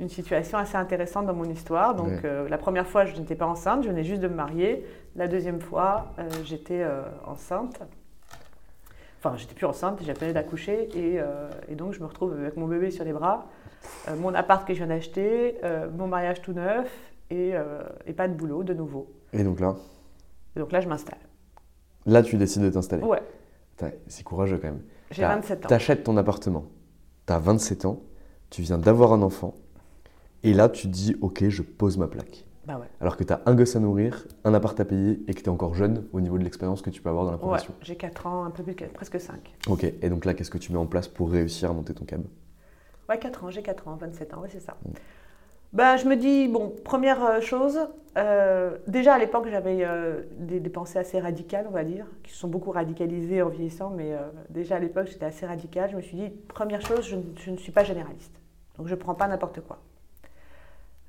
une 0.00 0.08
situation 0.08 0.58
assez 0.58 0.76
intéressante 0.76 1.26
dans 1.26 1.34
mon 1.34 1.44
histoire. 1.48 1.94
Donc 1.94 2.08
Ouais. 2.08 2.20
euh, 2.24 2.48
la 2.48 2.58
première 2.58 2.86
fois, 2.86 3.04
je 3.04 3.16
n'étais 3.18 3.34
pas 3.34 3.46
enceinte, 3.46 3.82
je 3.82 3.88
venais 3.88 4.04
juste 4.04 4.20
de 4.22 4.28
me 4.28 4.34
marier. 4.34 4.84
La 5.16 5.28
deuxième 5.28 5.60
fois, 5.60 6.12
euh, 6.18 6.28
j'étais 6.44 6.82
euh, 6.82 7.02
enceinte. 7.26 7.80
Enfin, 9.18 9.36
j'étais 9.36 9.54
plus 9.54 9.66
enceinte, 9.66 10.00
j'appelais 10.02 10.32
d'accoucher 10.34 10.88
et, 10.94 11.18
et 11.70 11.74
donc 11.76 11.94
je 11.94 12.00
me 12.00 12.04
retrouve 12.04 12.34
avec 12.34 12.58
mon 12.58 12.66
bébé 12.66 12.90
sur 12.90 13.06
les 13.06 13.12
bras, 13.14 13.46
mon 14.18 14.34
appart 14.34 14.66
que 14.68 14.74
je 14.74 14.78
viens 14.80 14.86
d'acheter, 14.88 15.56
mon 15.96 16.06
mariage 16.08 16.42
tout 16.42 16.52
neuf 16.52 16.90
et, 17.30 17.54
et 18.04 18.12
pas 18.12 18.28
de 18.28 18.34
boulot 18.34 18.64
de 18.64 18.74
nouveau. 18.74 19.10
Et 19.32 19.42
donc 19.42 19.60
là, 19.60 19.76
Et 20.56 20.60
donc 20.60 20.72
là, 20.72 20.80
je 20.82 20.88
m'installe. 20.90 21.16
là, 22.04 22.22
tu 22.22 22.36
décides 22.36 22.64
de 22.64 22.68
t'installer. 22.68 23.02
Ouais, 23.02 23.22
C'est 24.08 24.24
courageux 24.24 24.58
quand 24.58 24.68
même. 24.68 24.82
j'ai 25.10 25.22
T'as- 25.22 25.36
27 25.36 25.64
ans. 25.64 25.68
T'achètes 25.70 26.04
ton 26.04 26.18
appartement, 26.18 26.66
t'as 27.24 27.38
27 27.38 27.86
ans, 27.86 28.00
tu 28.54 28.62
viens 28.62 28.78
d'avoir 28.78 29.12
un 29.12 29.22
enfant, 29.22 29.54
et 30.44 30.54
là, 30.54 30.68
tu 30.68 30.82
te 30.86 30.92
dis, 30.92 31.16
ok, 31.20 31.48
je 31.48 31.62
pose 31.62 31.98
ma 31.98 32.06
plaque. 32.06 32.44
Bah 32.66 32.78
ouais. 32.78 32.86
Alors 33.00 33.16
que 33.16 33.24
t'as 33.24 33.40
un 33.46 33.54
gosse 33.54 33.74
à 33.74 33.80
nourrir, 33.80 34.26
un 34.44 34.54
appart 34.54 34.78
à 34.78 34.84
payer, 34.84 35.20
et 35.26 35.34
que 35.34 35.42
t'es 35.42 35.48
encore 35.48 35.74
jeune 35.74 36.06
au 36.12 36.20
niveau 36.20 36.38
de 36.38 36.44
l'expérience 36.44 36.80
que 36.80 36.90
tu 36.90 37.02
peux 37.02 37.08
avoir 37.08 37.24
dans 37.24 37.32
la 37.32 37.36
Ouais, 37.38 37.42
profession. 37.48 37.74
j'ai 37.82 37.96
4 37.96 38.26
ans, 38.28 38.44
un 38.44 38.50
peu 38.50 38.62
plus, 38.62 38.76
que- 38.76 38.84
presque 38.84 39.18
5. 39.20 39.54
Ok, 39.66 39.82
et 39.84 40.08
donc 40.08 40.24
là, 40.24 40.34
qu'est-ce 40.34 40.52
que 40.52 40.58
tu 40.58 40.70
mets 40.70 40.78
en 40.78 40.86
place 40.86 41.08
pour 41.08 41.30
réussir 41.32 41.70
à 41.70 41.72
monter 41.72 41.94
ton 41.94 42.04
cab? 42.04 42.22
Ouais, 43.08 43.18
4 43.18 43.42
ans, 43.44 43.50
j'ai 43.50 43.62
4 43.62 43.88
ans, 43.88 43.96
27 43.96 44.34
ans, 44.34 44.40
ouais, 44.42 44.48
c'est 44.50 44.60
ça. 44.60 44.76
Mm. 44.84 44.90
Ben, 45.72 45.96
je 45.96 46.06
me 46.06 46.14
dis, 46.14 46.46
bon, 46.46 46.72
première 46.84 47.24
euh, 47.24 47.40
chose, 47.40 47.80
euh, 48.16 48.78
déjà 48.86 49.14
à 49.14 49.18
l'époque 49.18 49.48
j'avais 49.50 49.78
euh, 49.84 50.22
des, 50.38 50.60
des 50.60 50.70
pensées 50.70 51.00
assez 51.00 51.18
radicales, 51.18 51.66
on 51.68 51.72
va 51.72 51.82
dire, 51.82 52.06
qui 52.22 52.30
se 52.30 52.38
sont 52.38 52.46
beaucoup 52.46 52.70
radicalisées 52.70 53.42
en 53.42 53.48
vieillissant, 53.48 53.90
mais 53.90 54.14
euh, 54.14 54.20
déjà 54.50 54.76
à 54.76 54.78
l'époque 54.78 55.08
j'étais 55.08 55.24
assez 55.26 55.44
radicale. 55.44 55.90
Je 55.90 55.96
me 55.96 56.00
suis 56.02 56.16
dit, 56.16 56.28
première 56.46 56.80
chose, 56.80 57.04
je 57.36 57.50
ne 57.50 57.56
suis 57.56 57.72
pas 57.72 57.82
généraliste, 57.82 58.40
donc 58.76 58.86
je 58.88 58.94
ne 58.94 58.98
prends 58.98 59.14
pas 59.14 59.28
n'importe 59.28 59.60
quoi. 59.60 59.78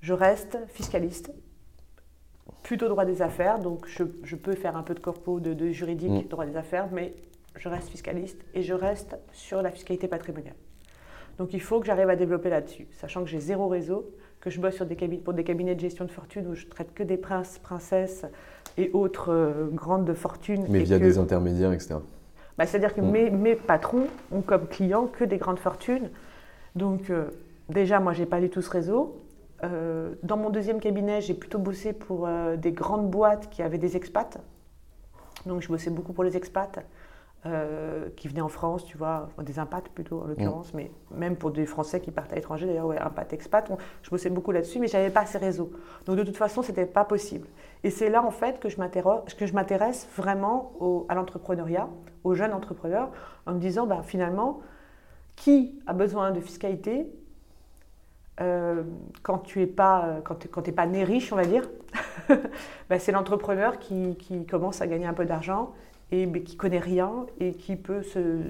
Je 0.01 0.13
reste 0.13 0.57
fiscaliste, 0.69 1.31
plutôt 2.63 2.87
droit 2.87 3.05
des 3.05 3.21
affaires, 3.21 3.59
donc 3.59 3.87
je, 3.87 4.03
je 4.23 4.35
peux 4.35 4.53
faire 4.55 4.75
un 4.77 4.83
peu 4.83 4.93
de 4.93 4.99
corpo, 4.99 5.39
de, 5.39 5.53
de 5.53 5.69
juridique, 5.71 6.25
Mm. 6.25 6.27
droit 6.27 6.45
des 6.45 6.57
affaires, 6.57 6.87
mais 6.91 7.13
je 7.55 7.69
reste 7.69 7.89
fiscaliste 7.89 8.39
et 8.53 8.61
je 8.61 8.73
reste 8.73 9.15
sur 9.31 9.61
la 9.61 9.71
fiscalité 9.71 10.07
patrimoniale. 10.07 10.55
Donc 11.37 11.53
il 11.53 11.61
faut 11.61 11.79
que 11.79 11.85
j'arrive 11.87 12.09
à 12.09 12.15
développer 12.15 12.49
là-dessus, 12.49 12.87
sachant 12.93 13.21
que 13.23 13.29
j'ai 13.29 13.39
zéro 13.39 13.67
réseau, 13.67 14.09
que 14.41 14.49
je 14.49 14.59
bosse 14.61 14.75
sur 14.75 14.85
des 14.85 14.95
cabinets, 14.95 15.21
pour 15.21 15.33
des 15.33 15.43
cabinets 15.43 15.73
de 15.75 15.79
gestion 15.79 16.05
de 16.05 16.11
fortune 16.11 16.47
où 16.47 16.53
je 16.55 16.67
traite 16.67 16.93
que 16.93 17.01
des 17.03 17.17
princes, 17.17 17.57
princesses 17.59 18.25
et 18.77 18.91
autres 18.93 19.31
euh, 19.31 19.67
grandes 19.71 20.05
de 20.05 20.13
fortune. 20.13 20.65
Mais 20.69 20.81
et 20.81 20.83
via 20.83 20.99
que- 20.99 21.03
des 21.03 21.17
intermédiaires, 21.17 21.71
etc. 21.73 21.95
bah, 22.57 22.65
C'est-à-dire 22.67 22.93
que 22.93 23.01
Mm. 23.01 23.11
mes, 23.11 23.29
mes 23.31 23.55
patrons 23.55 24.07
ont 24.31 24.41
comme 24.41 24.67
clients 24.67 25.07
que 25.07 25.23
des 25.23 25.37
grandes 25.37 25.59
fortunes. 25.59 26.09
Donc, 26.75 27.09
euh, 27.09 27.25
déjà, 27.69 27.99
moi, 27.99 28.13
j'ai 28.13 28.25
pas 28.25 28.39
du 28.39 28.49
tout 28.49 28.61
ce 28.61 28.69
réseau. 28.69 29.21
Euh, 29.63 30.15
dans 30.23 30.37
mon 30.37 30.49
deuxième 30.49 30.79
cabinet, 30.79 31.21
j'ai 31.21 31.33
plutôt 31.33 31.59
bossé 31.59 31.93
pour 31.93 32.27
euh, 32.27 32.55
des 32.57 32.71
grandes 32.71 33.09
boîtes 33.09 33.49
qui 33.49 33.61
avaient 33.61 33.77
des 33.77 33.95
expats. 33.95 34.37
Donc, 35.45 35.61
je 35.61 35.67
bossais 35.69 35.89
beaucoup 35.89 36.13
pour 36.13 36.23
les 36.23 36.35
expats 36.37 36.79
euh, 37.45 38.09
qui 38.17 38.27
venaient 38.27 38.41
en 38.41 38.47
France, 38.49 38.83
tu 38.85 38.97
vois, 38.97 39.29
des 39.43 39.59
impats 39.59 39.81
plutôt 39.93 40.21
en 40.21 40.25
l'occurrence, 40.25 40.73
mais 40.73 40.91
même 41.11 41.35
pour 41.35 41.51
des 41.51 41.67
Français 41.67 41.99
qui 42.01 42.09
partent 42.09 42.31
à 42.31 42.35
l'étranger, 42.35 42.65
d'ailleurs, 42.65 42.87
ouais, 42.87 42.97
impact 42.97 43.33
expat, 43.33 43.69
on- 43.69 43.77
je 44.01 44.09
bossais 44.09 44.31
beaucoup 44.31 44.51
là-dessus, 44.51 44.79
mais 44.79 44.87
j'avais 44.87 45.11
pas 45.11 45.27
ces 45.27 45.37
réseaux. 45.37 45.71
Donc, 46.07 46.17
de 46.17 46.23
toute 46.23 46.37
façon, 46.37 46.63
c'était 46.63 46.87
pas 46.87 47.05
possible. 47.05 47.47
Et 47.83 47.91
c'est 47.91 48.09
là, 48.09 48.23
en 48.23 48.31
fait, 48.31 48.59
que 48.59 48.67
je 48.67 48.77
m'interroge- 48.79 49.35
que 49.37 49.45
je 49.45 49.53
m'intéresse 49.53 50.07
vraiment 50.17 50.71
au- 50.79 51.05
à 51.07 51.13
l'entrepreneuriat, 51.13 51.87
aux 52.23 52.33
jeunes 52.33 52.53
entrepreneurs, 52.53 53.11
en 53.45 53.53
me 53.53 53.59
disant, 53.59 53.85
bah, 53.85 54.01
finalement, 54.03 54.61
qui 55.35 55.79
a 55.85 55.93
besoin 55.93 56.31
de 56.31 56.39
fiscalité 56.39 57.07
euh, 58.41 58.83
quand 59.23 59.39
tu 59.39 59.59
n'es 59.59 59.67
pas, 59.67 60.19
quand 60.23 60.71
pas 60.75 60.85
né 60.85 61.03
riche, 61.03 61.31
on 61.31 61.37
va 61.37 61.45
dire 61.45 61.69
bah, 62.89 62.99
C'est 62.99 63.11
l'entrepreneur 63.11 63.79
qui, 63.79 64.17
commence 64.49 64.81
à 64.81 64.87
gagner 64.87 65.05
un 65.05 65.13
peu 65.13 65.25
d'argent 65.25 65.73
et 66.11 66.25
mais 66.25 66.43
qui 66.43 66.57
connaît 66.57 66.79
rien 66.79 67.25
et 67.39 67.53
qui 67.53 67.75
peut 67.75 68.03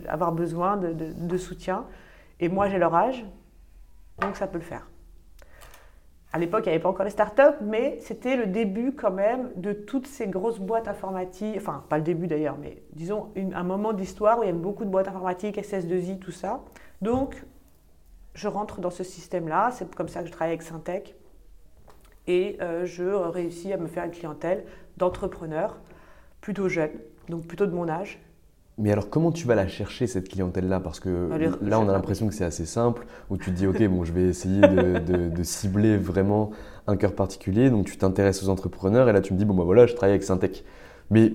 avoir 0.07 0.31
besoin 0.31 0.77
de, 0.77 1.37
soutien. 1.37 1.85
Et 2.39 2.49
moi, 2.49 2.67
j'ai 2.67 2.77
leur 2.77 2.93
âge, 2.95 3.25
donc 4.19 4.35
ça 4.35 4.47
peut 4.47 4.57
le 4.57 4.63
faire. 4.63 4.87
À 6.33 6.37
l'époque, 6.37 6.63
il 6.65 6.69
n'y 6.69 6.75
avait 6.75 6.83
pas 6.83 6.89
encore 6.89 7.05
les 7.05 7.11
startups, 7.11 7.61
mais 7.61 7.97
c'était 8.01 8.35
le 8.35 8.47
début 8.47 8.91
quand 8.91 9.11
même 9.11 9.51
de 9.55 9.71
toutes 9.71 10.05
ces 10.05 10.27
grosses 10.27 10.59
boîtes 10.59 10.89
informatiques. 10.89 11.55
Enfin, 11.55 11.85
pas 11.87 11.97
le 11.97 12.03
début 12.03 12.27
d'ailleurs, 12.27 12.57
mais 12.59 12.83
disons 12.91 13.31
un 13.37 13.63
moment 13.63 13.93
d'histoire 13.93 14.39
où 14.39 14.43
il 14.43 14.47
y 14.47 14.49
avait 14.49 14.57
beaucoup 14.57 14.83
de 14.83 14.89
boîtes 14.89 15.07
informatiques, 15.07 15.57
SS2I, 15.57 16.19
tout 16.19 16.31
ça. 16.31 16.61
Donc, 17.01 17.41
je 18.35 18.47
rentre 18.47 18.79
dans 18.79 18.91
ce 18.91 19.03
système-là. 19.03 19.71
C'est 19.73 19.93
comme 19.95 20.07
ça 20.09 20.21
que 20.21 20.27
je 20.27 20.31
travaille 20.31 20.53
avec 20.53 20.61
Syntec. 20.61 21.15
Et 22.27 22.57
euh, 22.61 22.85
je 22.85 23.03
réussis 23.03 23.71
à 23.73 23.77
me 23.77 23.87
faire 23.87 24.03
une 24.05 24.11
clientèle 24.11 24.63
d'entrepreneurs 24.97 25.77
plutôt 26.41 26.69
jeunes, 26.69 26.91
donc 27.29 27.45
plutôt 27.47 27.65
de 27.65 27.71
mon 27.71 27.87
âge. 27.89 28.19
Mais 28.77 28.91
alors, 28.91 29.09
comment 29.09 29.31
tu 29.31 29.47
vas 29.47 29.55
la 29.55 29.67
chercher, 29.69 30.05
cette 30.05 30.27
clientèle-là? 30.27 30.79
Parce 30.81 30.99
que 30.99 31.31
Allez, 31.31 31.49
là, 31.61 31.79
on 31.79 31.87
a 31.87 31.93
l'impression 31.93 32.27
que 32.27 32.33
c'est 32.33 32.43
assez 32.43 32.65
simple, 32.65 33.05
où 33.29 33.37
tu 33.37 33.45
te 33.51 33.55
dis, 33.55 33.67
OK, 33.67 33.81
bon, 33.87 34.03
je 34.03 34.11
vais 34.11 34.23
essayer 34.23 34.59
de, 34.61 34.99
de- 34.99 35.29
de 35.29 35.43
cibler 35.43 35.95
vraiment 35.97 36.51
un 36.87 36.97
cœur 36.97 37.13
particulier. 37.15 37.69
Donc, 37.69 37.85
tu 37.85 37.95
t'intéresses 37.97 38.43
aux 38.43 38.49
entrepreneurs, 38.49 39.07
et 39.07 39.13
là, 39.13 39.21
tu 39.21 39.33
me 39.33 39.37
dis, 39.39 39.45
bon, 39.45 39.53
bah 39.53 39.63
voilà, 39.63 39.85
je 39.85 39.93
travaille 39.93 40.11
avec 40.11 40.23
Syntec. 40.23 40.65
Mais 41.09 41.31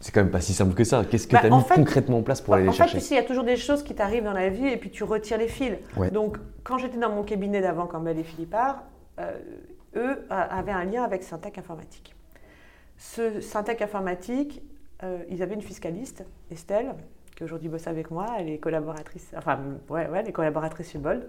c'est 0.00 0.12
quand 0.12 0.20
même 0.22 0.30
pas 0.30 0.40
si 0.40 0.52
simple 0.54 0.74
que 0.74 0.84
ça. 0.84 1.04
Qu'est-ce 1.04 1.26
que 1.26 1.32
Bah, 1.32 1.40
tu 1.40 1.46
as 1.48 1.52
en 1.52 1.58
mis 1.58 1.64
fait- 1.64 1.74
concrètement 1.74 2.18
en 2.18 2.22
place 2.22 2.40
pour 2.40 2.52
Bah, 2.52 2.56
aller 2.56 2.64
les 2.64 2.70
en 2.70 2.72
chercher 2.72 2.94
fait, 2.94 2.98
tu 3.00 3.04
sais, 3.06 3.14
il 3.14 3.18
y 3.18 3.20
a 3.20 3.26
toujours 3.26 3.44
des 3.44 3.56
choses 3.56 3.82
qui 3.82 3.94
t'arrivent 3.94 4.24
dans 4.24 4.32
la 4.32 4.48
vie 4.48 4.66
et 4.68 4.76
puis 4.76 4.90
tu 4.90 5.04
retires 5.04 5.38
les 5.38 5.48
fils. 5.48 5.74
Ouais. 5.96 6.10
Donc, 6.10 6.36
quand 6.64 6.78
j'étais 6.78 6.98
dans 6.98 7.10
mon 7.10 7.22
cabinet 7.22 7.60
d'avant, 7.60 7.86
Campbell 7.86 8.18
et 8.18 8.24
Philippard, 8.24 8.82
euh, 9.20 9.32
eux 9.96 10.10
euh, 10.10 10.18
avaient 10.30 10.72
un 10.72 10.84
lien 10.84 11.02
avec 11.02 11.22
Syntec 11.22 11.56
Informatique. 11.58 12.14
Ce 12.98 13.40
Syntec 13.40 13.82
Informatique, 13.82 14.62
euh, 15.02 15.18
ils 15.28 15.42
avaient 15.42 15.54
une 15.54 15.62
fiscaliste, 15.62 16.24
Estelle, 16.50 16.94
qui 17.36 17.44
aujourd'hui 17.44 17.68
bosse 17.68 17.86
avec 17.86 18.10
moi. 18.10 18.26
Elle 18.38 18.48
est 18.48 18.58
collaboratrice, 18.58 19.30
enfin, 19.36 19.58
ouais, 19.90 20.08
ouais, 20.08 20.18
elle 20.20 20.28
est 20.28 20.32
collaboratrice 20.32 20.90
chez 20.92 20.98
Bold. 20.98 21.26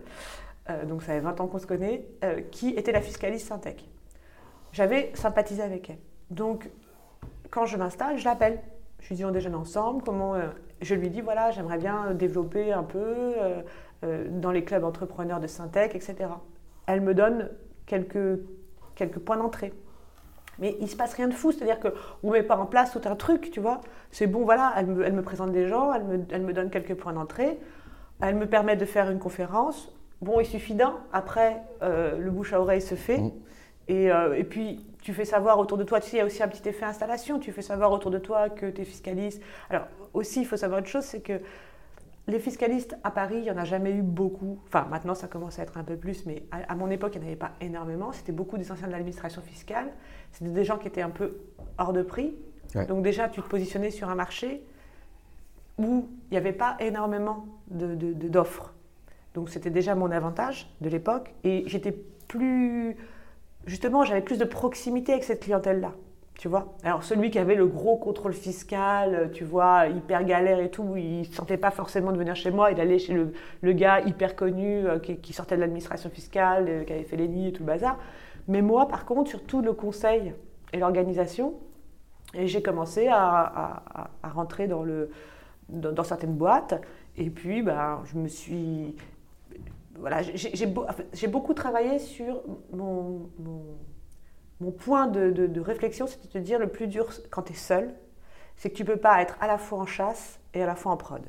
Euh, 0.70 0.86
donc, 0.86 1.02
ça 1.02 1.14
fait 1.14 1.20
20 1.22 1.40
ans 1.40 1.48
qu'on 1.48 1.60
se 1.60 1.66
connaît, 1.68 2.06
euh, 2.26 2.42
qui 2.52 2.70
était 2.72 2.92
la 2.92 3.02
fiscaliste 3.02 3.48
Syntec. 3.48 3.88
J'avais 4.74 5.12
sympathisé 5.14 5.62
avec 5.64 5.90
elle. 5.90 5.98
Donc, 6.30 6.70
quand 7.50 7.66
je 7.66 7.78
m'installe, 7.78 8.18
je 8.18 8.26
l'appelle. 8.26 8.60
Je 9.00 9.10
lui 9.10 9.16
dis, 9.16 9.26
on 9.26 9.32
déjeune 9.32 9.56
ensemble. 9.56 10.04
Comment 10.04 10.36
euh, 10.36 10.48
Je 10.82 10.96
lui 10.96 11.10
dis, 11.10 11.22
voilà, 11.22 11.52
j'aimerais 11.52 11.78
bien 11.78 12.14
développer 12.14 12.74
un 12.74 12.84
peu 12.84 13.00
euh, 13.00 13.62
euh, 14.04 14.28
dans 14.30 14.52
les 14.52 14.64
clubs 14.64 14.84
entrepreneurs 14.84 15.40
de 15.40 15.48
Syntec, 15.48 15.96
etc. 15.96 16.16
Elle 16.88 17.02
me 17.02 17.14
donne 17.14 17.50
quelques, 17.86 18.40
quelques 18.96 19.20
points 19.20 19.38
d'entrée. 19.38 19.74
Mais 20.60 20.76
il 20.80 20.90
se 20.90 20.96
passe 20.96 21.14
rien 21.14 21.28
de 21.28 21.34
fou, 21.34 21.52
c'est-à-dire 21.52 21.80
qu'on 21.80 22.28
ne 22.28 22.34
met 22.34 22.44
pas 22.44 22.58
en 22.58 22.66
place 22.66 22.92
tout 22.92 23.02
un 23.06 23.16
truc, 23.16 23.52
tu 23.52 23.60
vois. 23.60 23.82
C'est 24.12 24.28
bon, 24.28 24.44
voilà, 24.44 24.74
elle 24.76 24.88
me, 24.88 25.06
elle 25.06 25.14
me 25.14 25.22
présente 25.22 25.52
des 25.52 25.68
gens, 25.68 25.94
elle 25.94 26.04
me, 26.04 26.26
elle 26.32 26.42
me 26.42 26.54
donne 26.54 26.70
quelques 26.70 26.96
points 26.96 27.14
d'entrée, 27.14 27.60
elle 28.22 28.36
me 28.36 28.48
permet 28.48 28.76
de 28.76 28.86
faire 28.86 29.10
une 29.12 29.20
conférence. 29.20 29.96
Bon, 30.22 30.40
il 30.40 30.46
suffit 30.46 30.74
d'un, 30.74 30.96
après, 31.14 31.62
euh, 31.84 32.18
le 32.18 32.32
bouche 32.32 32.54
à 32.54 32.60
oreille 32.60 32.82
se 32.82 32.96
fait. 32.96 33.20
Mm. 33.20 33.32
Et, 33.90 34.12
euh, 34.12 34.34
et 34.34 34.44
puis, 34.44 34.86
tu 35.08 35.14
fais 35.14 35.24
savoir 35.24 35.58
autour 35.58 35.78
de 35.78 35.86
toi, 35.86 36.02
tu 36.02 36.10
sais, 36.10 36.18
il 36.18 36.20
y 36.20 36.22
a 36.22 36.26
aussi 36.26 36.44
un 36.44 36.50
petit 36.50 36.68
effet 36.68 36.84
installation, 36.84 37.40
tu 37.40 37.54
fais 37.54 37.62
savoir 37.62 37.94
autour 37.94 38.12
de 38.12 38.18
toi 38.18 38.50
que 38.50 38.66
tu 38.66 38.82
es 38.82 38.84
fiscaliste. 38.84 39.42
Alors, 39.70 39.86
aussi, 40.14 40.42
il 40.42 40.46
faut 40.46 40.58
savoir 40.58 40.82
une 40.82 40.86
chose, 40.86 41.06
c'est 41.06 41.22
que 41.22 41.40
les 42.28 42.40
fiscalistes 42.40 42.98
à 43.06 43.12
Paris, 43.12 43.38
il 43.38 43.44
n'y 43.44 43.52
en 43.52 43.56
a 43.58 43.64
jamais 43.64 43.92
eu 43.94 44.02
beaucoup. 44.02 44.60
Enfin, 44.68 44.86
maintenant, 44.92 45.16
ça 45.16 45.30
commence 45.30 45.60
à 45.60 45.64
être 45.64 45.78
un 45.78 45.86
peu 45.86 45.96
plus, 45.96 46.26
mais 46.26 46.44
à, 46.52 46.74
à 46.74 46.76
mon 46.76 46.90
époque, 46.90 47.14
il 47.16 47.20
n'y 47.22 47.24
en 47.24 47.28
avait 47.30 47.38
pas 47.38 47.54
énormément. 47.62 48.12
C'était 48.12 48.34
beaucoup 48.34 48.58
des 48.58 48.70
anciens 48.70 48.88
de 48.88 48.92
l'administration 48.92 49.42
fiscale. 49.42 49.94
C'était 50.34 50.52
des 50.52 50.66
gens 50.66 50.78
qui 50.78 50.90
étaient 50.90 51.02
un 51.02 51.10
peu 51.10 51.38
hors 51.78 51.94
de 51.94 52.02
prix. 52.02 52.36
Ouais. 52.76 52.86
Donc, 52.86 53.02
déjà, 53.02 53.30
tu 53.30 53.42
te 53.42 53.48
positionnais 53.48 53.92
sur 53.92 54.10
un 54.10 54.16
marché 54.16 54.62
où 55.78 56.10
il 56.30 56.32
n'y 56.32 56.38
avait 56.38 56.52
pas 56.52 56.76
énormément 56.82 57.46
de- 57.72 57.96
de- 57.96 58.12
de- 58.12 58.28
d'offres. 58.28 58.74
Donc, 59.36 59.48
c'était 59.50 59.70
déjà 59.70 59.96
mon 59.96 60.12
avantage 60.12 60.70
de 60.82 60.90
l'époque. 60.90 61.34
Et 61.46 61.64
j'étais 61.68 61.94
plus. 62.28 62.98
Justement, 63.68 64.06
j'avais 64.06 64.22
plus 64.22 64.38
de 64.38 64.46
proximité 64.46 65.12
avec 65.12 65.26
cette 65.26 65.42
clientèle-là. 65.42 65.92
Tu 66.40 66.48
vois 66.48 66.76
Alors, 66.84 67.04
celui 67.04 67.32
qui 67.32 67.40
avait 67.40 67.56
le 67.56 67.66
gros 67.66 67.98
contrôle 67.98 68.34
fiscal, 68.34 69.16
euh, 69.16 69.28
tu 69.28 69.44
vois, 69.44 69.88
hyper 69.88 70.24
galère 70.24 70.60
et 70.60 70.70
tout, 70.70 70.96
il 70.96 71.22
ne 71.22 71.26
sentait 71.26 71.58
pas 71.58 71.72
forcément 71.72 72.12
de 72.12 72.18
venir 72.18 72.36
chez 72.36 72.52
moi. 72.52 72.72
Il 72.72 72.80
allait 72.80 73.00
chez 73.00 73.14
le, 73.14 73.74
gars 73.74 74.02
hyper 74.02 74.36
connu 74.36 74.88
euh, 74.88 75.00
qui, 75.00 75.34
sortait 75.34 75.56
de 75.56 75.62
l'administration 75.62 76.10
fiscale, 76.10 76.66
euh, 76.70 76.84
qui 76.84 76.94
avait 76.94 77.04
fait 77.04 77.18
les 77.18 77.28
nids 77.28 77.48
et 77.48 77.52
tout 77.52 77.64
le 77.64 77.68
bazar. 77.68 77.98
Mais 78.48 78.62
moi, 78.62 78.88
par 78.88 79.06
contre, 79.06 79.30
sur 79.32 79.44
tout 79.44 79.62
le 79.62 79.74
conseil 79.74 80.34
et 80.72 80.78
l'organisation, 80.78 81.56
et 82.34 82.48
j'ai 82.48 82.62
commencé 82.62 83.08
à, 83.10 83.82
rentrer 84.24 84.68
dans, 84.68 84.84
le, 84.84 85.10
dans 85.70 86.04
certaines 86.04 86.36
boîtes. 86.36 86.80
Et 87.18 87.30
puis, 87.32 87.64
ben, 87.64 88.02
je 88.06 88.18
me 88.18 88.28
suis. 88.28 88.96
Voilà, 90.00 90.22
j'ai 90.22 90.66
beau- 90.68 90.86
beaucoup 91.30 91.54
travaillé 91.54 92.00
sur 92.00 92.42
mon, 92.72 93.30
mon, 93.40 93.62
mon 94.60 94.72
point 94.72 95.08
de, 95.08 95.32
de- 95.32 95.48
de 95.48 95.62
réflexion, 95.62 96.08
c'est 96.08 96.22
de 96.22 96.28
te 96.32 96.38
dire 96.38 96.60
le 96.60 96.68
plus 96.68 96.88
dur 96.88 97.08
quand 97.32 97.44
tu 97.44 97.54
es 97.54 97.56
seul, 97.56 97.94
c'est 98.56 98.70
que 98.70 98.76
tu 98.76 98.86
peux 98.86 98.98
pas 98.98 99.22
être 99.22 99.38
à 99.42 99.48
la 99.48 99.58
fois 99.58 99.80
en 99.80 99.86
chasse 99.86 100.40
et 100.54 100.62
à 100.62 100.66
la 100.66 100.76
fois 100.76 100.92
en 100.92 100.98
prod. 100.98 101.22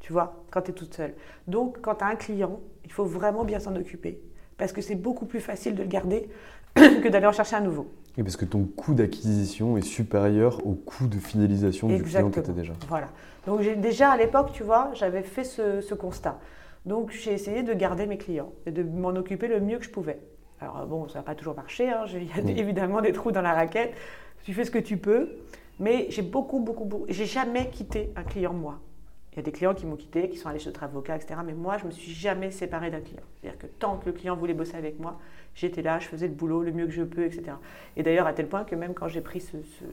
Tu 0.00 0.12
vois, 0.12 0.44
quand 0.50 0.62
tu 0.62 0.70
es 0.70 0.74
toute 0.74 0.94
seule. 0.94 1.14
Donc, 1.46 1.80
quand 1.82 1.96
tu 1.96 2.04
as 2.04 2.08
un 2.08 2.16
client, 2.16 2.60
il 2.84 2.92
faut 2.92 3.04
vraiment 3.04 3.44
bien 3.44 3.60
s'en 3.60 3.76
occuper. 3.76 4.20
Parce 4.56 4.72
que 4.72 4.80
c'est 4.82 4.94
beaucoup 4.94 5.26
plus 5.26 5.40
facile 5.40 5.74
de 5.74 5.82
le 5.82 5.88
garder 5.88 6.28
que 6.74 7.08
d'aller 7.08 7.26
en 7.26 7.32
chercher 7.32 7.56
un 7.56 7.60
nouveau. 7.60 7.92
Et 8.16 8.22
parce 8.24 8.36
que 8.36 8.44
ton 8.44 8.64
coût 8.64 8.94
d'acquisition 8.94 9.76
est 9.76 9.82
supérieur 9.82 10.66
au 10.66 10.72
coût 10.74 11.06
de 11.06 11.16
fidélisation 11.18 11.88
du 11.88 12.02
client 12.02 12.30
que 12.30 12.40
tu 12.40 12.50
as 12.50 12.54
déjà. 12.54 12.72
Voilà. 12.88 13.08
Donc 13.46 13.62
déjà 13.80 14.10
à 14.10 14.16
l'époque, 14.16 14.50
tu 14.52 14.62
vois, 14.64 14.90
j'avais 14.94 15.22
fait 15.22 15.44
ce, 15.44 15.80
ce 15.80 15.94
constat. 15.94 16.38
Donc 16.86 17.10
j'ai 17.10 17.32
essayé 17.32 17.62
de 17.62 17.72
garder 17.74 18.06
mes 18.06 18.18
clients 18.18 18.52
et 18.66 18.70
de 18.70 18.82
m'en 18.82 19.10
occuper 19.10 19.48
le 19.48 19.60
mieux 19.60 19.78
que 19.78 19.84
je 19.84 19.90
pouvais. 19.90 20.18
Alors 20.60 20.86
bon, 20.86 21.08
ça 21.08 21.18
n'a 21.18 21.22
pas 21.22 21.34
toujours 21.34 21.54
marché. 21.54 21.88
hein. 21.88 22.04
Il 22.12 22.24
y 22.26 22.32
a 22.32 22.42
Mm. 22.42 22.48
évidemment 22.58 23.00
des 23.00 23.12
trous 23.12 23.32
dans 23.32 23.42
la 23.42 23.54
raquette. 23.54 23.94
Tu 24.44 24.54
fais 24.54 24.64
ce 24.64 24.70
que 24.70 24.78
tu 24.78 24.96
peux. 24.96 25.28
Mais 25.78 26.06
j'ai 26.10 26.22
beaucoup, 26.22 26.60
beaucoup, 26.60 26.84
beaucoup. 26.84 27.06
J'ai 27.08 27.24
jamais 27.26 27.68
quitté 27.70 28.10
un 28.16 28.22
client 28.22 28.52
moi. 28.52 28.78
Il 29.32 29.36
y 29.36 29.38
a 29.38 29.42
des 29.42 29.52
clients 29.52 29.74
qui 29.74 29.86
m'ont 29.86 29.96
quitté, 29.96 30.28
qui 30.28 30.36
sont 30.36 30.48
allés 30.48 30.58
chez 30.58 30.66
d'autres 30.66 30.82
avocats, 30.82 31.16
etc. 31.16 31.40
Mais 31.46 31.52
moi, 31.54 31.78
je 31.78 31.86
me 31.86 31.90
suis 31.90 32.12
jamais 32.12 32.50
séparée 32.50 32.90
d'un 32.90 33.00
client. 33.00 33.22
C'est-à-dire 33.40 33.58
que 33.58 33.66
tant 33.66 33.96
que 33.96 34.06
le 34.06 34.12
client 34.12 34.36
voulait 34.36 34.54
bosser 34.54 34.76
avec 34.76 34.98
moi, 34.98 35.18
j'étais 35.54 35.82
là, 35.82 35.98
je 36.00 36.08
faisais 36.08 36.26
le 36.26 36.34
boulot 36.34 36.62
le 36.62 36.72
mieux 36.72 36.86
que 36.86 36.92
je 36.92 37.02
peux, 37.04 37.24
etc. 37.24 37.52
Et 37.96 38.02
d'ailleurs, 38.02 38.26
à 38.26 38.32
tel 38.32 38.48
point 38.48 38.64
que 38.64 38.74
même 38.74 38.92
quand 38.92 39.06
j'ai 39.08 39.20
pris 39.20 39.40
ce, 39.40 39.52
ce- 39.62 39.84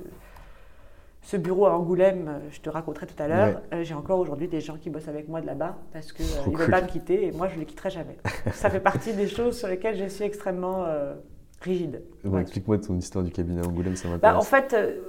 ce 1.28 1.36
bureau 1.36 1.66
à 1.66 1.78
Angoulême, 1.78 2.30
euh, 2.30 2.48
je 2.52 2.62
te 2.62 2.70
raconterai 2.70 3.06
tout 3.06 3.22
à 3.22 3.28
l'heure, 3.28 3.62
euh, 3.74 3.84
j'ai 3.84 3.94
encore 3.94 4.18
aujourd'hui 4.18 4.48
des 4.48 4.62
gens 4.62 4.78
qui 4.78 4.90
bossent 4.90 5.10
avec 5.10 5.28
moi 5.28 5.42
de 5.42 5.46
là-bas 5.46 5.76
parce 5.92 6.14
qu'ils 6.14 6.26
Trop 6.26 6.52
ne 6.52 6.56
veulent 6.56 6.72
pas 6.72 6.82
me 6.82 6.88
quitter 6.88 7.26
et 7.28 7.32
moi, 7.34 7.50
je 7.50 7.56
ne 7.56 7.60
les 7.60 7.66
quitterai 7.66 7.90
jamais. 7.90 8.16
Ça 8.54 8.70
fait 8.70 8.80
partie 8.80 9.12
des 9.14 9.28
choses 9.28 9.58
sur 9.58 9.68
lesquelles 9.68 9.98
je 9.98 10.06
suis 10.08 10.24
extrêmement 10.24 10.86
euh, 10.86 11.16
rigide. 11.60 12.02
Bon. 12.24 12.40
Explique-moi 12.40 12.78
ton 12.78 12.96
histoire 12.96 13.26
du 13.26 13.32
cabinet 13.32 13.62
à 13.62 13.68
Angoulême, 13.68 13.98
ça 13.98 14.08
m'intéresse. 14.08 14.36
Bah, 14.36 14.40
en 14.40 14.42
fait, 14.42 14.74
euh, 14.74 15.02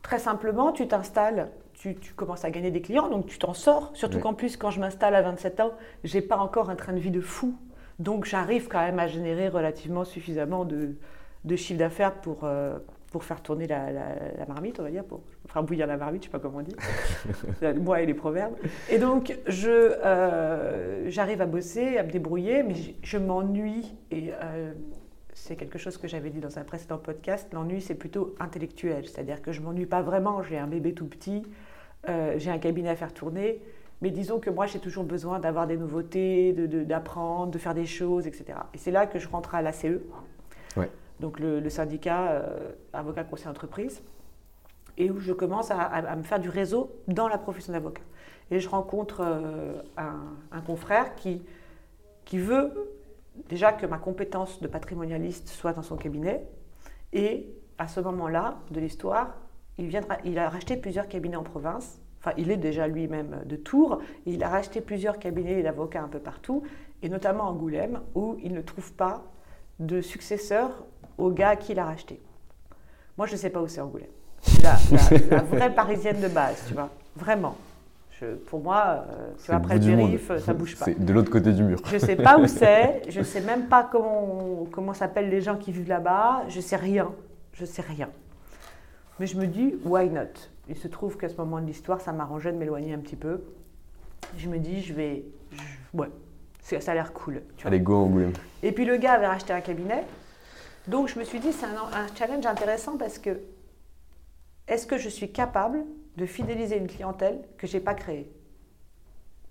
très 0.00 0.18
simplement, 0.18 0.72
tu 0.72 0.88
t'installes, 0.88 1.50
tu, 1.74 1.96
tu 1.96 2.14
commences 2.14 2.46
à 2.46 2.50
gagner 2.50 2.70
des 2.70 2.80
clients, 2.80 3.10
donc 3.10 3.26
tu 3.26 3.38
t'en 3.38 3.52
sors. 3.52 3.90
Surtout 3.92 4.16
Ouais. 4.16 4.22
qu'en 4.22 4.32
plus, 4.32 4.56
quand 4.56 4.70
je 4.70 4.80
m'installe 4.80 5.14
à 5.14 5.20
27 5.20 5.60
ans, 5.60 5.72
j'ai 6.02 6.22
pas 6.22 6.38
encore 6.38 6.70
un 6.70 6.76
train 6.76 6.94
de 6.94 6.98
vie 6.98 7.10
de 7.10 7.20
fou. 7.20 7.54
Donc 7.98 8.24
j'arrive 8.24 8.68
quand 8.68 8.80
même 8.80 9.00
à 9.00 9.06
générer 9.06 9.50
relativement 9.50 10.04
suffisamment 10.04 10.64
de, 10.64 10.94
de 11.44 11.56
chiffre 11.56 11.78
d'affaires 11.78 12.14
pour, 12.14 12.44
euh, 12.44 12.78
pour 13.10 13.24
faire 13.24 13.42
tourner 13.42 13.66
la, 13.66 13.86
marmite, 14.48 14.80
on 14.80 14.82
va 14.82 14.90
dire, 14.90 15.04
pour 15.04 15.20
faire 15.48 15.62
bouillir 15.62 15.86
la 15.86 15.96
marmite, 15.96 16.22
je 16.22 16.28
ne 16.28 16.32
sais 16.32 16.38
pas 16.38 16.42
comment 16.42 16.58
on 16.58 16.62
dit. 16.62 16.76
Moi 17.80 18.02
et 18.02 18.06
les 18.06 18.14
proverbes. 18.14 18.54
Et 18.90 18.98
donc, 18.98 19.36
je, 19.46 19.70
euh, 19.70 21.08
j'arrive 21.10 21.40
à 21.40 21.46
bosser, 21.46 21.98
à 21.98 22.02
me 22.02 22.10
débrouiller, 22.10 22.62
mais 22.62 22.74
je, 23.02 23.18
m'ennuie. 23.18 23.94
Et 24.10 24.30
euh, 24.42 24.72
c'est 25.32 25.56
quelque 25.56 25.78
chose 25.78 25.96
que 25.96 26.06
j'avais 26.06 26.30
dit 26.30 26.40
dans 26.40 26.58
un 26.58 26.64
précédent 26.64 26.98
podcast. 26.98 27.48
L'ennui, 27.52 27.80
c'est 27.80 27.94
plutôt 27.94 28.34
intellectuel. 28.40 29.06
C'est-à-dire 29.06 29.42
que 29.42 29.52
je 29.52 29.60
ne 29.60 29.66
m'ennuie 29.66 29.86
pas 29.86 30.02
vraiment. 30.02 30.42
J'ai 30.42 30.58
un 30.58 30.66
bébé 30.66 30.92
tout 30.92 31.06
petit, 31.06 31.42
euh, 32.08 32.34
j'ai 32.36 32.50
un 32.50 32.58
cabinet 32.58 32.90
à 32.90 32.96
faire 32.96 33.14
tourner. 33.14 33.62
Mais 34.00 34.10
disons 34.10 34.38
que 34.38 34.50
moi, 34.50 34.66
j'ai 34.66 34.78
toujours 34.78 35.02
besoin 35.02 35.40
d'avoir 35.40 35.66
des 35.66 35.76
nouveautés, 35.76 36.52
d'apprendre, 36.52 37.50
de, 37.50 37.58
faire 37.58 37.74
des 37.74 37.86
choses, 37.86 38.28
etc. 38.28 38.58
Et 38.72 38.78
c'est 38.78 38.92
là 38.92 39.06
que 39.06 39.18
je 39.18 39.28
rentre 39.28 39.54
à 39.54 39.62
l'ACE. 39.62 39.86
Ouais 40.76 40.88
donc 41.20 41.40
le, 41.40 41.68
syndicat 41.68 42.30
euh, 42.30 42.72
avocat 42.92 43.24
conseil 43.24 43.48
entreprise, 43.48 44.02
et 44.98 45.10
où 45.10 45.18
je 45.20 45.32
commence 45.32 45.70
à, 45.70 46.16
me 46.16 46.24
faire 46.24 46.40
du 46.40 46.50
réseau 46.50 46.92
dans 47.06 47.28
la 47.28 47.38
profession 47.38 47.72
d'avocat. 47.72 48.02
Et 48.50 48.60
je 48.60 48.68
rencontre 48.68 49.20
euh, 49.22 49.80
un, 49.96 50.60
confrère 50.60 51.14
qui, 51.14 51.42
qui 52.24 52.38
veut 52.38 52.72
déjà 53.48 53.72
que 53.72 53.86
ma 53.86 53.98
compétence 53.98 54.60
de 54.60 54.66
patrimonialiste 54.66 55.48
soit 55.48 55.72
dans 55.72 55.82
son 55.82 55.96
cabinet, 55.96 56.44
et 57.12 57.48
à 57.78 57.86
ce 57.86 58.00
moment-là 58.00 58.58
de 58.70 58.80
l'histoire, 58.80 59.36
il, 59.78 59.90
il 60.24 60.38
a 60.38 60.48
racheté 60.48 60.76
plusieurs 60.76 61.06
cabinets 61.06 61.36
en 61.36 61.44
province, 61.44 62.00
enfin 62.18 62.32
il 62.36 62.50
est 62.50 62.56
déjà 62.56 62.88
lui-même 62.88 63.42
de 63.46 63.54
Tours, 63.54 64.00
il 64.26 64.42
a 64.42 64.48
racheté 64.48 64.80
plusieurs 64.80 65.20
cabinets 65.20 65.62
d'avocats 65.62 66.02
un 66.02 66.08
peu 66.08 66.18
partout, 66.18 66.64
et 67.02 67.08
notamment 67.08 67.44
en 67.44 67.50
Angoulême, 67.50 68.00
où 68.16 68.36
il 68.42 68.52
ne 68.52 68.60
trouve 68.60 68.92
pas 68.94 69.22
de 69.78 70.00
successeur 70.00 70.84
au 71.16 71.30
gars 71.30 71.54
qui 71.54 71.74
l'a 71.74 71.84
racheté. 71.84 72.20
Moi, 73.16 73.28
je 73.28 73.32
ne 73.32 73.38
sais 73.38 73.50
pas 73.50 73.62
où 73.62 73.68
c'est 73.68 73.80
Angoulême. 73.80 74.08
La, 74.62 74.76
la, 75.30 75.42
vraie 75.50 75.74
parisienne 75.74 76.20
de 76.20 76.28
base, 76.28 76.64
tu 76.66 76.74
vois. 76.74 76.90
Vraiment. 77.16 77.56
pour 78.46 78.60
moi, 78.60 79.04
euh, 79.10 79.32
après 79.48 79.78
le 79.78 79.96
périph, 79.96 80.32
ça 80.38 80.54
bouge 80.54 80.76
pas. 80.76 80.86
C'est 80.86 81.04
de 81.04 81.12
l'autre 81.12 81.30
côté 81.30 81.52
du 81.52 81.62
mur. 81.62 81.80
Je 81.86 81.98
sais 81.98 82.16
pas 82.16 82.38
où 82.38 82.46
c'est. 82.46 83.02
Je 83.08 83.22
sais 83.22 83.40
même 83.40 83.66
pas 83.68 83.88
comment, 83.90 84.66
comment 84.70 84.94
s'appellent 84.94 85.30
les 85.30 85.40
gens 85.40 85.56
qui 85.56 85.72
vivent 85.72 85.88
là-bas. 85.88 86.44
Je 86.48 86.60
sais 86.60 86.76
rien. 86.76 87.10
Je 87.52 87.64
sais 87.64 87.82
rien. 87.82 88.08
Mais 89.18 89.26
je 89.26 89.36
me 89.36 89.46
dis, 89.46 89.74
why 89.84 90.08
not? 90.08 90.48
Il 90.68 90.76
se 90.76 90.86
trouve 90.86 91.16
qu'à 91.16 91.28
ce 91.28 91.36
moment 91.36 91.60
de 91.60 91.66
l'histoire, 91.66 92.00
ça 92.00 92.12
m'arrangeait 92.12 92.52
de 92.52 92.58
m'éloigner 92.58 92.94
un 92.94 92.98
petit 92.98 93.16
peu. 93.16 93.42
Je 94.36 94.48
me 94.48 94.58
dis, 94.58 94.82
je 94.82 94.92
vais. 94.92 95.24
ouais, 95.94 96.08
ça 96.60 96.92
a 96.92 96.94
l'air 96.94 97.12
cool. 97.12 97.42
Allez, 97.64 97.80
go 97.80 97.96
Angoulême. 97.96 98.32
Et 98.62 98.72
puis 98.72 98.84
le 98.84 98.96
gars 98.96 99.12
avait 99.14 99.26
racheté 99.26 99.52
un 99.52 99.60
cabinet. 99.60 100.04
Donc 100.86 101.08
je 101.08 101.18
me 101.18 101.24
suis 101.24 101.40
dit, 101.40 101.52
c'est 101.52 101.66
un, 101.66 102.06
challenge 102.16 102.46
intéressant 102.46 102.96
parce 102.96 103.18
que 103.18 103.30
est-ce 104.68 104.86
que 104.86 104.98
je 104.98 105.08
suis 105.08 105.32
capable 105.32 105.84
de 106.16 106.26
fidéliser 106.26 106.76
une 106.76 106.86
clientèle 106.86 107.40
que 107.56 107.66
je 107.66 107.76
n'ai 107.76 107.82
pas 107.82 107.94
créée? 107.94 108.30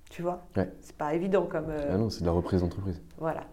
Tu 0.09 0.21
vois? 0.21 0.47
Ouais. 0.55 0.71
C'est 0.81 0.95
pas 0.95 1.13
évident 1.13 1.45
comme. 1.45 1.69
Euh, 1.69 1.91
ah 1.91 1.97
non, 1.97 2.09
c'est 2.09 2.21
de 2.21 2.25
la 2.25 2.31
reprise 2.31 2.61
d'entreprise. 2.61 3.01
Voilà. 3.17 3.43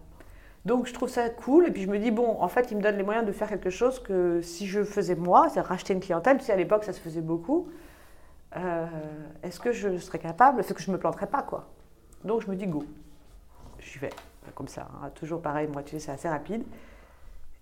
Donc 0.63 0.87
je 0.87 0.93
trouve 0.93 1.09
ça 1.09 1.29
cool 1.29 1.67
et 1.67 1.71
puis 1.71 1.83
je 1.83 1.89
me 1.89 1.99
dis, 1.99 2.11
bon, 2.11 2.41
en 2.41 2.47
fait, 2.47 2.71
il 2.71 2.77
me 2.77 2.81
donne 2.81 2.97
les 2.97 3.03
moyens 3.03 3.25
de 3.25 3.31
faire 3.31 3.49
quelque 3.49 3.69
chose 3.69 3.99
que 3.99 4.41
si 4.41 4.65
je 4.65 4.83
faisais 4.83 5.15
moi, 5.15 5.47
c'est 5.49 5.61
racheter 5.61 5.93
une 5.93 5.99
clientèle, 5.99 6.37
tu 6.37 6.45
sais, 6.45 6.53
à 6.53 6.55
l'époque, 6.55 6.83
ça 6.83 6.93
se 6.93 6.99
faisait 6.99 7.21
beaucoup. 7.21 7.69
Euh, 8.55 8.85
est-ce 9.43 9.59
que 9.59 9.71
je 9.71 9.97
serais 9.97 10.17
capable 10.17 10.59
Est-ce 10.59 10.73
que 10.73 10.81
je 10.81 10.89
ne 10.89 10.95
me 10.95 10.99
planterais 10.99 11.27
pas, 11.27 11.43
quoi? 11.43 11.69
Donc 12.23 12.41
je 12.41 12.49
me 12.49 12.55
dis, 12.55 12.65
go. 12.65 12.83
Je 13.77 13.99
vais, 13.99 14.09
comme 14.55 14.67
ça, 14.67 14.87
hein. 15.03 15.11
toujours 15.13 15.41
pareil, 15.41 15.67
moi, 15.67 15.83
tu 15.83 15.91
sais, 15.91 15.99
c'est 15.99 16.11
assez 16.11 16.29
rapide. 16.29 16.63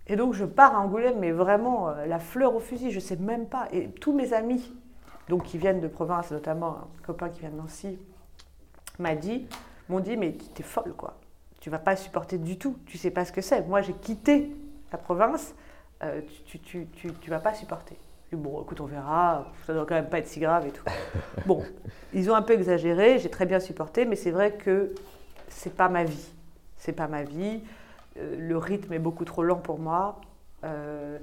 Et 0.08 0.16
donc 0.16 0.34
je 0.34 0.46
pars 0.46 0.76
à 0.76 0.80
Angoulême, 0.80 1.20
mais 1.20 1.32
vraiment 1.32 1.90
euh, 1.90 2.06
la 2.06 2.20
fleur 2.20 2.56
au 2.56 2.60
fusil, 2.60 2.92
je 2.92 2.98
ne 2.98 3.02
sais 3.02 3.16
même 3.16 3.48
pas. 3.48 3.68
Et 3.72 3.90
tous 3.90 4.14
mes 4.14 4.34
amis, 4.34 4.74
donc 5.30 5.44
qui 5.44 5.58
viennent 5.58 5.80
de 5.80 5.88
province, 5.88 6.32
notamment 6.32 6.78
un 6.78 7.06
copain 7.06 7.30
qui 7.30 7.40
vient 7.40 7.50
de 7.50 7.56
Nancy, 7.56 7.98
m'a 9.00 9.16
dit, 9.16 9.48
m'ont 9.90 10.02
dit, 10.02 10.18
mais 10.18 10.36
tu 10.56 10.62
es 10.62 10.66
folle 10.66 10.94
quoi. 10.94 11.18
Tu 11.62 11.70
vas 11.70 11.80
pas 11.80 11.96
supporter 11.96 12.38
du 12.38 12.58
tout. 12.58 12.78
Tu 12.86 12.98
sais 12.98 13.12
pas 13.12 13.24
ce 13.24 13.32
que 13.32 13.42
c'est. 13.42 13.66
Moi 13.68 13.82
j'ai 13.82 13.94
quitté 13.94 14.54
la 14.92 14.98
province, 14.98 15.56
euh, 16.04 16.22
tu, 16.46 16.60
tu, 16.60 16.88
tu, 16.88 17.14
tu, 17.14 17.30
vas 17.30 17.40
pas 17.40 17.54
supporter. 17.54 17.98
Et 18.32 18.36
bon, 18.36 18.62
écoute, 18.62 18.82
on 18.82 18.86
verra. 18.86 19.52
Ça 19.66 19.74
doit 19.74 19.86
quand 19.86 19.96
même 19.96 20.10
pas 20.10 20.20
être 20.20 20.28
si 20.28 20.40
grave 20.40 20.68
et 20.68 20.72
tout. 20.72 20.84
bon, 21.46 21.64
ils 22.14 22.30
ont 22.30 22.36
un 22.36 22.42
peu 22.42 22.54
exagéré. 22.54 23.20
J'ai 23.20 23.30
très 23.30 23.46
bien 23.46 23.60
supporté, 23.60 24.06
mais 24.06 24.16
c'est 24.16 24.32
vrai 24.32 24.54
que 24.54 24.94
c'est 25.48 25.76
pas 25.76 25.88
ma 25.88 26.04
vie. 26.04 26.30
C'est 26.78 26.94
pas 26.94 27.08
ma 27.08 27.24
vie. 27.24 27.62
Euh, 28.18 28.36
le 28.38 28.58
rythme 28.58 28.94
est 28.94 29.00
beaucoup 29.00 29.26
trop 29.26 29.44
lent 29.44 29.58
pour 29.58 29.80
moi. 29.80 30.22
Euh, 30.64 31.18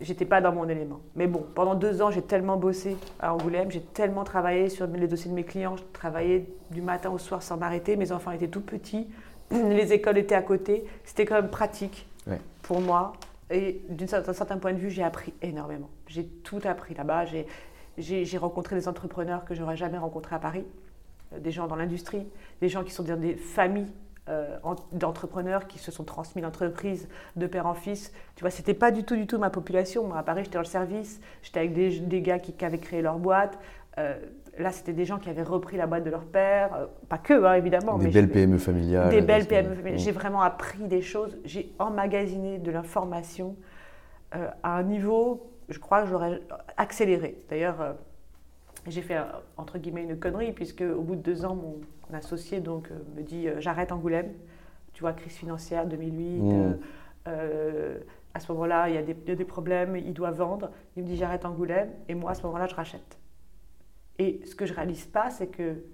j'étais 0.00 0.24
pas 0.24 0.40
dans 0.40 0.52
mon 0.52 0.68
élément. 0.68 1.00
Mais 1.14 1.26
bon, 1.26 1.44
pendant 1.54 1.74
deux 1.74 2.02
ans, 2.02 2.10
j'ai 2.10 2.22
tellement 2.22 2.56
bossé 2.56 2.96
à 3.20 3.34
Angoulême, 3.34 3.70
j'ai 3.70 3.80
tellement 3.80 4.24
travaillé 4.24 4.68
sur 4.68 4.86
les 4.86 5.06
dossiers 5.06 5.30
de 5.30 5.36
mes 5.36 5.44
clients, 5.44 5.76
je 5.76 5.82
travaillais 5.92 6.46
du 6.70 6.82
matin 6.82 7.10
au 7.10 7.18
soir 7.18 7.42
sans 7.42 7.56
m'arrêter. 7.56 7.96
Mes 7.96 8.12
enfants 8.12 8.32
étaient 8.32 8.48
tout 8.48 8.60
petits, 8.60 9.08
les 9.50 9.92
écoles 9.92 10.18
étaient 10.18 10.34
à 10.34 10.42
côté. 10.42 10.84
C'était 11.04 11.24
quand 11.24 11.36
même 11.36 11.50
pratique 11.50 12.08
pour 12.62 12.80
moi. 12.80 13.12
Et 13.50 13.82
d'un 13.88 14.06
certain 14.06 14.58
point 14.58 14.72
de 14.72 14.78
vue, 14.78 14.90
j'ai 14.90 15.04
appris 15.04 15.32
énormément. 15.40 15.88
J'ai 16.08 16.26
tout 16.26 16.60
appris 16.64 16.94
là-bas. 16.94 17.26
J'ai 17.96 18.38
rencontré 18.38 18.74
des 18.74 18.88
entrepreneurs 18.88 19.44
que 19.44 19.54
j'aurais 19.54 19.76
jamais 19.76 19.98
rencontrés 19.98 20.34
à 20.34 20.40
Paris, 20.40 20.64
euh, 21.32 21.38
des 21.38 21.52
gens 21.52 21.66
dans 21.66 21.76
l'industrie, 21.76 22.26
des 22.60 22.68
gens 22.68 22.82
qui 22.82 22.90
sont 22.90 23.04
dans 23.04 23.18
des 23.18 23.36
familles 23.36 23.92
euh, 24.28 24.58
d'entrepreneurs 24.90 25.68
qui 25.68 25.78
se 25.78 25.92
sont 25.92 26.02
transmis 26.02 26.42
l'entreprise 26.42 27.08
de 27.36 27.46
père 27.46 27.66
en 27.66 27.74
fils. 27.74 28.12
Tu 28.34 28.40
vois, 28.40 28.50
c'était 28.50 28.74
pas 28.74 28.90
du 28.90 29.04
tout, 29.04 29.14
du 29.14 29.28
tout 29.28 29.38
ma 29.38 29.50
population. 29.50 30.04
Moi, 30.08 30.18
à 30.18 30.24
Paris, 30.24 30.42
j'étais 30.42 30.54
dans 30.54 30.62
le 30.62 30.64
service, 30.64 31.20
j'étais 31.42 31.60
avec 31.60 31.72
des, 31.72 32.00
des 32.00 32.22
gars 32.22 32.40
qui, 32.40 32.52
avaient 32.64 32.78
créé 32.78 33.02
leur 33.02 33.20
boîte. 33.20 33.56
Euh, 33.98 34.18
là, 34.58 34.72
c'était 34.72 34.92
des 34.92 35.04
gens 35.04 35.18
qui 35.18 35.30
avaient 35.30 35.44
repris 35.44 35.76
la 35.76 35.86
boîte 35.86 36.02
de 36.02 36.10
leur 36.10 36.24
père. 36.24 36.74
Euh, 36.74 36.86
pas 37.08 37.18
que, 37.18 37.44
hein, 37.44 37.54
évidemment. 37.54 37.98
Des 37.98 38.08
belles 38.08 38.28
PME 38.28 38.58
familiales. 38.58 39.10
Des 39.10 39.20
belles 39.20 39.46
PME 39.46 39.76
familiales. 39.76 40.00
J'ai 40.00 40.10
vraiment 40.12 40.42
appris 40.42 40.88
des 40.88 41.02
choses. 41.02 41.38
J'ai 41.44 41.72
emmagasiné 41.78 42.58
de 42.58 42.70
l'information 42.72 43.54
à 44.32 44.76
un 44.76 44.82
niveau, 44.82 45.50
je 45.68 45.78
crois 45.78 46.02
que 46.02 46.08
j'aurais 46.08 46.42
accéléré. 46.76 47.38
D'ailleurs, 47.48 47.94
j'ai 48.88 49.02
fait 49.02 49.18
entre 49.56 49.78
guillemets 49.78 50.04
une 50.04 50.18
connerie 50.18 50.52
puisque 50.52 50.82
au 50.82 51.02
bout 51.02 51.16
de 51.16 51.22
deux 51.22 51.44
ans, 51.44 51.54
mon 51.54 51.80
associé 52.12 52.60
donc 52.60 52.90
euh, 52.90 52.98
me 53.16 53.22
dit 53.22 53.48
euh, 53.48 53.60
j'arrête 53.60 53.92
Angoulême. 53.92 54.32
Tu 54.92 55.02
vois, 55.02 55.12
crise 55.12 55.34
financière 55.34 55.86
2008. 55.86 56.40
Mmh. 56.40 56.78
Euh, 57.28 57.98
à 58.32 58.40
ce 58.40 58.52
moment-là, 58.52 58.88
il 58.88 58.94
y, 58.94 58.98
a 58.98 59.02
des, 59.02 59.44
problèmes, 59.44 59.96
il 59.96 60.12
doit 60.12 60.30
vendre. 60.30 60.70
Il 60.96 61.02
me 61.02 61.08
dit 61.08 61.16
j'arrête 61.16 61.44
Angoulême 61.44 61.90
et 62.08 62.14
moi 62.14 62.32
à 62.32 62.34
ce 62.34 62.42
moment-là, 62.44 62.66
je 62.66 62.74
rachète. 62.74 63.18
Et 64.18 64.40
ce 64.46 64.54
que 64.54 64.66
je 64.66 64.74
réalise 64.74 65.06
pas, 65.06 65.30
c'est 65.30 65.48
que 65.48 65.84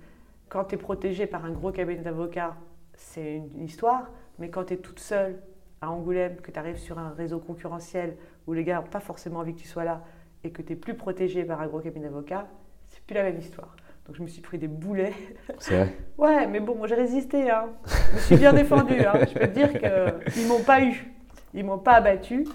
quand 0.49 0.65
tu 0.65 0.75
es 0.75 0.79
protégé 0.79 1.27
par 1.27 1.45
un 1.45 1.51
gros 1.51 1.73
cabinet 1.73 2.03
d'avocats, 2.03 2.57
c'est 2.95 3.37
une 3.37 3.65
histoire, 3.65 4.11
mais 4.39 4.51
quand 4.51 4.65
tu 4.65 4.75
es 4.75 4.77
toute 4.77 5.01
seule 5.01 5.41
à 5.81 5.91
Angoulême, 5.91 6.37
que 6.37 6.51
tu 6.51 6.59
arrives 6.59 6.79
sur 6.79 6.99
un 6.99 7.11
réseau 7.11 7.39
concurrentiel 7.39 8.17
où 8.47 8.53
les 8.53 8.65
gars 8.65 8.81
n'ont 8.81 8.87
pas 8.87 9.01
forcément 9.01 9.41
envie 9.41 9.55
que 9.55 9.61
tu 9.61 9.69
sois 9.69 9.85
là 9.85 10.05
et 10.45 10.51
que 10.51 10.63
tu 10.63 10.73
es 10.73 10.77
plus 10.77 10.95
protégé 10.95 11.45
par 11.45 11.61
un 11.61 11.67
gros 11.67 11.81
cabinet 11.81 12.07
d'avocats, 12.07 12.49
c'est 12.93 13.03
plus 13.05 13.15
la 13.15 13.23
même 13.23 13.39
histoire. 13.39 13.75
Donc 14.07 14.17
je 14.17 14.23
me 14.23 14.27
suis 14.27 14.43
pris 14.43 14.59
des 14.59 14.69
boulets. 14.69 15.15
C'est 15.59 15.77
vrai? 15.77 15.97
Ouais, 16.19 16.47
mais 16.47 16.61
bon, 16.61 16.87
j'ai 16.87 16.95
résisté. 16.95 17.51
Hein. 17.51 17.71
Je 17.87 18.15
me 18.15 18.21
suis 18.21 18.37
bien 18.37 18.53
défendu. 18.53 18.95
Hein. 19.01 19.15
Je 19.27 19.39
peux 19.39 19.47
te 19.49 19.55
dire 19.55 19.73
qu'ils 19.73 20.45
ne 20.45 20.49
m'ont 20.49 20.63
pas 20.63 20.83
eu. 20.83 21.13
Ils 21.55 21.63
ne 21.63 21.69
m'ont 21.71 21.79
pas 21.79 21.95
abattu. 21.95 22.47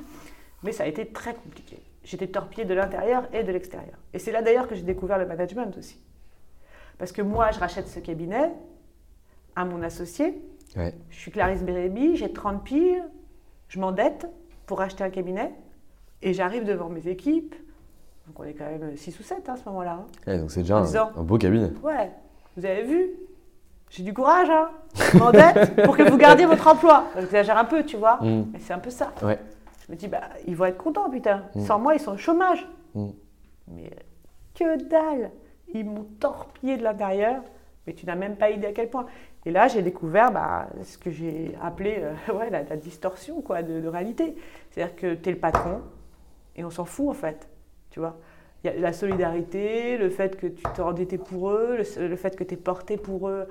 Mais 0.64 0.72
ça 0.72 0.84
a 0.84 0.88
été 0.88 1.06
très 1.08 1.34
compliqué. 1.34 1.80
J'étais 2.04 2.28
torpillée 2.28 2.66
de 2.66 2.74
l'intérieur 2.74 3.28
et 3.34 3.44
de 3.44 3.52
l'extérieur. 3.52 3.98
Et 4.14 4.20
c'est 4.20 4.32
là 4.32 4.42
d'ailleurs 4.42 4.68
que 4.68 4.76
j'ai 4.76 4.84
découvert 4.84 5.18
le 5.18 5.26
management 5.26 5.76
aussi. 5.78 6.00
Parce 6.98 7.12
que 7.12 7.22
moi, 7.22 7.52
je 7.52 7.60
rachète 7.60 7.88
ce 7.88 8.00
cabinet 8.00 8.52
à 9.56 9.66
mon 9.66 9.82
associé. 9.82 10.42
Ouais. 10.76 10.94
Je 11.10 11.18
suis 11.18 11.32
Clarisse 11.32 11.64
Bérébi, 11.64 12.16
j'ai 12.16 12.32
30 12.32 12.64
piles, 12.64 13.04
je 13.68 13.80
m'endette 13.80 14.28
pour 14.66 14.82
acheter 14.82 15.04
un 15.04 15.10
cabinet. 15.10 15.52
Et 16.22 16.34
j'arrive 16.34 16.64
devant 16.64 16.90
mes 16.90 17.08
équipes, 17.08 17.56
donc 18.28 18.40
on 18.40 18.44
est 18.44 18.54
quand 18.54 18.66
même 18.66 18.96
6 18.96 19.20
ou 19.20 19.24
7 19.24 19.38
hein, 19.48 19.54
à 19.54 19.58
ce 19.58 19.66
moment-là. 19.70 20.06
Hein. 20.28 20.38
donc 20.38 20.52
c'est 20.52 20.62
déjà 20.62 20.78
un, 20.78 21.24
beau 21.24 21.38
cabinet. 21.38 21.72
Ouais, 21.82 22.12
vous 22.58 22.66
avez 22.66 22.84
vu 22.84 23.12
J'ai 23.90 24.04
du 24.04 24.14
courage, 24.14 24.50
hein 24.50 24.70
Je 24.96 25.18
m'endette 25.18 25.84
pour 25.84 25.96
que 25.96 26.04
vous 26.04 26.18
gardiez 26.18 26.46
votre 26.46 26.68
emploi. 26.68 27.06
J'exagère 27.18 27.58
un 27.58 27.66
peu, 27.66 27.84
tu 27.84 27.96
vois, 27.96 28.18
mm. 28.22 28.48
mais 28.52 28.60
c'est 28.60 28.74
un 28.74 28.80
peu 28.80 28.90
ça. 28.90 29.14
Ouais. 29.24 29.40
Je 29.86 29.92
me 29.94 29.98
dis, 29.98 30.08
bah, 30.08 30.24
ils 30.46 30.56
vont 30.56 30.66
être 30.66 30.78
contents, 30.78 31.10
putain. 31.10 31.44
Mm. 31.56 31.66
Sans 31.66 31.80
moi, 31.80 31.96
ils 31.96 32.02
sont 32.02 32.14
au 32.14 32.18
chômage. 32.18 32.68
Mm. 32.96 33.08
Mais 33.70 33.90
que 34.54 34.84
dalle 34.84 35.32
Ils 35.74 35.86
m'ont 35.86 36.08
torpillé 36.20 36.76
de 36.76 36.84
l'intérieur, 36.84 37.42
mais 37.86 37.94
tu 37.94 38.06
n'as 38.06 38.16
même 38.16 38.36
pas 38.36 38.50
idée 38.50 38.68
à 38.68 38.74
quel 38.74 38.90
point. 38.90 39.06
Et 39.46 39.52
là, 39.52 39.70
j'ai 39.70 39.82
découvert 39.82 40.32
bah, 40.34 40.68
ce 40.84 40.98
que 40.98 41.12
j'ai 41.12 41.58
appelé 41.62 42.00
euh, 42.00 42.34
ouais, 42.34 42.50
la, 42.50 42.64
distorsion 42.76 43.42
quoi, 43.42 43.64
de, 43.64 43.80
de 43.80 43.88
réalité. 43.88 44.36
C'est-à-dire 44.70 44.96
que 44.98 45.14
tu 45.14 45.30
es 45.30 45.32
le 45.32 45.40
patron, 45.40 45.82
et 46.58 46.66
on 46.66 46.70
s'en 46.70 46.84
fout 46.84 47.10
en 47.10 47.14
fait 47.14 47.48
tu 47.98 48.02
vois. 48.02 48.16
Il 48.64 48.68
y 48.68 48.70
a 48.70 48.80
la 48.80 48.94
solidarité, 48.94 49.98
le 49.98 50.12
fait 50.12 50.38
que 50.38 50.46
tu 50.46 50.62
t'es 50.76 50.82
endetté 50.82 51.18
pour 51.18 51.50
eux, 51.50 51.78
le, 51.78 52.16
fait 52.16 52.36
que 52.36 52.44
tu 52.44 52.54
es 52.54 52.58
porté 52.58 52.96
pour 52.96 53.28
eux, 53.28 53.48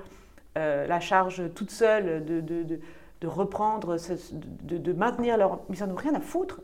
euh, 0.57 0.87
la 0.87 1.01
charge 1.01 1.43
toute 1.53 1.69
seule 1.69 2.23
de, 2.23 2.39
de, 2.39 2.79
de, 3.21 3.27
reprendre, 3.27 3.97
de, 4.61 4.93
maintenir 4.93 5.37
leur... 5.37 5.59
Ils 5.69 5.83
n'en 5.83 5.91
ont 5.91 5.95
rien 5.95 6.15
à 6.15 6.21
foutre. 6.21 6.61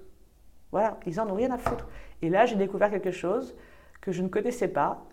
Voilà, 0.72 0.98
ils 1.06 1.20
en 1.20 1.30
ont 1.30 1.36
rien 1.36 1.52
à 1.52 1.58
foutre. 1.58 1.90
Et 2.22 2.30
là, 2.30 2.46
j'ai 2.46 2.56
découvert 2.56 2.90
quelque 2.90 3.12
chose 3.12 3.54
que 4.00 4.14
je 4.14 4.22
ne 4.22 4.30
connaissais 4.30 4.70
pas 4.70 5.06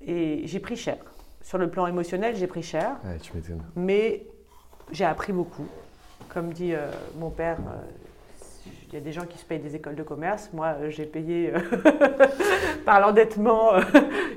et 0.00 0.42
j'ai 0.44 0.60
pris 0.60 0.76
cher. 0.76 0.98
Sur 1.40 1.58
le 1.58 1.68
plan 1.70 1.88
émotionnel, 1.88 2.36
j'ai 2.36 2.46
pris 2.46 2.62
cher. 2.62 2.98
Ouais, 3.04 3.18
tu 3.18 3.36
m'étonnes. 3.36 3.64
Mais 3.74 4.26
j'ai 4.92 5.04
appris 5.04 5.32
beaucoup. 5.32 5.66
Comme 6.28 6.52
dit 6.52 6.72
euh, 6.72 6.88
mon 7.16 7.30
père, 7.30 7.58
euh, 7.58 7.80
il 8.92 8.96
y 8.96 8.98
a 8.98 9.00
des 9.04 9.12
gens 9.12 9.24
qui 9.24 9.38
se 9.38 9.44
payent 9.44 9.58
des 9.58 9.74
écoles 9.74 9.94
de 9.94 10.02
commerce. 10.02 10.50
Moi, 10.52 10.74
euh, 10.80 10.90
j'ai 10.90 11.06
payé, 11.06 11.52
euh, 11.54 11.58
par 12.84 13.00
l'endettement, 13.00 13.74
euh, 13.74 13.80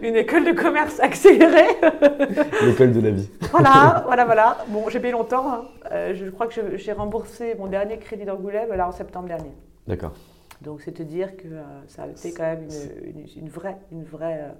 une 0.01 0.15
école 0.15 0.45
de 0.45 0.53
commerce 0.53 0.99
accélérée. 1.01 1.67
L'école 2.65 2.93
de 2.93 3.01
la 3.01 3.11
vie. 3.11 3.29
voilà, 3.51 4.03
voilà, 4.05 4.23
voilà. 4.25 4.57
Bon, 4.69 4.87
j'ai 4.89 4.99
payé 5.01 5.11
longtemps. 5.11 5.51
hein. 5.51 5.61
Euh, 5.91 6.13
je 6.15 6.29
crois 6.29 6.47
que 6.47 6.77
j'ai 6.77 6.91
remboursé 6.93 7.55
mon 7.59 7.67
dernier 7.67 7.97
crédit 7.97 8.23
d'Angoulême 8.23 8.69
là 8.73 8.87
en 8.87 8.91
septembre 8.93 9.27
dernier. 9.27 9.51
D'accord. 9.87 10.13
Donc, 10.61 10.81
c'est 10.81 10.93
te 10.93 11.03
dire 11.03 11.35
que 11.35 11.47
euh, 11.47 11.61
ça 11.87 12.03
a 12.03 12.07
été 12.07 12.31
quand 12.33 12.43
même 12.43 12.67
une, 13.03 13.19
une- 13.21 13.27
une 13.43 13.49
vraie, 13.49 13.77
une 13.91 14.05
vraie. 14.05 14.39
euh, 14.41 14.51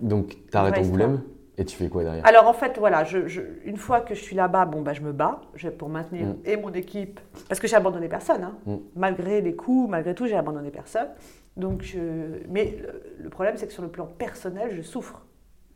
Donc, 0.00 0.36
t'arrêtes 0.50 0.78
Angoulême? 0.78 1.22
Et 1.58 1.64
tu 1.64 1.76
fais 1.76 1.88
quoi 1.88 2.04
derrière? 2.04 2.24
Alors 2.26 2.46
en 2.46 2.52
fait, 2.54 2.78
voilà, 2.78 3.04
je- 3.04 3.26
je- 3.26 3.42
une 3.64 3.76
fois 3.76 4.00
que 4.00 4.14
je 4.14 4.22
suis 4.22 4.34
là-bas, 4.36 4.64
bon, 4.64 4.80
bah, 4.82 4.92
je 4.94 5.02
me 5.02 5.12
bats 5.12 5.40
pour 5.76 5.88
maintenir 5.88 6.28
Mm. 6.28 6.36
et 6.44 6.56
mon 6.56 6.72
équipe, 6.72 7.20
parce 7.48 7.60
que 7.60 7.66
j'ai 7.66 7.76
abandonné 7.76 8.08
personne. 8.08 8.42
hein. 8.44 8.58
Mm. 8.66 8.76
Malgré 8.96 9.40
les 9.40 9.54
coups, 9.56 9.90
malgré 9.90 10.14
tout, 10.14 10.26
j'ai 10.26 10.36
abandonné 10.36 10.70
personne. 10.70 11.08
Donc, 11.56 11.82
je- 11.82 12.46
Mais 12.48 12.76
le, 12.80 13.24
le 13.24 13.28
problème, 13.30 13.56
c'est 13.56 13.66
que 13.66 13.72
sur 13.72 13.82
le 13.82 13.88
plan 13.90 14.06
personnel, 14.06 14.70
je 14.72 14.82
souffre. 14.82 15.24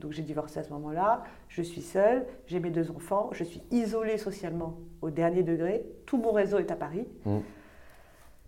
Donc 0.01 0.11
j'ai 0.12 0.22
divorcé 0.22 0.59
à 0.59 0.64
ce 0.64 0.70
moment-là, 0.72 1.22
je 1.49 1.62
suis 1.62 1.80
seule, 1.83 2.24
j'ai 2.47 2.59
mes 2.59 2.70
deux 2.70 2.91
enfants, 2.91 3.28
je 3.33 3.45
suis 3.45 3.62
isolée 3.70 4.18
socialement 4.18 4.78
au 5.01 5.11
dernier 5.11 5.45
degré, 5.45 5.85
tout 6.07 6.16
mon 6.18 6.33
réseau 6.33 6.59
est 6.59 6.72
à 6.72 6.76
Paris. 6.76 7.07
Mm. 7.24 7.39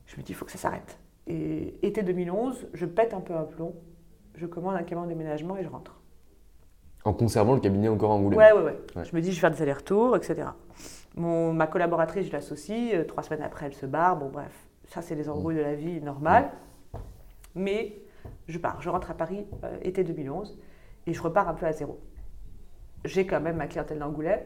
Je 0.07 0.17
me 0.17 0.23
dis, 0.23 0.33
il 0.33 0.35
faut 0.35 0.45
que 0.45 0.51
ça 0.51 0.59
s'arrête. 0.59 0.99
Et 1.29 1.75
été 1.87 2.03
2011, 2.03 2.67
je 2.75 2.87
pète 2.87 3.15
un 3.15 3.21
peu 3.21 3.35
un 3.35 3.45
plomb, 3.45 3.75
je 4.35 4.47
commande 4.47 4.75
un 4.75 4.83
camion 4.83 5.05
de 5.05 5.09
déménagement 5.09 5.57
et 5.57 5.63
je 5.63 5.69
rentre. 5.69 6.01
En 7.05 7.13
conservant 7.13 7.55
le 7.55 7.61
cabinet 7.61 7.89
encore 7.89 8.13
à 8.13 8.15
Angoulême 8.15 8.39
Ouais, 8.39 8.53
ouais, 8.53 8.63
ouais, 8.63 8.79
Ouais. 8.97 9.05
Je 9.05 9.15
me 9.15 9.21
dis, 9.21 9.31
je 9.31 9.37
vais 9.37 9.41
faire 9.41 9.51
des 9.51 9.61
allers-retours, 9.63 10.17
etc. 10.17 10.49
Mon, 11.17 11.53
ma 11.53 11.67
collaboratrice, 11.67 12.27
je 12.29 12.33
l'associe. 12.33 12.95
euh, 12.95 13.05
trois 13.05 13.23
semaines 13.23 13.43
après, 13.43 13.67
elle 13.67 13.75
se 13.75 13.87
barre. 13.87 14.17
Bon, 14.17 14.29
bref, 14.31 14.53
ça, 14.89 15.03
c'est 15.03 15.15
les 15.15 15.29
embrouilles 15.29 15.57
de 15.57 15.61
la 15.61 15.75
vie 15.75 16.01
normale. 16.01 16.51
Mais 17.55 17.99
je 18.49 18.59
pars. 18.59 18.81
Je 18.81 18.89
rentre 18.89 19.11
à 19.11 19.15
Paris 19.15 19.45
euh, 19.65 19.77
été 19.83 20.03
2011 20.03 20.59
et 21.07 21.13
je 21.13 21.23
repars 21.23 21.49
un 21.49 21.55
peu 21.55 21.67
à 21.67 21.73
zéro. 21.73 22.01
J'ai 23.05 23.27
quand 23.27 23.41
même 23.41 23.57
ma 23.57 23.67
clientèle 23.67 23.99
d'Angoulême 23.99 24.41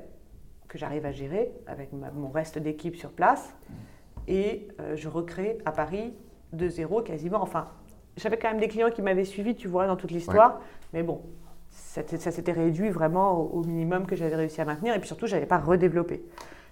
que 0.66 0.76
j'arrive 0.78 1.06
à 1.06 1.12
gérer 1.12 1.52
avec 1.66 1.92
ma- 1.92 2.10
mon 2.10 2.28
reste 2.28 2.58
d'équipe 2.58 2.96
sur 2.96 3.10
place. 3.12 3.54
Et 4.26 4.68
euh, 4.80 4.96
je 4.96 5.08
recrée 5.08 5.58
à 5.64 5.70
Paris 5.72 6.12
de 6.52 6.68
zéro 6.68 7.02
quasiment. 7.02 7.40
Enfin, 7.40 7.68
j'avais 8.16 8.36
quand 8.36 8.48
même 8.48 8.58
des 8.60 8.68
clients 8.68 8.90
qui 8.90 9.00
m'avaient 9.00 9.24
suivi, 9.24 9.54
tu 9.54 9.68
vois, 9.68 9.86
dans 9.86 9.96
toute 9.96 10.10
l'histoire. 10.10 10.60
Mais 10.92 11.02
bon, 11.04 11.22
ça, 11.70 12.02
s'était 12.30 12.52
réduit 12.52 12.90
vraiment 12.90 13.32
au, 13.38 13.60
au 13.60 13.64
minimum 13.64 14.06
que 14.06 14.16
j'avais 14.16 14.36
réussi 14.36 14.60
à 14.60 14.64
maintenir. 14.64 14.94
Et 14.94 14.98
puis 14.98 15.06
surtout, 15.08 15.26
je 15.26 15.34
n'avais 15.34 15.46
pas 15.46 15.58
redéveloppé. 15.58 16.24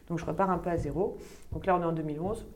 Donc 0.09 0.19
je 0.19 0.25
repars 0.25 0.51
un 0.51 0.59
peu 0.59 0.71
à 0.71 0.77
zéro. 0.77 1.17
Donc 1.53 1.67
là, 1.67 1.77
on 1.77 1.83
est 1.83 1.85
en 1.87 1.93
2011. 1.93 2.47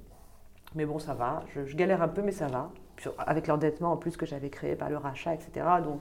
Mais 0.76 0.84
bon, 0.86 0.98
ça 0.98 1.14
va. 1.14 1.42
Je, 1.54 1.64
je 1.64 1.76
galère 1.76 2.00
un 2.02 2.08
peu, 2.08 2.22
mais 2.22 2.30
ça 2.32 2.46
va. 2.46 2.70
Puis, 2.96 3.10
avec 3.18 3.46
l'endettement 3.48 3.92
en 3.92 3.96
plus 3.96 4.16
que 4.16 4.24
j'avais 4.26 4.50
créé 4.50 4.76
par 4.76 4.88
le 4.90 4.96
rachat, 4.98 5.34
etc. 5.34 5.66
Donc 5.82 6.00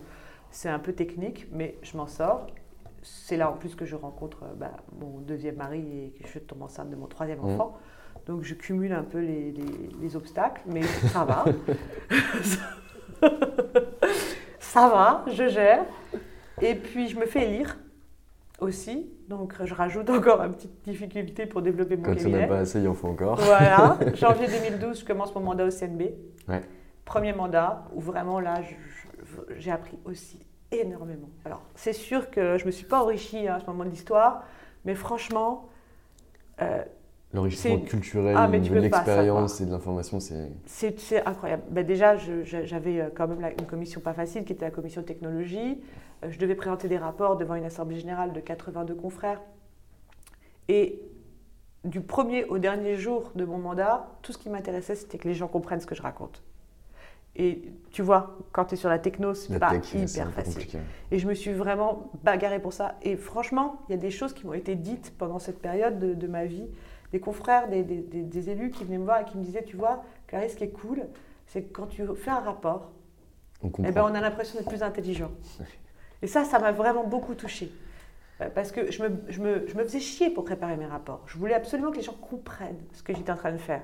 c'est 0.51 0.69
un 0.69 0.79
peu 0.79 0.93
technique, 0.93 1.47
mais 1.51 1.77
je 1.81 1.95
m'en 1.97 2.07
sors. 2.07 2.47
C'est 3.01 3.37
là 3.37 3.49
en 3.49 3.53
plus 3.53 3.75
que 3.75 3.85
je 3.85 3.95
rencontre 3.95 4.43
euh, 4.43 4.53
bah, 4.55 4.71
mon 4.99 5.19
deuxième 5.19 5.55
mari 5.55 6.13
et 6.19 6.21
que 6.23 6.27
je 6.27 6.37
tombe 6.39 6.61
enceinte 6.61 6.89
de 6.89 6.95
mon 6.95 7.07
troisième 7.07 7.39
Mhm. 7.39 7.53
enfant. 7.53 7.77
Donc 8.27 8.43
je 8.43 8.53
cumule 8.53 8.91
un 8.93 9.03
peu 9.03 9.19
les, 9.19 9.51
les- 9.51 9.89
les 10.01 10.15
obstacles, 10.15 10.61
mais 10.67 10.83
ça 10.83 11.23
va. 11.23 11.45
ça 14.59 14.89
va, 14.89 15.25
je 15.31 15.47
gère. 15.47 15.85
Et 16.61 16.75
puis 16.75 17.07
je 17.07 17.19
me 17.19 17.25
fais 17.25 17.45
élire 17.45 17.77
aussi. 18.59 19.09
Donc 19.27 19.53
je 19.63 19.73
rajoute 19.73 20.09
encore 20.09 20.41
une 20.43 20.53
petite 20.53 20.83
difficulté 20.83 21.45
pour 21.45 21.61
développer 21.61 21.95
mon 21.97 22.03
Quand 22.03 22.15
cabinet. 22.15 22.41
n'a 22.41 22.47
pas 22.47 22.59
assez, 22.59 22.79
il 22.81 22.87
en 22.87 22.93
faut 22.93 23.07
encore. 23.07 23.39
Voilà, 23.39 23.97
janvier 24.15 24.47
2012, 24.47 25.01
je 25.01 25.05
commence 25.05 25.33
mon 25.35 25.41
mandat 25.41 25.65
au 25.65 25.69
CNB. 25.69 26.01
Ouais. 26.47 26.61
Premier 27.05 27.33
mandat 27.33 27.85
où 27.93 28.01
vraiment 28.01 28.39
là, 28.39 28.55
j'ai 29.57 29.71
appris 29.71 29.97
aussi 30.05 30.39
énormément. 30.71 31.29
Alors, 31.45 31.63
c'est 31.75 31.93
sûr 31.93 32.29
que 32.29 32.57
je 32.57 32.63
ne 32.63 32.67
me 32.67 32.71
suis 32.71 32.85
pas 32.85 33.01
enrichie 33.01 33.47
hein, 33.47 33.55
à 33.55 33.59
ce 33.59 33.65
moment 33.65 33.83
de 33.85 33.89
l'histoire, 33.89 34.43
mais 34.85 34.95
franchement, 34.95 35.67
euh, 36.61 36.83
L'enrichissement 37.33 37.79
culturel, 37.81 38.35
Ah, 38.35 38.47
l'expérience 38.47 39.61
et 39.61 39.65
de 39.67 39.71
l'information, 39.71 40.19
c'est. 40.19 40.49
c'est 40.65 41.23
incroyable. 41.27 41.61
Ben 41.69 41.85
déjà, 41.85 42.17
j'avais 42.17 43.01
euh, 43.01 43.09
quand 43.15 43.27
même 43.27 43.39
la- 43.39 43.51
une 43.51 43.67
commission 43.67 44.01
pas 44.01 44.13
facile 44.13 44.45
qui 44.45 44.53
était 44.53 44.65
la 44.65 44.71
commission 44.71 45.03
technologie. 45.03 45.79
Euh, 46.23 46.31
Je 46.31 46.39
devais 46.39 46.55
présenter 46.55 46.87
des 46.87 46.97
rapports 46.97 47.37
devant 47.37 47.53
une 47.53 47.65
assemblée 47.65 47.99
générale 47.99 48.33
de 48.33 48.39
82 48.39 48.95
confrères. 48.95 49.39
Et 50.69 50.99
du 51.85 52.01
premier 52.01 52.45
au 52.45 52.57
dernier 52.57 52.95
jour 52.95 53.31
de 53.35 53.45
mon 53.45 53.59
mandat, 53.59 54.09
tout 54.23 54.33
ce 54.33 54.39
qui 54.39 54.49
m'intéressait, 54.49 54.95
c'était 54.95 55.19
que 55.19 55.27
les 55.27 55.35
gens 55.35 55.47
comprennent 55.47 55.79
ce 55.81 55.85
que 55.87 55.95
je 55.95 56.01
raconte. 56.01 56.41
Et 57.35 57.71
tu 57.91 58.01
vois, 58.01 58.37
quand 58.51 58.65
tu 58.65 58.73
es 58.73 58.77
sur 58.77 58.89
la 58.89 58.97
techno, 58.97 59.35
c'est 59.35 59.59
pas 59.59 59.69
tech, 59.79 59.93
hyper 59.93 60.31
facile. 60.31 60.53
compliqué. 60.55 60.79
Et 61.11 61.19
je 61.19 61.27
me 61.27 61.35
suis 61.35 61.53
vraiment 61.53 62.09
bagarrée 62.23 62.59
pour 62.59 62.73
ça. 62.73 62.95
Et 63.03 63.15
franchement, 63.15 63.81
il 63.87 63.91
y 63.91 63.95
a 63.95 63.97
des 64.01 64.09
choses 64.09 64.33
qui 64.33 64.47
m'ont 64.47 64.53
été 64.53 64.73
dites 64.75 65.13
pendant 65.17 65.37
cette 65.37 65.59
période 65.59 65.99
de, 65.99 66.15
de 66.15 66.27
ma 66.27 66.45
vie. 66.45 66.67
Des 67.11 67.19
confrères, 67.19 67.67
des, 67.69 67.83
des- 67.83 68.01
des- 68.01 68.23
des 68.23 68.49
élus 68.49 68.69
qui 68.71 68.83
venaient 68.83 68.97
me 68.99 69.03
voir 69.05 69.21
et 69.21 69.25
qui 69.25 69.37
me 69.37 69.43
disaient, 69.43 69.63
tu 69.63 69.75
vois, 69.77 70.03
Clarisse, 70.27 70.53
ce 70.53 70.57
qui 70.57 70.63
est 70.65 70.69
cool, 70.69 71.03
c'est 71.47 71.63
que 71.63 71.73
quand 71.73 71.87
tu 71.87 72.03
fais 72.15 72.29
un 72.31 72.39
rapport, 72.39 72.91
On 73.63 73.71
eh 73.83 73.91
ben, 73.91 74.03
on 74.03 74.13
a 74.15 74.21
l'impression 74.21 74.57
d'être 74.59 74.69
plus 74.69 74.83
intelligent. 74.83 75.31
Et 76.21 76.27
ça, 76.27 76.43
ça 76.45 76.59
m'a 76.59 76.71
vraiment 76.71 77.03
beaucoup 77.05 77.33
touchée. 77.33 77.71
Euh, 78.41 78.49
Parce 78.53 78.71
que 78.71 78.91
je 78.91 79.01
me, 79.03 79.09
je, 79.29 79.41
me, 79.41 79.67
je 79.67 79.75
me 79.75 79.83
faisais 79.83 79.99
chier 79.99 80.29
pour 80.29 80.43
préparer 80.43 80.77
mes 80.77 80.85
rapports. 80.85 81.21
Je 81.25 81.37
voulais 81.37 81.53
absolument 81.55 81.91
que 81.91 81.97
les 81.97 82.03
gens 82.03 82.13
comprennent 82.13 82.79
ce 82.93 83.01
que 83.03 83.13
j'étais 83.15 83.31
en 83.31 83.35
train 83.37 83.51
de 83.51 83.57
faire. 83.57 83.81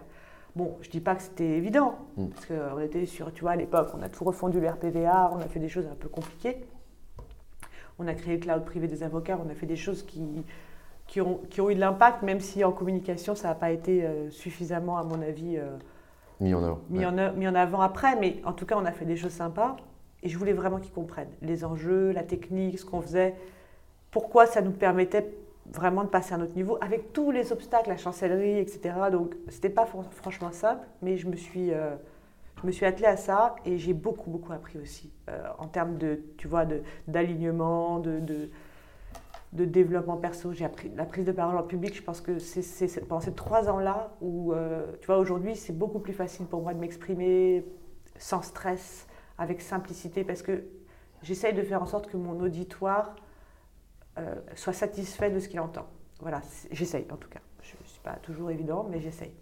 Bon, 0.56 0.78
je 0.82 0.90
dis 0.90 1.02
pas 1.02 1.16
que 1.16 1.22
c'était 1.24 1.58
évident, 1.58 1.98
Mm. 2.18 2.28
parce 2.30 2.46
qu'on 2.46 2.80
était 2.80 3.06
sur, 3.06 3.34
tu 3.34 3.42
vois, 3.42 3.52
à 3.52 3.56
l'époque, 3.58 3.90
on 3.98 4.02
a 4.02 4.08
tout 4.10 4.24
refondu 4.24 4.60
le 4.62 4.70
RPVA, 4.70 5.32
on 5.34 5.40
a 5.40 5.48
fait 5.48 5.60
des 5.60 5.68
choses 5.70 5.88
un 5.88 5.96
peu 5.96 6.08
compliquées. 6.10 6.64
On 8.00 8.08
a 8.08 8.14
créé 8.14 8.36
le 8.36 8.40
cloud 8.42 8.64
privé 8.66 8.88
des 8.88 9.04
avocats, 9.04 9.40
on 9.46 9.50
a 9.50 9.56
fait 9.56 9.66
des 9.66 9.76
choses 9.78 10.04
qui, 10.04 10.22
qui, 11.08 11.22
ont, 11.22 11.40
qui 11.50 11.62
ont 11.62 11.70
eu 11.70 11.76
de 11.76 11.80
l'impact, 11.80 12.24
même 12.24 12.40
si 12.40 12.64
en 12.64 12.72
communication, 12.72 13.36
ça 13.36 13.50
n'a 13.50 13.56
pas 13.56 13.72
été 13.72 14.04
euh, 14.06 14.30
suffisamment, 14.32 14.98
à 14.98 15.04
mon 15.04 15.22
avis, 15.22 15.58
euh, 15.58 15.78
Mis 16.40 16.54
en 16.54 16.64
avant. 16.64 16.80
mis, 16.90 17.00
ouais. 17.00 17.06
en, 17.06 17.34
mis 17.34 17.48
en 17.48 17.56
avant 17.56 17.82
après, 17.82 18.16
mais 18.18 18.42
en 18.46 18.54
tout 18.54 18.66
cas, 18.66 18.76
on 18.78 18.86
a 18.86 18.92
fait 18.92 19.06
des 19.06 19.16
choses 19.16 19.32
sympas. 19.34 19.78
Et 20.24 20.30
je 20.30 20.38
voulais 20.38 20.54
vraiment 20.54 20.80
qu'ils 20.80 20.92
comprennent 20.94 21.30
les 21.42 21.64
enjeux, 21.66 22.12
la 22.12 22.24
technique, 22.24 22.80
ce 22.80 22.86
qu'on 22.86 23.02
faisait, 23.02 23.36
pourquoi 24.12 24.46
ça 24.48 24.62
nous 24.62 24.72
permettait 24.72 25.34
vraiment 25.72 26.04
de 26.04 26.10
passer 26.10 26.34
à 26.34 26.38
un 26.38 26.42
autre 26.42 26.56
niveau, 26.56 26.78
avec 26.82 27.14
tous 27.14 27.32
les 27.32 27.52
obstacles, 27.52 27.90
la 27.90 27.98
chancellerie, 27.98 28.58
etc. 28.60 28.96
Donc, 29.12 29.36
c'était 29.50 29.70
pas 29.70 29.86
fran- 29.86 30.04
franchement 30.12 30.52
simple, 30.52 30.86
mais 31.02 31.18
je 31.18 31.28
me 31.28 31.36
suis, 31.36 31.74
euh, 31.74 31.96
je 32.62 32.68
me 32.68 32.72
suis 32.72 32.86
attelée 32.86 33.08
à 33.08 33.18
ça 33.18 33.56
et 33.66 33.78
j'ai 33.78 33.94
beaucoup, 33.94 34.30
beaucoup 34.32 34.54
appris 34.54 34.80
aussi 34.80 35.12
euh, 35.30 35.44
en 35.60 35.68
termes 35.68 35.98
de, 35.98 36.22
tu 36.38 36.48
vois, 36.48 36.66
d'alignement, 37.08 38.00
de, 38.00 38.20
de, 38.20 38.50
de 39.56 39.66
développement 39.66 40.18
perso. 40.18 40.52
J'ai 40.54 40.66
appris 40.66 40.92
la 40.96 41.06
prise 41.06 41.26
de 41.26 41.32
parole 41.32 41.58
en 41.58 41.64
public. 41.64 41.96
Je 41.96 42.04
pense 42.04 42.22
que 42.22 42.40
c'est 42.40 43.08
pendant 43.08 43.22
ces 43.22 43.34
trois 43.34 43.70
ans-là 43.70 44.12
où, 44.22 44.54
euh, 44.54 44.86
tu 45.00 45.08
vois, 45.08 45.18
aujourd'hui, 45.18 45.56
c'est 45.56 45.74
beaucoup 45.78 46.00
plus 46.00 46.14
facile 46.14 46.46
pour 46.46 46.62
moi 46.62 46.74
de 46.74 46.80
m'exprimer 46.80 47.66
sans 48.18 48.42
stress, 48.42 49.08
avec 49.38 49.62
simplicité, 49.62 50.24
parce 50.24 50.42
que 50.42 50.64
j'essaye 51.22 51.54
de 51.54 51.62
faire 51.62 51.82
en 51.82 51.86
sorte 51.86 52.08
que 52.08 52.18
mon 52.18 52.40
auditoire 52.40 53.16
euh, 54.18 54.36
soit 54.56 54.74
satisfait 54.74 55.30
de 55.30 55.40
ce 55.40 55.50
qu'il 55.50 55.60
entend. 55.60 55.88
Voilà, 56.22 56.42
j'essaye 56.72 57.06
en 57.12 57.18
tout 57.18 57.30
cas. 57.30 57.42
Je 57.62 57.76
ne 57.82 57.88
suis 57.88 58.00
pas 58.02 58.16
toujours 58.22 58.52
évident, 58.52 58.86
mais 58.90 59.00
j'essaye. 59.00 59.34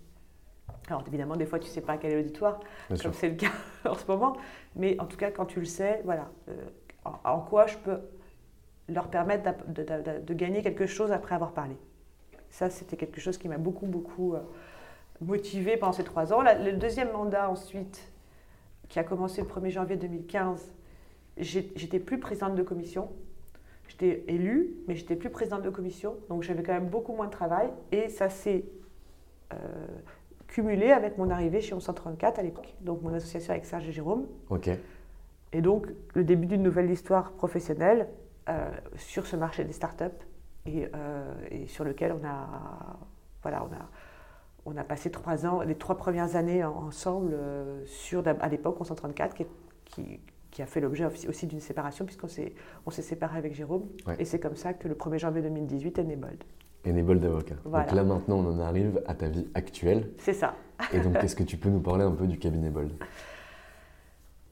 Alors 0.87 1.03
évidemment, 1.07 1.35
des 1.35 1.45
fois, 1.45 1.59
tu 1.59 1.67
ne 1.67 1.71
sais 1.71 1.81
pas 1.81 1.97
quel 1.97 2.11
est 2.11 2.15
l'auditoire, 2.15 2.59
comme 3.01 3.13
c'est 3.13 3.29
le 3.29 3.35
cas 3.35 3.51
en 3.85 3.95
ce 3.95 4.05
moment, 4.07 4.35
mais 4.75 4.99
en 4.99 5.05
tout 5.05 5.17
cas, 5.17 5.29
quand 5.31 5.45
tu 5.45 5.59
le 5.59 5.65
sais, 5.65 6.01
voilà, 6.03 6.29
euh, 6.49 6.53
en, 7.05 7.19
en 7.23 7.39
quoi 7.41 7.67
je 7.67 7.77
peux 7.77 7.99
leur 8.89 9.07
permettre 9.09 9.51
de, 9.67 9.83
de- 9.83 10.01
de- 10.01 10.19
de 10.25 10.33
gagner 10.33 10.61
quelque 10.61 10.85
chose 10.85 11.11
après 11.11 11.35
avoir 11.35 11.53
parlé. 11.53 11.75
Ça, 12.49 12.69
c'était 12.69 12.97
quelque 12.97 13.19
chose 13.21 13.37
qui 13.37 13.47
m'a 13.47 13.57
beaucoup, 13.57 13.85
beaucoup 13.87 14.33
euh, 14.35 14.39
motivée 15.21 15.77
pendant 15.77 15.93
ces 15.93 16.03
trois 16.03 16.33
ans. 16.33 16.41
La- 16.41 16.55
le 16.57 16.73
deuxième 16.73 17.11
mandat, 17.11 17.49
ensuite, 17.49 18.11
qui 18.89 18.99
a 18.99 19.03
commencé 19.03 19.41
le 19.41 19.47
1er 19.47 19.69
janvier 19.71 19.95
2015, 19.95 20.73
j'ai- 21.37 21.71
j'étais 21.75 21.99
plus 21.99 22.19
présidente 22.19 22.55
de 22.55 22.63
commission. 22.63 23.09
J'étais 23.87 24.23
élue, 24.27 24.75
mais 24.87 24.95
j'étais 24.95 25.15
plus 25.15 25.29
présidente 25.29 25.61
de 25.61 25.69
commission, 25.69 26.15
donc 26.29 26.43
j'avais 26.43 26.63
quand 26.63 26.73
même 26.73 26.87
beaucoup 26.89 27.13
moins 27.13 27.25
de 27.27 27.31
travail. 27.31 27.69
Et 27.91 28.09
ça 28.09 28.29
s'est 28.29 28.65
euh, 29.53 29.57
cumulé 30.47 30.91
avec 30.91 31.17
mon 31.17 31.29
arrivée 31.29 31.61
chez 31.61 31.73
1134 31.75 32.39
à 32.39 32.43
l'époque, 32.43 32.73
donc 32.81 33.01
mon 33.01 33.13
association 33.13 33.51
avec 33.53 33.65
Serge 33.65 33.87
et 33.87 33.91
Jérôme. 33.91 34.25
Ok. 34.49 34.69
Et 35.51 35.61
donc, 35.61 35.87
le 36.15 36.23
début 36.23 36.47
d'une 36.47 36.63
nouvelle 36.63 36.89
histoire 36.89 37.31
professionnelle 37.33 38.07
sur 38.97 39.25
ce 39.25 39.35
marché 39.35 39.63
des 39.63 39.73
startups 39.73 40.05
et, 40.65 40.87
euh, 40.95 41.33
et 41.51 41.67
sur 41.67 41.83
lequel 41.83 42.13
on 42.13 42.25
a, 42.25 42.47
voilà, 43.41 43.63
on 43.63 43.73
a, 43.73 43.89
on 44.65 44.77
a 44.77 44.83
passé 44.83 45.11
trois 45.11 45.45
ans, 45.45 45.61
les 45.61 45.75
trois 45.75 45.97
premières 45.97 46.35
années 46.35 46.63
ensemble 46.63 47.35
sur, 47.85 48.23
à 48.27 48.47
l'époque, 48.47 48.77
134, 48.85 49.35
qui, 49.35 49.45
qui, 49.85 50.19
qui 50.53 50.61
a 50.61 50.65
fait 50.65 50.79
l'objet 50.79 51.05
aussi 51.27 51.47
d'une 51.47 51.59
séparation, 51.59 52.05
puisqu'on 52.05 52.27
s'est, 52.27 52.53
on 52.85 52.91
s'est 52.91 53.01
séparé 53.01 53.37
avec 53.37 53.53
Jérôme. 53.53 53.87
Et 54.19 54.25
c'est 54.25 54.39
comme 54.39 54.55
ça 54.55 54.73
que 54.73 54.87
le 54.87 54.93
1er 54.93 55.17
janvier 55.17 55.41
2018 55.41 55.99
est 55.99 56.03
né 56.03 56.15
Bold. 56.15 56.43
Et 56.85 56.91
né 56.93 57.01
Bold 57.01 57.25
Avocat. 57.25 57.55
Donc 57.65 57.91
là, 57.91 58.03
maintenant, 58.03 58.37
on 58.37 58.53
en 58.53 58.59
arrive 58.59 59.01
à 59.07 59.15
ta 59.15 59.29
vie 59.29 59.47
actuelle. 59.55 60.11
C'est 60.19 60.33
ça. 60.33 60.53
Et 60.93 60.99
donc, 60.99 61.15
est-ce 61.23 61.35
que 61.35 61.43
tu 61.43 61.57
peux 61.57 61.69
nous 61.69 61.79
parler 61.79 62.03
un 62.03 62.11
peu 62.11 62.27
du 62.27 62.37
cabinet 62.37 62.69
Bold? 62.69 62.91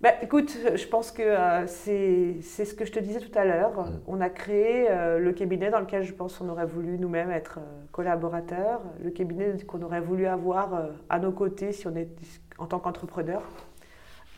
Bah, 0.02 0.12
écoute, 0.22 0.58
je 0.76 0.88
pense 0.88 1.12
que 1.12 1.22
euh, 1.22 1.68
c'est, 1.68 2.42
ce 2.42 2.74
que 2.74 2.86
je 2.86 2.92
te 2.92 3.00
disais 3.00 3.20
tout 3.20 3.38
à 3.38 3.46
l'heure. 3.46 3.86
Mm. 3.86 4.02
On 4.08 4.22
a 4.22 4.30
créé 4.30 4.90
euh, 4.90 5.20
le 5.20 5.32
cabinet 5.32 5.70
dans 5.70 5.80
lequel 5.80 6.04
je 6.04 6.14
pense 6.14 6.38
qu'on 6.38 6.50
aurait 6.50 6.66
voulu 6.66 6.98
nous-mêmes 6.98 7.32
être 7.32 7.60
euh, 7.60 7.86
collaborateurs, 7.92 8.82
le 9.04 9.12
cabinet 9.12 9.58
qu'on 9.66 9.82
aurait 9.82 10.02
voulu 10.02 10.26
avoir 10.26 10.90
à 11.10 11.20
nos 11.20 11.32
côtés 11.32 11.72
si 11.72 11.88
on 11.88 11.96
est 11.96 12.10
en 12.58 12.68
tant 12.68 12.80
qu'entrepreneur. 12.80 13.42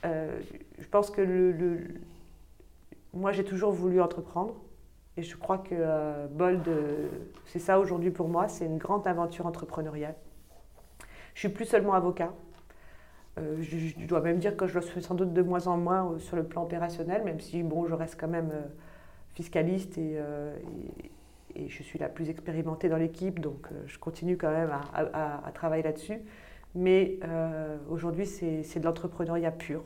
Euh, 0.05 0.39
je 0.79 0.87
pense 0.87 1.09
que 1.09 1.21
le, 1.21 1.79
moi, 3.13 3.31
j'ai 3.31 3.43
toujours 3.43 3.71
voulu 3.71 4.01
entreprendre. 4.01 4.55
Et 5.15 5.21
je 5.21 5.37
crois 5.37 5.59
que 5.59 5.75
euh, 5.75 6.27
Bold, 6.27 6.67
euh, 6.67 7.07
c'est 7.45 7.59
ça 7.59 7.79
aujourd'hui 7.79 8.09
pour 8.09 8.27
moi, 8.29 8.47
c'est 8.47 8.65
une 8.65 8.79
grande 8.79 9.05
aventure 9.05 9.45
entrepreneuriale. 9.45 10.15
Je 11.35 11.39
suis 11.41 11.49
plus 11.49 11.65
seulement 11.65 11.93
avocat. 11.93 12.33
Je, 13.37 14.05
dois 14.05 14.21
même 14.21 14.37
dire 14.37 14.55
que 14.55 14.67
je 14.67 14.75
le 14.75 14.81
suis 14.81 15.01
sans 15.01 15.15
doute 15.15 15.33
de 15.33 15.41
moins 15.41 15.67
en 15.67 15.77
moins 15.77 16.19
sur 16.19 16.35
le 16.35 16.43
plan 16.43 16.63
opérationnel, 16.63 17.23
même 17.23 17.39
si 17.39 17.63
bon, 17.63 17.87
je 17.87 17.93
reste 17.93 18.19
quand 18.19 18.27
même 18.27 18.51
fiscaliste 19.33 19.97
et, 19.97 20.19
je 21.55 21.83
suis 21.83 21.99
la 21.99 22.09
plus 22.09 22.29
expérimentée 22.29 22.89
dans 22.89 22.97
l'équipe, 22.97 23.39
donc 23.39 23.69
je 23.87 23.97
continue 23.97 24.37
quand 24.37 24.51
même 24.51 24.71
à 24.93 25.51
travailler 25.53 25.83
là-dessus. 25.83 26.21
Mais 26.75 27.19
euh, 27.23 27.77
aujourd'hui, 27.89 28.25
c'est 28.25 28.79
de 28.79 28.85
l'entrepreneuriat 28.85 29.51
pur. 29.51 29.83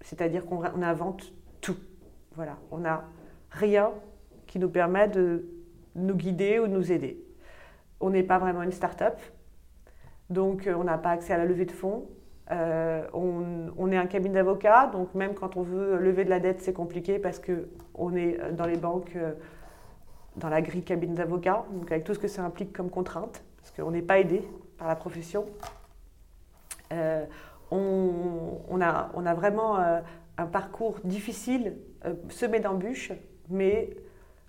C'est-à-dire 0.00 0.44
qu'on 0.46 0.62
invente 0.64 1.32
tout. 1.60 1.76
Voilà, 2.34 2.58
on 2.70 2.78
n'a 2.78 3.04
rien 3.50 3.92
qui 4.46 4.58
nous 4.58 4.68
permet 4.68 5.08
de 5.08 5.46
nous 5.94 6.14
guider 6.14 6.58
ou 6.58 6.66
de 6.66 6.72
nous 6.72 6.92
aider. 6.92 7.22
On 8.00 8.10
n'est 8.10 8.22
pas 8.22 8.38
vraiment 8.38 8.62
une 8.62 8.72
start-up, 8.72 9.18
donc 10.28 10.66
euh, 10.66 10.74
on 10.74 10.84
n'a 10.84 10.98
pas 10.98 11.10
accès 11.10 11.32
à 11.32 11.38
la 11.38 11.46
levée 11.46 11.64
de 11.64 11.72
fonds. 11.72 12.08
Euh, 12.52 13.04
on, 13.12 13.90
est 13.90 13.96
un 13.96 14.06
cabinet 14.06 14.34
d'avocats, 14.34 14.86
donc 14.86 15.14
même 15.14 15.34
quand 15.34 15.56
on 15.56 15.62
veut 15.62 15.98
lever 15.98 16.24
de 16.24 16.30
la 16.30 16.40
dette, 16.40 16.60
c'est 16.60 16.72
compliqué 16.72 17.18
parce 17.18 17.40
qu'on 17.40 18.14
est 18.14 18.38
dans 18.52 18.66
les 18.66 18.76
banques, 18.76 19.16
dans 20.36 20.48
la 20.48 20.62
grille 20.62 20.84
cabinet 20.84 21.14
d'avocats, 21.14 21.64
donc 21.72 21.90
avec 21.90 22.04
tout 22.04 22.14
ce 22.14 22.18
que 22.18 22.28
ça 22.28 22.44
implique 22.44 22.72
comme 22.72 22.90
contrainte, 22.90 23.42
parce 23.58 23.72
qu'on 23.72 23.90
n'est 23.90 24.02
pas 24.02 24.18
aidé 24.18 24.42
par 24.78 24.88
la 24.88 24.96
profession. 24.96 25.46
Euh, 26.92 27.24
on, 27.70 28.80
a, 28.80 29.34
vraiment 29.34 29.78
euh, 29.78 30.00
un 30.38 30.46
parcours 30.46 31.00
difficile, 31.04 31.76
euh, 32.04 32.14
semé 32.28 32.60
d'embûches, 32.60 33.12
mais 33.48 33.90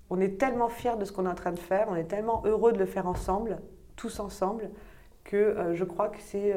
on 0.09 0.19
est 0.19 0.39
tellement 0.39 0.69
fiers 0.69 0.97
de 0.97 1.05
ce 1.05 1.11
qu'on 1.11 1.25
est 1.25 1.29
en 1.29 1.35
train 1.35 1.51
de 1.51 1.59
faire, 1.59 1.87
on 1.89 1.95
est 1.95 2.05
tellement 2.05 2.43
heureux 2.45 2.73
de 2.73 2.77
le 2.77 2.85
faire 2.85 3.07
ensemble, 3.07 3.57
tous 3.95 4.19
ensemble, 4.19 4.69
que 5.23 5.73
je 5.73 5.83
crois 5.83 6.07
que 6.07 6.21
c'est 6.21 6.55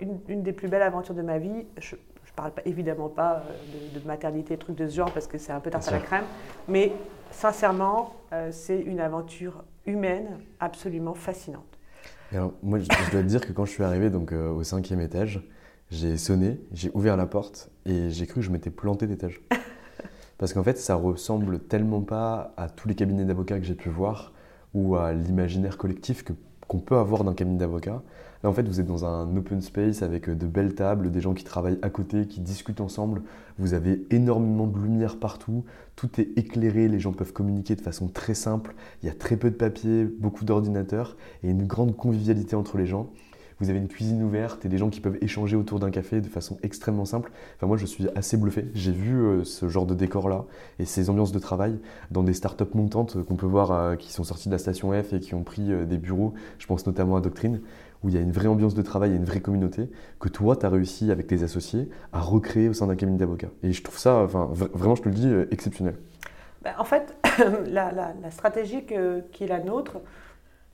une, 0.00 0.42
des 0.42 0.52
plus 0.52 0.68
belles 0.68 0.82
aventures 0.82 1.14
de 1.14 1.22
ma 1.22 1.38
vie. 1.38 1.66
Je 1.78 1.96
ne 1.96 2.00
parle 2.36 2.52
pas, 2.52 2.62
évidemment 2.64 3.08
pas 3.08 3.42
de, 3.94 4.06
maternité, 4.06 4.56
trucs 4.56 4.76
de 4.76 4.86
ce 4.86 4.96
genre, 4.96 5.12
parce 5.12 5.26
que 5.26 5.38
c'est 5.38 5.52
un 5.52 5.60
peu 5.60 5.70
tarte 5.70 5.88
à 5.88 5.92
la 5.92 6.00
crème, 6.00 6.24
mais 6.68 6.92
sincèrement, 7.30 8.14
c'est 8.50 8.80
une 8.80 9.00
aventure 9.00 9.64
humaine 9.86 10.38
absolument 10.60 11.14
fascinante 11.14 11.78
moi, 12.62 12.78
je, 12.78 12.86
dois 13.10 13.22
te 13.22 13.26
dire 13.26 13.40
que 13.40 13.52
quand 13.52 13.64
je 13.64 13.70
suis 13.70 13.82
arrivé 13.82 14.10
donc, 14.10 14.32
euh, 14.32 14.50
au 14.50 14.62
cinquième 14.62 15.00
étage, 15.00 15.40
j'ai 15.90 16.16
sonné, 16.16 16.60
j'ai 16.72 16.90
ouvert 16.94 17.16
la 17.16 17.26
porte 17.26 17.70
et 17.86 18.10
j'ai 18.10 18.26
cru 18.26 18.40
que 18.40 18.46
je 18.46 18.50
m'étais 18.50 18.70
planté 18.70 19.06
d'étage. 19.06 19.40
Parce 20.38 20.52
qu'en 20.52 20.62
fait, 20.62 20.78
ça 20.78 20.94
ressemble 20.94 21.58
tellement 21.58 22.02
pas 22.02 22.52
à 22.56 22.68
tous 22.68 22.88
les 22.88 22.94
cabinets 22.94 23.24
d'avocats 23.24 23.58
que 23.58 23.64
j'ai 23.64 23.74
pu 23.74 23.88
voir 23.88 24.32
ou 24.74 24.96
à 24.96 25.12
l'imaginaire 25.12 25.78
collectif 25.78 26.24
qu'on 26.68 26.78
peut 26.78 26.96
avoir 26.96 27.24
d'un 27.24 27.34
cabinet 27.34 27.58
d'avocats. 27.58 28.02
Là, 28.42 28.50
en 28.50 28.52
fait, 28.52 28.62
vous 28.62 28.78
êtes 28.78 28.86
dans 28.86 29.04
un 29.04 29.36
open 29.36 29.60
space 29.60 30.02
avec 30.02 30.28
euh, 30.28 30.34
de 30.34 30.46
belles 30.46 30.74
tables, 30.74 31.10
des 31.10 31.20
gens 31.20 31.34
qui 31.34 31.42
travaillent 31.42 31.78
à 31.82 31.90
côté, 31.90 32.26
qui 32.26 32.40
discutent 32.40 32.80
ensemble. 32.80 33.22
Vous 33.58 33.74
avez 33.74 34.04
énormément 34.10 34.68
de 34.68 34.78
lumière 34.78 35.18
partout. 35.18 35.64
Tout 35.96 36.20
est 36.20 36.28
éclairé. 36.36 36.86
Les 36.86 37.00
gens 37.00 37.12
peuvent 37.12 37.32
communiquer 37.32 37.74
de 37.74 37.80
façon 37.80 38.06
très 38.06 38.34
simple. 38.34 38.74
Il 39.02 39.06
y 39.06 39.10
a 39.10 39.14
très 39.14 39.36
peu 39.36 39.50
de 39.50 39.56
papier, 39.56 40.04
beaucoup 40.04 40.44
d'ordinateurs 40.44 41.16
et 41.42 41.50
une 41.50 41.66
grande 41.66 41.96
convivialité 41.96 42.54
entre 42.54 42.78
les 42.78 42.86
gens. 42.86 43.10
Vous 43.60 43.70
avez 43.70 43.80
une 43.80 43.88
cuisine 43.88 44.22
ouverte 44.22 44.64
et 44.64 44.68
des 44.68 44.78
gens 44.78 44.88
qui 44.88 45.00
peuvent 45.00 45.18
échanger 45.20 45.56
autour 45.56 45.80
d'un 45.80 45.90
café 45.90 46.20
de 46.20 46.28
façon 46.28 46.58
extrêmement 46.62 47.04
simple. 47.04 47.32
Enfin, 47.56 47.66
moi, 47.66 47.76
je 47.76 47.86
suis 47.86 48.06
assez 48.14 48.36
bluffé. 48.36 48.66
J'ai 48.72 48.92
vu 48.92 49.16
euh, 49.16 49.42
ce 49.42 49.68
genre 49.68 49.84
de 49.84 49.94
décor-là 49.96 50.44
et 50.78 50.84
ces 50.84 51.10
ambiances 51.10 51.32
de 51.32 51.40
travail 51.40 51.76
dans 52.12 52.22
des 52.22 52.34
startups 52.34 52.72
montantes 52.74 53.20
qu'on 53.24 53.34
peut 53.34 53.46
voir 53.46 53.72
euh, 53.72 53.96
qui 53.96 54.12
sont 54.12 54.22
sorties 54.22 54.48
de 54.48 54.54
la 54.54 54.58
station 54.58 54.92
F 54.92 55.12
et 55.12 55.18
qui 55.18 55.34
ont 55.34 55.42
pris 55.42 55.72
des 55.86 55.98
bureaux. 55.98 56.34
Je 56.58 56.68
pense 56.68 56.86
notamment 56.86 57.16
à 57.16 57.20
Doctrine 57.20 57.60
où 58.02 58.08
il 58.08 58.14
y 58.14 58.18
a 58.18 58.20
une 58.20 58.32
vraie 58.32 58.48
ambiance 58.48 58.74
de 58.74 58.82
travail 58.82 59.14
une 59.14 59.24
vraie 59.24 59.40
communauté, 59.40 59.90
que 60.20 60.28
toi, 60.28 60.56
tu 60.56 60.66
as 60.66 60.68
réussi 60.68 61.10
avec 61.10 61.26
tes 61.26 61.42
associés 61.42 61.88
à 62.12 62.20
recréer 62.20 62.68
au 62.68 62.72
sein 62.72 62.86
d'un 62.86 62.96
cabinet 62.96 63.18
d'avocats. 63.18 63.50
Et 63.62 63.72
je 63.72 63.82
trouve 63.82 63.98
ça, 63.98 64.16
enfin, 64.16 64.48
vraiment, 64.52 64.94
je 64.94 65.02
te 65.02 65.08
le 65.08 65.14
dis, 65.14 65.28
euh, 65.28 65.48
exceptionnel. 65.50 65.96
Ben, 66.62 66.74
en 66.78 66.84
fait, 66.84 67.16
la, 67.66 68.14
stratégie 68.30 68.84
qui 68.84 69.44
est 69.44 69.48
la 69.48 69.60
nôtre, 69.60 70.00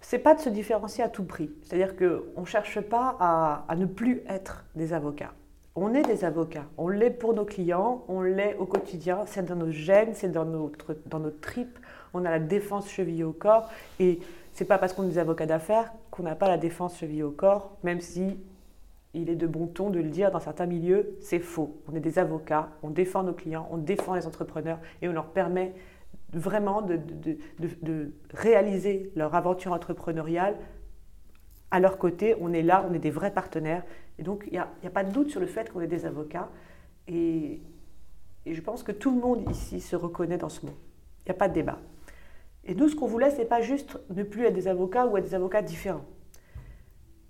c'est 0.05 0.19
pas 0.19 0.35
de 0.35 0.41
se 0.41 0.51
différencier 0.51 1.03
à 1.03 1.09
tout 1.09 1.25
prix. 1.25 1.51
C'est-à-dire 1.63 1.97
qu'on 1.97 2.43
ne 2.43 2.47
cherche 2.47 2.81
pas 2.81 3.17
à, 3.21 3.75
ne 3.75 3.87
plus 3.87 4.21
être 4.29 4.65
des 4.77 4.93
avocats. 4.93 5.33
On 5.77 5.95
est 5.95 6.03
des 6.03 6.25
avocats. 6.25 6.67
On 6.77 6.89
l'est 6.89 7.11
pour 7.11 7.33
nos 7.33 7.47
clients, 7.47 8.05
on 8.07 8.21
l'est 8.21 8.55
au 8.59 8.67
quotidien. 8.67 9.21
C'est 9.27 9.47
dans 9.47 9.57
nos 9.57 9.71
gènes, 9.71 10.13
c'est 10.13 10.31
dans 10.31 10.45
notre, 10.45 10.95
dans 11.07 11.21
notre 11.21 11.41
tripes. 11.41 11.79
On 12.13 12.25
a 12.27 12.31
la 12.31 12.39
défense 12.39 12.89
chevillée 12.89 13.25
au 13.25 13.33
corps. 13.33 13.71
Et 13.99 14.21
c'est 14.53 14.67
pas 14.67 14.77
parce 14.77 14.93
qu'on 14.93 15.05
est 15.05 15.09
des 15.09 15.19
avocats 15.19 15.47
d'affaires 15.47 15.93
qu'on 16.15 16.23
n'a 16.23 16.37
pas 16.37 16.47
la 16.47 16.59
défense 16.59 16.97
cheville 16.97 17.25
au 17.25 17.33
corps, 17.33 17.77
même 17.83 18.01
si 18.01 18.39
il 19.15 19.29
est 19.29 19.35
de 19.35 19.49
bon 19.49 19.67
ton 19.67 19.91
de 19.91 19.99
le 19.99 20.11
dire 20.11 20.31
dans 20.31 20.39
certains 20.39 20.67
milieux, 20.67 21.17
c'est 21.21 21.41
faux. 21.41 21.83
On 21.89 21.97
est 21.97 22.01
des 22.01 22.21
avocats, 22.21 22.71
on 22.85 22.91
défend 22.91 23.25
nos 23.25 23.33
clients, 23.33 23.67
on 23.73 23.79
défend 23.79 24.15
les 24.15 24.25
entrepreneurs 24.25 24.79
et 25.03 25.09
on 25.09 25.13
leur 25.13 25.33
permet 25.33 25.75
vraiment 26.33 26.83
de, 26.83 28.13
réaliser 28.33 29.11
leur 29.17 29.35
aventure 29.35 29.73
entrepreneuriale 29.73 30.57
à 31.73 31.81
leur 31.81 31.99
côté. 31.99 32.37
On 32.41 32.53
est 32.53 32.63
là, 32.63 32.87
on 32.89 32.95
est 32.95 33.01
des 33.01 33.11
vrais 33.11 33.33
partenaires. 33.33 33.83
Et 34.21 34.23
donc, 34.23 34.45
il 34.47 34.53
n'y 34.53 34.59
a, 34.59 34.91
pas 34.93 35.03
de 35.03 35.11
doute 35.11 35.31
sur 35.31 35.41
le 35.41 35.47
fait 35.47 35.73
qu'on 35.73 35.81
est 35.81 35.89
des 35.89 36.07
avocats. 36.07 36.49
Et 37.09 37.61
je 38.47 38.61
pense 38.61 38.85
que 38.85 38.93
tout 38.93 39.13
le 39.13 39.21
monde 39.21 39.51
ici 39.51 39.81
se 39.81 39.97
reconnaît 39.97 40.39
dans 40.39 40.49
ce 40.49 40.65
mot. 40.65 40.75
Il 41.27 41.31
n'y 41.31 41.35
a 41.35 41.39
pas 41.39 41.49
de 41.49 41.55
débat. 41.55 41.81
Et 42.67 42.75
nous, 42.75 42.89
ce 42.89 42.97
qu'on 42.97 43.07
voulait, 43.07 43.31
c'est 43.31 43.45
pas 43.45 43.61
juste 43.61 43.99
ne 44.11 44.23
plus 44.23 44.47
être 44.47 44.55
des 44.55 44.69
avocats 44.69 45.07
ou 45.07 45.17
être 45.17 45.25
des 45.25 45.35
avocats 45.35 45.63
différents. 45.63 46.05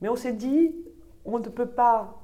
Mais 0.00 0.08
on 0.08 0.16
s'est 0.16 0.32
dit, 0.32 0.74
on 1.24 1.38
ne 1.38 1.48
peut 1.48 1.68
pas, 1.68 2.20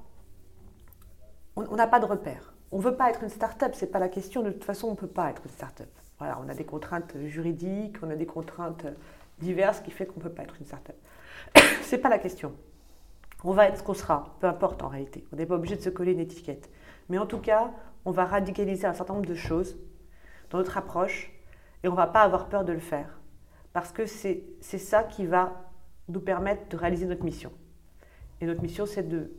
on 1.56 1.74
n'a 1.74 1.86
pas 1.86 2.00
de 2.00 2.06
repère. 2.06 2.54
On 2.72 2.78
ne 2.78 2.82
veut 2.82 2.94
pas 2.94 3.10
être 3.10 3.22
une 3.22 3.30
start-up, 3.30 3.74
ce 3.74 3.84
n'est 3.84 3.90
pas 3.90 3.98
la 3.98 4.08
question. 4.08 4.42
De 4.42 4.50
toute 4.50 4.64
façon, 4.64 4.88
on 4.88 4.92
ne 4.92 4.96
peut 4.96 5.08
pas 5.08 5.30
être 5.30 5.42
une 5.44 5.50
start-up. 5.50 5.88
Voilà, 6.18 6.38
on 6.44 6.48
a 6.48 6.54
des 6.54 6.64
contraintes 6.64 7.16
juridiques, 7.24 7.96
on 8.02 8.10
a 8.10 8.16
des 8.16 8.26
contraintes 8.26 8.86
diverses 9.38 9.80
qui 9.80 9.90
fait 9.90 10.06
qu'on 10.06 10.20
ne 10.20 10.24
peut 10.24 10.30
pas 10.30 10.42
être 10.42 10.54
une 10.60 10.66
start-up. 10.66 10.96
ce 11.82 11.96
n'est 11.96 12.00
pas 12.00 12.10
la 12.10 12.18
question. 12.18 12.52
On 13.42 13.52
va 13.52 13.66
être 13.66 13.78
ce 13.78 13.82
qu'on 13.82 13.94
sera, 13.94 14.36
peu 14.38 14.46
importe 14.46 14.82
en 14.82 14.88
réalité. 14.88 15.24
On 15.32 15.36
n'est 15.36 15.46
pas 15.46 15.54
obligé 15.54 15.74
de 15.74 15.80
se 15.80 15.88
coller 15.88 16.12
une 16.12 16.20
étiquette. 16.20 16.70
Mais 17.08 17.18
en 17.18 17.26
tout 17.26 17.38
cas, 17.38 17.72
on 18.04 18.10
va 18.10 18.26
radicaliser 18.26 18.86
un 18.86 18.92
certain 18.92 19.14
nombre 19.14 19.26
de 19.26 19.34
choses 19.34 19.76
dans 20.50 20.58
notre 20.58 20.76
approche 20.76 21.32
et 21.82 21.88
on 21.88 21.92
ne 21.92 21.96
va 21.96 22.06
pas 22.06 22.22
avoir 22.22 22.48
peur 22.48 22.64
de 22.64 22.72
le 22.72 22.78
faire. 22.78 23.20
Parce 23.72 23.92
que 23.92 24.06
c'est 24.06 24.44
ça 24.60 25.04
qui 25.04 25.26
va 25.26 25.70
nous 26.08 26.20
permettre 26.20 26.68
de 26.68 26.76
réaliser 26.76 27.06
notre 27.06 27.24
mission. 27.24 27.52
Et 28.40 28.46
notre 28.46 28.62
mission, 28.62 28.86
c'est 28.86 29.08
de, 29.08 29.30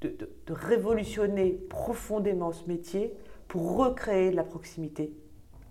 de, 0.00 0.16
de, 0.46 0.52
révolutionner 0.52 1.52
profondément 1.68 2.52
ce 2.52 2.66
métier 2.66 3.12
pour 3.46 3.76
recréer 3.76 4.30
de 4.30 4.36
la 4.36 4.44
proximité 4.44 5.12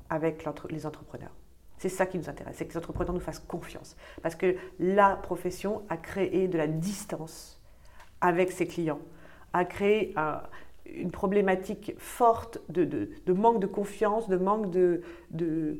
avec 0.09 0.47
les 0.69 0.85
entrepreneurs. 0.85 1.35
C'est 1.77 1.89
ça 1.89 2.05
qui 2.05 2.17
nous 2.17 2.29
intéresse, 2.29 2.55
c'est 2.57 2.65
que 2.65 2.71
les 2.71 2.77
entrepreneurs 2.77 3.13
nous 3.13 3.19
fassent 3.19 3.39
confiance. 3.39 3.95
Parce 4.21 4.35
que 4.35 4.55
la 4.79 5.15
profession 5.15 5.83
a 5.89 5.97
créé 5.97 6.47
de 6.47 6.57
la 6.57 6.67
distance 6.67 7.61
avec 8.19 8.51
ses 8.51 8.67
clients, 8.67 8.99
a 9.53 9.63
créé 9.63 10.15
une 10.85 11.11
problématique 11.11 11.93
forte 11.97 12.59
de, 12.69 12.83
de, 12.83 13.33
manque 13.33 13.59
de 13.59 13.67
confiance, 13.67 14.27
de 14.27 14.37
manque 14.37 14.71
de, 14.71 15.01
de, 15.31 15.79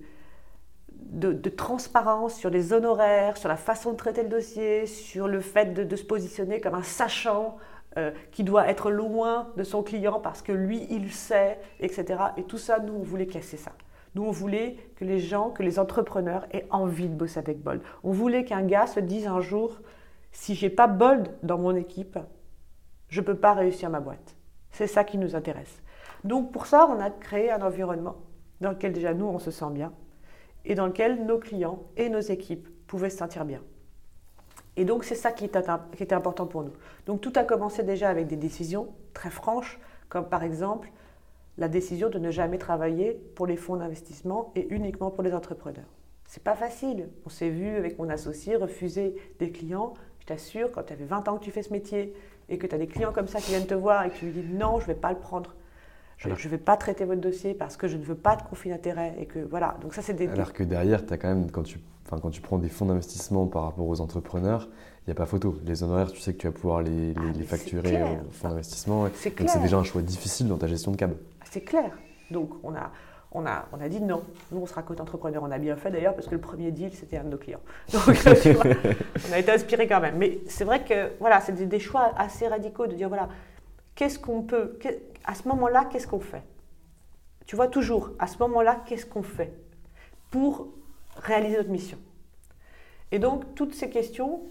transparence 1.55 2.36
sur 2.36 2.49
les 2.49 2.74
honoraires, 2.74 3.38
sur 3.38 3.49
la 3.49 3.55
façon 3.55 3.91
de 3.91 3.97
traiter 3.97 4.24
le 4.24 4.30
dossier, 4.30 4.86
sur 4.86 5.28
le 5.28 5.39
fait 5.41 5.74
de, 5.74 5.95
se 5.95 6.03
positionner 6.03 6.60
comme 6.60 6.76
un 6.76 6.84
sachant 6.84 7.58
euh, 7.97 8.12
qui 8.32 8.43
doit 8.43 8.68
être 8.68 8.91
loin 8.91 9.49
de 9.58 9.64
son 9.64 9.84
client 9.84 10.20
parce 10.20 10.41
que 10.41 10.51
lui, 10.51 10.86
il 10.89 11.12
sait, 11.12 11.60
etc. 11.80 12.20
Et 12.38 12.43
tout 12.43 12.58
ça, 12.58 12.80
nous, 12.80 12.93
on 12.93 13.03
voulait 13.03 13.28
casser 13.28 13.58
ça. 13.58 13.72
Nous, 14.16 14.24
on 14.24 14.32
voulait 14.32 14.78
que 14.95 15.05
les 15.05 15.20
gens, 15.20 15.49
que 15.49 15.64
les 15.64 15.80
entrepreneurs 15.80 16.45
aient 16.51 16.68
envie 16.70 17.08
de 17.08 17.16
bosser 17.16 17.39
avec 17.39 17.62
Bold. 17.62 17.82
On 18.03 18.12
voulait 18.12 18.45
qu'un 18.45 18.64
gars 18.64 18.88
se 18.88 18.99
dise 18.99 19.28
un 19.28 19.41
jour, 19.41 19.80
Si 20.32 20.55
j'ai 20.55 20.70
pas 20.70 20.88
Bold 20.88 21.30
dans 21.43 21.58
mon 21.58 21.76
équipe, 21.76 22.20
je 23.10 23.22
ne 23.22 23.26
peux 23.26 23.36
pas 23.36 23.53
réussir 23.53 23.89
ma 23.89 23.99
boîte. 23.99 24.36
C'est 24.72 24.88
ça 24.88 25.03
qui 25.03 25.18
nous 25.18 25.36
intéresse. 25.36 25.82
Donc 26.24 26.51
pour 26.51 26.66
ça, 26.66 26.88
on 26.88 26.99
a 26.99 27.10
créé 27.10 27.51
un 27.51 27.62
environnement 27.62 28.18
dans 28.60 28.72
lequel 28.72 28.91
déjà 28.91 29.14
nous, 29.14 29.26
on 29.26 29.39
se 29.39 29.51
sent 29.51 29.70
bien 29.72 29.93
et 30.68 30.76
dans 30.76 30.86
lequel 30.86 31.26
nos 31.26 31.39
clients 31.39 31.84
et 31.95 32.09
nos 32.09 32.20
équipes 32.20 32.68
pouvaient 32.86 33.09
se 33.09 33.18
sentir 33.18 33.45
bien. 33.45 33.61
Et 34.76 34.86
donc 34.86 35.05
c'est 35.05 35.15
ça 35.15 35.32
qui 35.32 35.45
était, 35.45 36.13
important 36.13 36.45
pour 36.45 36.63
nous. 36.63 36.74
Donc 37.07 37.22
tout 37.22 37.34
a 37.36 37.43
commencé 37.43 37.82
déjà 37.82 38.09
avec 38.09 38.28
des 38.28 38.36
décisions 38.36 38.89
très 39.13 39.32
franches, 39.32 39.80
comme 40.09 40.30
par 40.30 40.43
exemple 40.43 40.91
la 41.57 41.68
décision 41.68 42.09
de 42.09 42.20
ne 42.20 42.30
jamais 42.30 42.59
travailler 42.59 43.13
pour 43.34 43.47
les 43.47 43.55
fonds 43.55 43.78
d'investissement 43.78 44.51
et 44.55 44.68
uniquement 44.70 45.09
pour 45.09 45.24
les 45.24 45.34
entrepreneurs. 45.34 45.88
C'est 46.28 46.43
pas 46.43 46.55
facile. 46.55 47.09
On 47.26 47.30
s'est 47.30 47.49
vu 47.49 47.70
avec 47.70 47.97
mon 47.97 48.09
associé 48.09 48.55
refuser 48.57 49.15
des 49.39 49.51
clients. 49.51 49.95
Je 50.20 50.28
t'assure, 50.28 50.72
quand 50.72 50.84
tu 50.84 50.93
avais 50.93 51.05
20 51.05 51.28
ans 51.30 51.38
que 51.38 51.43
tu 51.43 51.51
fais 51.51 51.63
ce 51.63 51.74
métier 51.74 52.13
et 52.49 52.59
que 52.59 52.68
tu 52.68 52.76
as 52.76 52.78
des 52.78 52.88
clients 52.88 53.13
comme 53.13 53.28
ça 53.28 53.39
qui 53.39 53.51
viennent 53.51 53.65
te 53.65 53.74
voir 53.74 54.05
et 54.05 54.09
que 54.11 54.18
tu 54.18 54.26
lui 54.26 54.41
dis 54.41 54.53
non, 54.53 54.80
je 54.80 54.84
ne 54.84 54.93
vais 54.93 54.99
pas 54.99 55.11
le 55.11 55.18
prendre. 55.18 55.55
Je 56.18 56.30
ne 56.30 56.36
vais 56.36 56.57
pas 56.57 56.78
traiter 56.78 57.05
votre 57.05 57.22
dossier 57.22 57.53
parce 57.53 57.78
que 57.78 57.88
je 57.88 57.95
ne 57.95 58.03
veux 58.03 58.15
pas 58.15 58.36
de 58.36 58.41
conflit 58.41 58.72
d'intérêt. 58.72 59.15
Et 59.20 59.26
que 59.26 59.39
voilà. 59.39 59.78
Donc 59.82 59.93
ça, 59.93 60.01
c'est 60.01 60.13
des. 60.13 60.28
Alors 60.28 60.53
que 60.53 60.63
derrière, 60.63 61.01
as 61.09 61.18
quand 61.18 61.28
même, 61.28 61.51
quand 61.51 61.63
tu, 61.63 61.80
enfin, 62.05 62.20
quand 62.20 62.32
tu 62.32 62.41
prends 62.41 62.57
des 62.57 62.70
fonds 62.70 62.86
d'investissement 62.86 63.45
par 63.45 63.63
rapport 63.63 63.88
aux 63.88 64.01
entrepreneurs, 64.01 64.68
il 65.05 65.09
n'y 65.09 65.11
a 65.11 65.15
pas 65.15 65.26
photo. 65.26 65.57
Les 65.65 65.84
honoraires, 65.84 66.11
tu 66.11 66.20
sais 66.20 66.34
que 66.34 66.39
tu 66.39 66.47
vas 66.47 66.53
pouvoir 66.53 66.82
les, 66.82 67.13
les, 67.13 67.15
ah, 67.15 67.43
facturer 67.45 68.03
aux 68.03 68.32
fonds 68.32 68.49
d'investissement. 68.49 69.07
C'est 69.13 69.38
Donc 69.38 69.49
c'est 69.49 69.61
déjà 69.61 69.78
un 69.78 69.84
choix 69.84 70.01
difficile 70.01 70.47
dans 70.47 70.57
ta 70.57 70.68
gestion 70.68 70.91
de 70.91 70.97
cab. 70.97 71.13
C'est 71.49 71.61
clair. 71.61 71.91
Donc 72.32 72.49
on 72.63 72.74
a, 72.74 72.91
on 73.32 73.45
a, 73.45 73.65
on 73.72 73.80
a 73.80 73.88
dit 73.88 74.01
non. 74.01 74.24
Nous, 74.51 74.59
on 74.59 74.65
sera 74.65 74.82
côté 74.82 75.01
entrepreneur. 75.01 75.43
On 75.43 75.51
a 75.51 75.59
bien 75.59 75.76
fait 75.76 75.91
d'ailleurs 75.91 76.15
parce 76.15 76.28
que 76.28 76.36
le 76.36 76.41
premier 76.41 76.72
deal, 76.72 76.91
c'était 76.93 77.18
un 77.18 77.24
de 77.24 77.30
nos 77.30 77.38
clients. 77.38 77.61
Donc, 77.93 78.01
on 78.07 79.34
a 79.34 79.39
été 79.39 79.51
inspiré 79.51 79.88
quand 79.88 79.99
même. 79.99 80.18
Mais 80.18 80.39
c'est 80.47 80.63
vrai 80.63 80.84
que 80.84 81.11
voilà, 81.20 81.41
c'est 81.41 81.53
des, 81.53 81.80
choix 81.80 82.11
assez 82.18 82.47
radicaux 82.47 82.88
de 82.88 82.95
dire 82.95 83.07
voilà, 83.07 83.30
qu'est-ce 83.95 84.18
qu'on 84.18 84.41
peut, 84.41 84.78
à 85.28 85.36
ce 85.36 85.47
moment-là, 85.49 85.86
qu'est-ce 85.91 86.07
qu'on 86.07 86.21
fait? 86.21 86.43
Tu 87.45 87.55
vois, 87.55 87.67
toujours, 87.67 88.11
à 88.17 88.28
ce 88.28 88.39
moment-là, 88.39 88.82
qu'est-ce 88.86 89.05
qu'on 89.05 89.23
fait 89.23 89.53
pour 90.32 90.69
réaliser 91.17 91.57
notre 91.57 91.69
mission? 91.69 91.97
Et 93.11 93.19
donc, 93.19 93.53
toutes 93.53 93.73
ces 93.73 93.89
questions, 93.89 94.41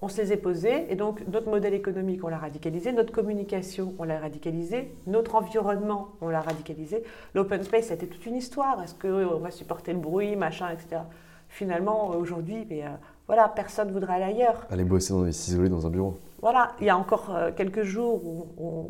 on 0.00 0.08
se 0.08 0.20
les 0.20 0.32
est 0.32 0.36
posées. 0.36 0.90
Et 0.90 0.96
donc, 0.96 1.22
notre 1.28 1.48
modèle 1.50 1.74
économique, 1.74 2.24
on 2.24 2.28
l'a 2.28 2.38
radicalisé. 2.38 2.92
Notre 2.92 3.12
communication, 3.12 3.94
on 3.98 4.04
l'a 4.04 4.18
radicalisé. 4.18 4.92
Notre 5.06 5.34
environnement, 5.34 6.10
on 6.20 6.28
l'a 6.28 6.40
radicalisé. 6.40 7.02
L'open 7.34 7.62
space, 7.62 7.86
c'était 7.86 8.06
toute 8.06 8.24
une 8.26 8.36
histoire. 8.36 8.82
Est-ce 8.82 8.94
qu'on 8.94 9.38
va 9.38 9.50
supporter 9.50 9.92
le 9.92 9.98
bruit, 9.98 10.36
machin, 10.36 10.70
etc. 10.70 11.02
Finalement, 11.48 12.10
aujourd'hui, 12.10 12.66
mais, 12.70 12.84
euh, 12.84 12.90
voilà, 13.26 13.48
personne 13.48 13.88
ne 13.88 13.92
voudrait 13.92 14.14
aller 14.14 14.36
ailleurs. 14.36 14.66
Aller 14.70 14.84
bosser, 14.84 15.12
dans, 15.12 15.30
s'isoler 15.30 15.68
dans 15.68 15.86
un 15.86 15.90
bureau. 15.90 16.18
Voilà, 16.40 16.72
il 16.80 16.86
y 16.86 16.90
a 16.90 16.96
encore 16.96 17.34
euh, 17.34 17.50
quelques 17.54 17.82
jours 17.82 18.24
où 18.24 18.46
on, 18.58 18.86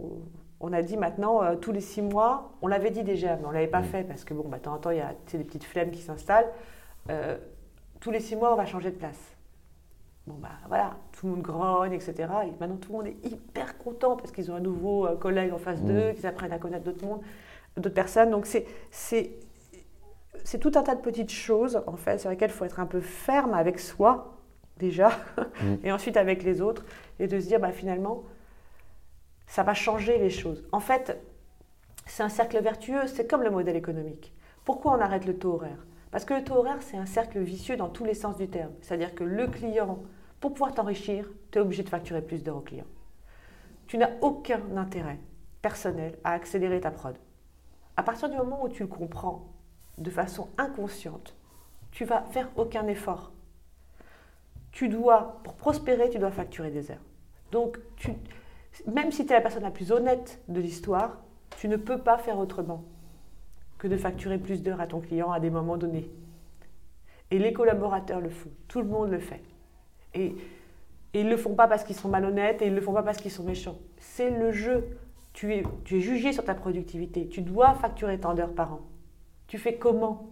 a 0.73 0.83
dit 0.83 0.97
maintenant, 0.97 1.43
euh, 1.43 1.57
tous 1.57 1.73
les 1.73 1.81
six 1.81 2.03
mois, 2.03 2.53
on 2.63 2.69
l'avait 2.69 2.91
dit 2.91 3.03
déjà, 3.03 3.37
mais 3.37 3.45
on 3.45 3.49
ne 3.49 3.55
l'avait 3.55 3.67
pas 3.67 3.81
mm. 3.81 3.85
fait 3.85 4.05
parce 4.05 4.25
que, 4.25 4.35
bon, 4.35 4.49
bah, 4.49 4.59
de 4.59 4.63
temps 4.63 4.75
en 4.75 4.79
temps, 4.79 4.91
il 4.91 4.99
y 4.99 5.01
a 5.01 5.15
des 5.33 5.45
petites 5.45 5.65
flemmes 5.65 5.91
qui 5.91 6.03
s'installent. 6.03 6.51
tous 8.01 8.11
les 8.11 8.21
six 8.21 8.37
mois, 8.37 8.53
on 8.53 8.57
va 8.57 8.67
changer 8.67 8.91
de 8.91 8.97
place. 8.97 9.37
Bon, 10.27 10.37
bah 10.39 10.51
voilà, 10.69 10.97
tout 11.13 11.27
le 11.27 11.33
monde 11.33 11.43
grogne, 11.43 11.93
etc. 11.93 12.15
Et 12.45 12.53
maintenant, 12.61 12.77
tout 12.77 12.93
le 12.93 12.99
monde 12.99 13.07
est 13.07 13.27
hyper 13.27 13.79
content 13.79 14.17
parce 14.17 14.33
qu'ils 14.33 14.51
ont 14.51 14.55
un 14.55 14.61
nouveau 14.61 15.07
euh, 15.07 15.17
collègue 15.17 15.53
en 15.53 15.59
face 15.59 15.83
d'eux, 15.83 16.11
mmh. 16.11 16.15
qu'ils 16.15 16.27
apprennent 16.27 16.53
à 16.53 16.59
connaître 16.59 16.85
d'autres 16.85 17.05
d'autres 17.77 17.95
personnes. 17.95 18.31
Donc, 18.31 18.47
c'est, 18.47 18.67
c'est, 18.91 19.33
c'est 20.45 20.59
tout 20.59 20.73
un 20.75 20.83
tas 20.83 20.95
de 20.95 21.01
petites 21.01 21.33
choses, 21.33 21.83
en 21.87 21.97
fait, 21.97 22.19
sur 22.19 22.29
lesquelles 22.31 22.51
il 22.51 22.53
faut 22.53 22.65
être 22.65 22.81
un 22.81 22.87
peu 22.87 23.01
ferme 23.01 23.55
avec 23.55 23.81
soi, 23.81 24.37
déjà, 24.77 25.09
mmh. 25.09 25.75
et 25.85 25.93
ensuite 25.93 26.17
avec 26.17 26.43
les 26.43 26.61
autres, 26.61 26.85
et 27.19 27.27
de 27.27 27.41
se 27.41 27.47
dire, 27.47 27.59
bah, 27.59 27.73
finalement, 27.73 28.23
ça 29.51 29.65
va 29.65 29.75
changer 29.75 30.17
les 30.17 30.31
choses. 30.31 30.65
En 30.71 30.79
fait, 30.79 31.21
c'est 32.07 32.23
un 32.23 32.29
cercle 32.29 32.63
vertueux, 32.63 33.09
c'est 33.09 33.29
comme 33.29 33.43
le 33.43 33.51
modèle 33.51 33.75
économique. 33.75 34.33
Pourquoi 34.65 34.93
on 34.93 35.01
arrête 35.01 35.27
le 35.27 35.37
taux 35.37 35.55
horaire? 35.55 35.85
Parce 36.13 36.25
que 36.25 36.35
le 36.35 36.45
taux 36.45 36.55
horaire, 36.55 36.81
c'est 36.81 36.97
un 36.97 37.05
cercle 37.05 37.41
vicieux 37.41 37.77
dans 37.77 37.89
tous 37.89 38.05
les 38.05 38.15
sens 38.15 38.37
du 38.37 38.49
terme. 38.49 38.71
C'est-à-dire 38.81 39.13
que 39.13 39.25
le 39.25 39.49
client, 39.49 40.05
pour 40.39 40.53
pouvoir 40.53 40.73
t'enrichir, 40.73 41.29
tu 41.51 41.59
es 41.59 41.61
obligé 41.61 41.83
de 41.83 41.89
facturer 41.89 42.23
plus 42.23 42.45
d'euros 42.45 42.61
au 42.61 42.63
client. 42.63 42.85
Tu 43.89 43.99
n'as 43.99 44.13
aucun 44.21 44.61
intérêt 44.77 45.19
personnel 45.63 46.17
à 46.23 46.31
accélérer 46.35 46.81
ta 46.81 46.93
prod. 46.93 47.19
À 47.97 48.05
partir 48.05 48.29
du 48.29 48.37
moment 48.37 48.65
où 48.65 48.69
tu 48.69 48.85
le 48.85 48.89
comprends 48.89 49.49
de 49.99 50.11
façon 50.11 50.49
inconsciente, 50.59 51.35
tu 51.91 52.05
vas 52.05 52.23
faire 52.31 52.49
aucun 52.55 52.87
effort. 52.87 53.33
Tu 54.71 54.89
dois, 54.89 55.41
pour 55.43 55.55
prospérer, 55.55 56.09
tu 56.09 56.21
dois 56.21 56.31
facturer 56.31 56.71
des 56.71 56.93
heures. 56.93 57.03
Donc, 57.51 57.81
même 58.87 59.13
si 59.13 59.27
tu 59.27 59.33
es 59.33 59.37
la 59.37 59.41
personne 59.41 59.63
la 59.63 59.71
plus 59.71 59.93
honnête 59.93 60.41
de 60.49 60.61
l'histoire, 60.61 61.19
tu 61.59 61.69
ne 61.69 61.77
peux 61.77 61.99
pas 61.99 62.19
faire 62.19 62.39
autrement 62.39 62.85
que 63.79 63.89
de 63.89 63.97
facturer 63.97 64.39
plus 64.39 64.63
d'heures 64.63 64.81
à 64.81 64.87
ton 64.87 65.01
client 65.01 65.33
à 65.33 65.41
des 65.41 65.51
moments 65.51 65.77
donnés. 65.77 66.11
Et 67.31 67.39
les 67.39 67.53
collaborateurs 67.53 68.21
le 68.21 68.29
font, 68.29 68.51
tout 68.69 68.81
le 68.81 68.89
monde 68.89 69.11
le 69.11 69.19
fait. 69.19 69.43
Et, 70.15 70.35
ils 71.13 71.25
ne 71.25 71.31
le 71.31 71.37
font 71.37 71.55
pas 71.55 71.67
parce 71.67 71.83
qu'ils 71.83 71.97
sont 71.97 72.09
malhonnêtes 72.09 72.63
et 72.63 72.67
ils 72.67 72.71
ne 72.71 72.77
le 72.77 72.83
font 72.83 72.93
pas 72.93 73.03
parce 73.03 73.19
qu'ils 73.19 73.33
sont 73.33 73.43
méchants. 73.43 73.79
C'est 73.99 74.31
le 74.31 74.53
jeu. 74.53 74.97
Tu 75.33 75.53
es, 75.55 75.65
jugé 75.85 76.33
sur 76.33 76.45
ta 76.45 76.55
productivité. 76.55 77.27
Tu 77.29 77.43
dois 77.43 77.75
facturer 77.75 78.19
tant 78.21 78.35
d'heures 78.35 78.55
par 78.55 78.75
an. 78.75 78.81
Tu 79.49 79.59
fais 79.59 79.75
comment? 79.75 80.29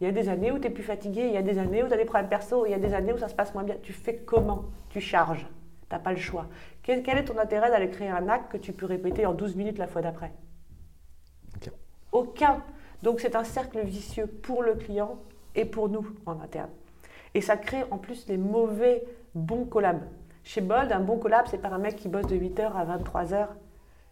Il 0.00 0.04
y 0.04 0.06
a 0.06 0.12
des 0.12 0.30
années 0.30 0.50
où 0.50 0.58
tu 0.58 0.66
es 0.66 0.70
plus 0.70 0.82
fatigué, 0.82 1.26
il 1.26 1.32
y 1.32 1.36
a 1.36 1.42
des 1.42 1.58
années 1.58 1.82
où 1.82 1.88
tu 1.88 1.92
as 1.92 1.98
des 1.98 2.06
problèmes 2.06 2.28
perso, 2.28 2.64
il 2.64 2.70
y 2.70 2.74
a 2.74 2.78
des 2.78 2.94
années 2.94 3.12
où 3.12 3.18
ça 3.18 3.28
se 3.28 3.34
passe 3.34 3.52
moins 3.52 3.64
bien. 3.64 3.76
Tu 3.82 3.92
fais 3.92 4.16
comment? 4.16 4.64
Tu 4.88 5.00
charges. 5.00 5.46
Tu 5.88 5.94
n'as 5.94 5.98
pas 5.98 6.12
le 6.12 6.18
choix. 6.18 6.46
Quel, 6.82 7.02
quel, 7.02 7.18
est 7.18 7.24
ton 7.24 7.38
intérêt 7.38 7.70
d'aller 7.70 7.90
créer 7.90 8.08
un 8.08 8.28
acte 8.28 8.52
que 8.52 8.56
tu 8.56 8.72
peux 8.72 8.86
répéter 8.86 9.26
en 9.26 9.34
12 9.34 9.56
minutes 9.56 9.78
la 9.78 9.86
fois 9.86 10.02
d'après? 10.02 10.32
Aucun. 12.12 12.62
Donc 13.02 13.20
c'est 13.20 13.36
un 13.36 13.44
cercle 13.44 13.80
vicieux 13.80 14.26
pour 14.26 14.62
le 14.62 14.74
client 14.74 15.18
et 15.54 15.64
pour 15.64 15.88
nous 15.88 16.06
en 16.26 16.40
interne. 16.40 16.70
Et 17.34 17.40
ça 17.40 17.56
crée 17.56 17.84
en 17.90 17.98
plus 17.98 18.24
des 18.26 18.38
mauvais 18.38 19.04
bons 19.34 19.64
collabs. 19.64 20.04
Chez 20.44 20.60
Bold, 20.60 20.92
un 20.92 21.00
bon 21.00 21.18
collab, 21.18 21.46
c'est 21.48 21.58
pas 21.58 21.70
un 21.70 21.78
mec 21.78 21.96
qui 21.96 22.08
bosse 22.08 22.26
de 22.26 22.36
8h 22.36 22.72
à 22.72 22.84
23h 22.84 23.48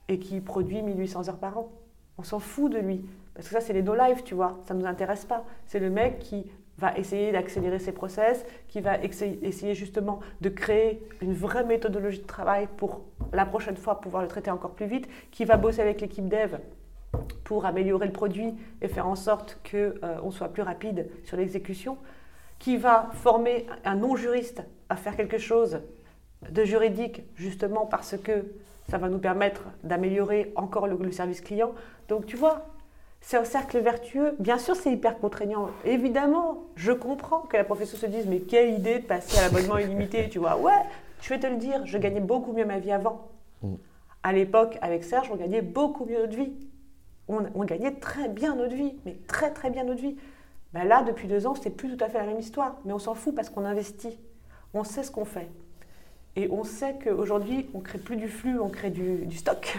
et 0.08 0.18
qui 0.18 0.40
produit 0.40 0.82
1800 0.82 1.28
heures 1.28 1.38
par 1.38 1.58
an. 1.58 1.70
On 2.18 2.22
s'en 2.22 2.40
fout 2.40 2.72
de 2.72 2.78
lui. 2.78 3.04
Parce 3.34 3.48
que 3.48 3.54
ça, 3.54 3.60
c'est 3.60 3.72
les 3.72 3.82
no-life, 3.82 4.24
tu 4.24 4.34
vois. 4.34 4.58
Ça 4.62 4.74
ne 4.74 4.80
nous 4.80 4.86
intéresse 4.86 5.24
pas. 5.24 5.44
C'est 5.66 5.78
le 5.78 5.90
mec 5.90 6.18
qui 6.18 6.50
va 6.82 6.98
essayer 6.98 7.30
d'accélérer 7.30 7.78
ses 7.78 7.92
process, 7.92 8.44
qui 8.66 8.80
va 8.80 8.98
essayer 8.98 9.74
justement 9.74 10.18
de 10.40 10.48
créer 10.48 11.00
une 11.20 11.32
vraie 11.32 11.64
méthodologie 11.64 12.18
de 12.18 12.26
travail 12.26 12.68
pour 12.76 13.02
la 13.32 13.46
prochaine 13.46 13.76
fois 13.76 14.00
pouvoir 14.00 14.22
le 14.22 14.28
traiter 14.28 14.50
encore 14.50 14.72
plus 14.72 14.86
vite, 14.86 15.08
qui 15.30 15.44
va 15.44 15.56
bosser 15.56 15.80
avec 15.80 16.00
l'équipe 16.00 16.28
dev 16.28 16.56
pour 17.44 17.66
améliorer 17.66 18.06
le 18.06 18.12
produit 18.12 18.54
et 18.80 18.88
faire 18.88 19.06
en 19.06 19.14
sorte 19.14 19.60
qu'on 19.62 19.92
euh, 20.02 20.30
soit 20.32 20.48
plus 20.48 20.62
rapide 20.62 21.08
sur 21.22 21.36
l'exécution, 21.36 21.98
qui 22.58 22.76
va 22.76 23.10
former 23.12 23.66
un 23.84 23.94
non-juriste 23.94 24.62
à 24.88 24.96
faire 24.96 25.16
quelque 25.16 25.38
chose 25.38 25.82
de 26.50 26.64
juridique, 26.64 27.22
justement 27.36 27.86
parce 27.86 28.16
que 28.16 28.44
ça 28.90 28.98
va 28.98 29.08
nous 29.08 29.18
permettre 29.18 29.62
d'améliorer 29.84 30.52
encore 30.56 30.88
le, 30.88 31.12
service 31.12 31.40
client. 31.40 31.74
Donc 32.08 32.26
tu 32.26 32.36
vois, 32.36 32.66
c'est 33.22 33.38
un 33.38 33.44
cercle 33.44 33.78
vertueux. 33.78 34.34
Bien 34.38 34.58
sûr, 34.58 34.76
c'est 34.76 34.92
hyper 34.92 35.18
contraignant. 35.18 35.70
Évidemment, 35.86 36.64
je 36.76 36.92
comprends 36.92 37.40
que 37.40 37.56
la 37.56 37.64
profession 37.64 37.96
se 37.96 38.06
dise, 38.06 38.26
mais 38.26 38.40
quelle 38.40 38.74
idée 38.74 38.98
de 38.98 39.06
passer 39.06 39.38
à 39.38 39.42
l'abonnement 39.42 39.78
illimité, 39.78 40.28
tu 40.28 40.38
vois. 40.38 40.58
Ouais, 40.58 40.82
je 41.22 41.30
vais 41.30 41.40
te 41.40 41.46
le 41.46 41.56
dire, 41.56 41.86
je 41.86 41.96
gagnais 41.96 42.20
beaucoup 42.20 42.52
mieux 42.52 42.66
ma 42.66 42.78
vie 42.78 42.92
avant. 42.92 43.28
Mm. 43.62 43.74
À 44.22 44.32
l'époque, 44.32 44.76
avec 44.82 45.02
Serge, 45.02 45.30
on 45.32 45.36
gagnait 45.36 45.62
beaucoup 45.62 46.04
mieux 46.04 46.20
notre 46.20 46.36
vie 46.36 46.52
on, 47.28 47.64
gagnait 47.64 47.94
très 47.94 48.28
bien 48.28 48.56
notre 48.56 48.74
vie, 48.74 48.94
mais 49.04 49.16
très 49.26 49.52
très 49.52 49.70
bien 49.70 49.84
notre 49.84 50.02
vie. 50.02 50.16
Ben 50.72 50.84
là, 50.84 51.02
depuis 51.02 51.28
deux 51.28 51.46
ans, 51.46 51.54
c'est 51.54 51.70
plus 51.70 51.96
tout 51.96 52.02
à 52.04 52.08
fait 52.08 52.18
la 52.18 52.26
même 52.26 52.38
histoire, 52.38 52.76
mais 52.84 52.92
on 52.92 52.98
s'en 52.98 53.14
fout 53.14 53.34
parce 53.34 53.50
qu'on 53.50 53.64
investit. 53.64 54.18
On 54.74 54.84
sait 54.84 55.02
ce 55.02 55.10
qu'on 55.10 55.24
fait. 55.24 55.50
Et 56.34 56.48
on 56.50 56.64
sait 56.64 56.96
qu'aujourd'hui, 57.02 57.68
on 57.74 57.80
crée 57.80 57.98
plus 57.98 58.16
du 58.16 58.28
flux, 58.28 58.58
on 58.58 58.70
crée 58.70 58.90
du, 58.90 59.30
stock. 59.36 59.78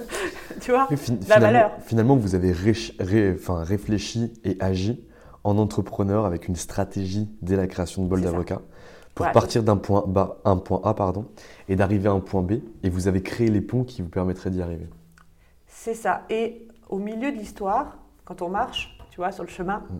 tu 0.60 0.70
vois 0.70 0.88
La 1.28 1.38
valeur. 1.38 1.72
Finalement, 1.84 2.16
vous 2.16 2.34
avez 2.34 2.52
réfléchi 2.52 4.32
et 4.44 4.56
agi 4.60 5.04
en 5.44 5.58
entrepreneur 5.58 6.24
avec 6.24 6.48
une 6.48 6.56
stratégie 6.56 7.28
dès 7.42 7.56
la 7.56 7.66
création 7.66 8.02
de 8.02 8.08
Bol 8.08 8.22
d'Avocat 8.22 8.62
pour 9.14 9.30
partir 9.32 9.62
d'un 9.62 9.76
point, 9.76 10.04
un 10.44 10.56
point 10.56 10.80
A 10.84 10.94
pardon, 10.94 11.26
et 11.68 11.76
d'arriver 11.76 12.08
à 12.08 12.12
un 12.12 12.20
point 12.20 12.42
B. 12.42 12.52
Et 12.82 12.88
vous 12.88 13.08
avez 13.08 13.22
créé 13.22 13.48
les 13.48 13.60
ponts 13.60 13.84
qui 13.84 14.00
vous 14.00 14.08
permettraient 14.08 14.50
d'y 14.50 14.62
arriver. 14.62 14.88
C'est 15.66 15.94
ça. 15.94 16.22
Et 16.30 16.66
au 16.88 16.98
milieu 16.98 17.30
de 17.30 17.36
l'histoire, 17.36 17.98
quand 18.24 18.40
on 18.40 18.48
marche, 18.48 18.98
tu 19.10 19.18
vois, 19.18 19.32
sur 19.32 19.44
le 19.44 19.50
chemin, 19.50 19.78
mm. 19.90 19.98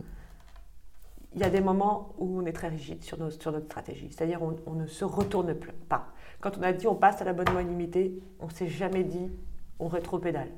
Il 1.34 1.40
y 1.40 1.44
a 1.44 1.50
des 1.50 1.60
moments 1.60 2.14
où 2.18 2.40
on 2.40 2.46
est 2.46 2.52
très 2.52 2.68
rigide 2.68 3.02
sur, 3.02 3.16
sur 3.32 3.52
notre 3.52 3.66
stratégie. 3.66 4.08
C'est-à-dire 4.10 4.42
on, 4.42 4.56
on, 4.66 4.74
ne 4.74 4.86
se 4.86 5.04
retourne 5.04 5.54
pas. 5.88 6.08
Quand 6.40 6.58
on 6.58 6.62
a 6.62 6.72
dit 6.72 6.86
on 6.86 6.94
passe 6.94 7.20
à 7.22 7.24
l'abonnement 7.24 7.60
illimité, 7.60 8.20
on 8.40 8.46
ne 8.46 8.50
s'est 8.50 8.68
jamais 8.68 9.04
dit 9.04 9.30
on 9.78 9.88
rétro-pédale 9.88 10.50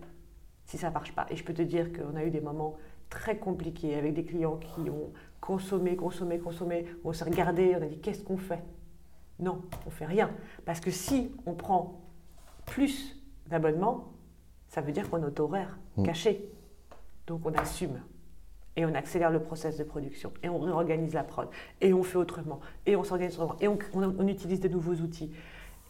si 0.65 0.79
ça 0.79 0.89
ne 0.89 0.95
marche 0.95 1.13
pas. 1.15 1.27
Et 1.31 1.37
je 1.37 1.45
peux 1.45 1.53
te 1.55 1.63
dire 1.63 1.93
qu'on 1.93 2.17
a 2.17 2.25
eu 2.25 2.31
des 2.31 2.41
moments 2.41 2.77
très 3.11 3.37
compliqués 3.37 3.95
avec 3.97 4.15
des 4.15 4.25
clients 4.25 4.57
qui 4.57 4.89
ont 4.89 5.13
consommé, 5.41 5.97
consommé, 5.97 6.39
consommé. 6.39 6.87
On 7.05 7.13
s'est 7.13 7.25
regardé, 7.25 7.75
on 7.79 7.83
a 7.83 7.87
dit 7.87 7.99
qu'est-ce 8.01 8.23
qu'on 8.23 8.39
fait? 8.39 8.63
Non, 9.39 9.63
on 9.87 9.91
fait 9.91 10.07
rien. 10.07 10.31
Parce 10.65 10.81
que 10.81 10.91
si 10.91 11.33
on 11.47 11.55
prend 11.55 12.01
plus 12.65 13.21
d'abonnements, 13.49 14.13
ça 14.69 14.81
veut 14.81 14.93
dire 14.93 15.11
qu'on 15.11 15.27
est 15.27 15.41
horaire 15.41 15.77
Mm. 15.97 16.05
caché. 16.05 16.49
Donc 17.27 17.43
on 17.45 17.53
assume. 17.55 18.01
Et 18.77 18.87
on 18.87 18.95
accélère 18.95 19.31
le 19.31 19.41
process 19.41 19.77
de 19.77 19.85
production. 19.85 20.33
Et 20.43 20.49
on 20.49 20.59
réorganise 20.59 21.15
la 21.15 21.25
prod. 21.25 21.49
Et 21.81 21.93
on 21.93 22.03
fait 22.03 22.17
autrement. 22.17 22.61
Et 22.87 22.97
on 22.97 23.05
s'organise 23.05 23.39
autrement. 23.39 23.57
Et 23.61 23.69
on, 23.69 24.27
utilise 24.27 24.61
de 24.61 24.69
nouveaux 24.69 24.95
outils. 24.95 25.31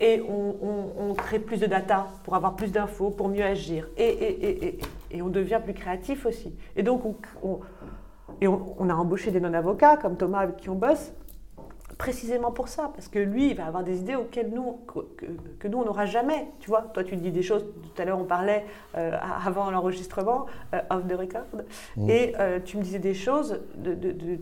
Et 0.01 0.21
on, 0.29 1.15
crée 1.15 1.39
plus 1.39 1.61
de 1.61 1.67
data 1.67 2.09
pour 2.25 2.35
avoir 2.35 2.57
plus 2.57 2.73
d'infos, 2.73 3.11
pour 3.11 3.29
mieux 3.29 3.45
agir. 3.45 3.89
Et, 3.97 4.05
et, 4.09 4.67
et, 4.67 4.79
et, 5.13 5.23
on 5.23 5.29
devient 5.29 5.61
plus 5.63 5.75
créatif 5.75 6.27
aussi. 6.27 6.55
Et 6.75 6.83
donc, 6.83 7.05
on, 7.05 7.15
on- 7.43 7.61
et 8.41 8.49
on, 8.49 8.75
on 8.79 8.89
a 8.89 8.95
embauché 8.95 9.31
des 9.31 9.41
non-avocats 9.41 9.97
comme 9.99 10.17
Thomas 10.17 10.41
avec 10.41 10.57
qui 10.57 10.71
on 10.71 10.75
bosse, 10.75 11.13
précisément 12.07 12.51
pour 12.51 12.67
ça, 12.67 12.91
parce 12.97 13.07
que 13.07 13.21
lui, 13.21 13.51
il 13.51 13.57
va 13.57 13.67
avoir 13.67 13.85
des 13.85 14.01
idées 14.01 14.17
auxquelles 14.17 14.51
nous, 14.53 14.81
que, 14.89 15.27
que 15.61 15.69
nous, 15.69 15.79
on 15.79 15.85
n'aura 15.85 16.05
jamais. 16.05 16.49
Tu 16.59 16.69
vois, 16.69 16.83
toi, 16.93 17.05
tu 17.05 17.15
dis 17.15 17.31
des 17.31 17.43
choses, 17.43 17.65
tout 17.65 18.03
à 18.03 18.05
l'heure, 18.05 18.19
on 18.19 18.25
parlait 18.25 18.65
euh, 18.97 19.13
avant 19.47 19.71
l'enregistrement, 19.71 20.47
euh, 20.75 20.81
off 20.91 21.07
the 21.07 21.13
record, 21.13 21.47
et 22.09 22.35
euh, 22.41 22.59
tu 22.65 22.77
me 22.77 22.83
disais 22.83 22.99
des 22.99 23.15
choses 23.15 23.61
de, 23.77 23.95
de, 23.95 24.11
de, 24.11 24.35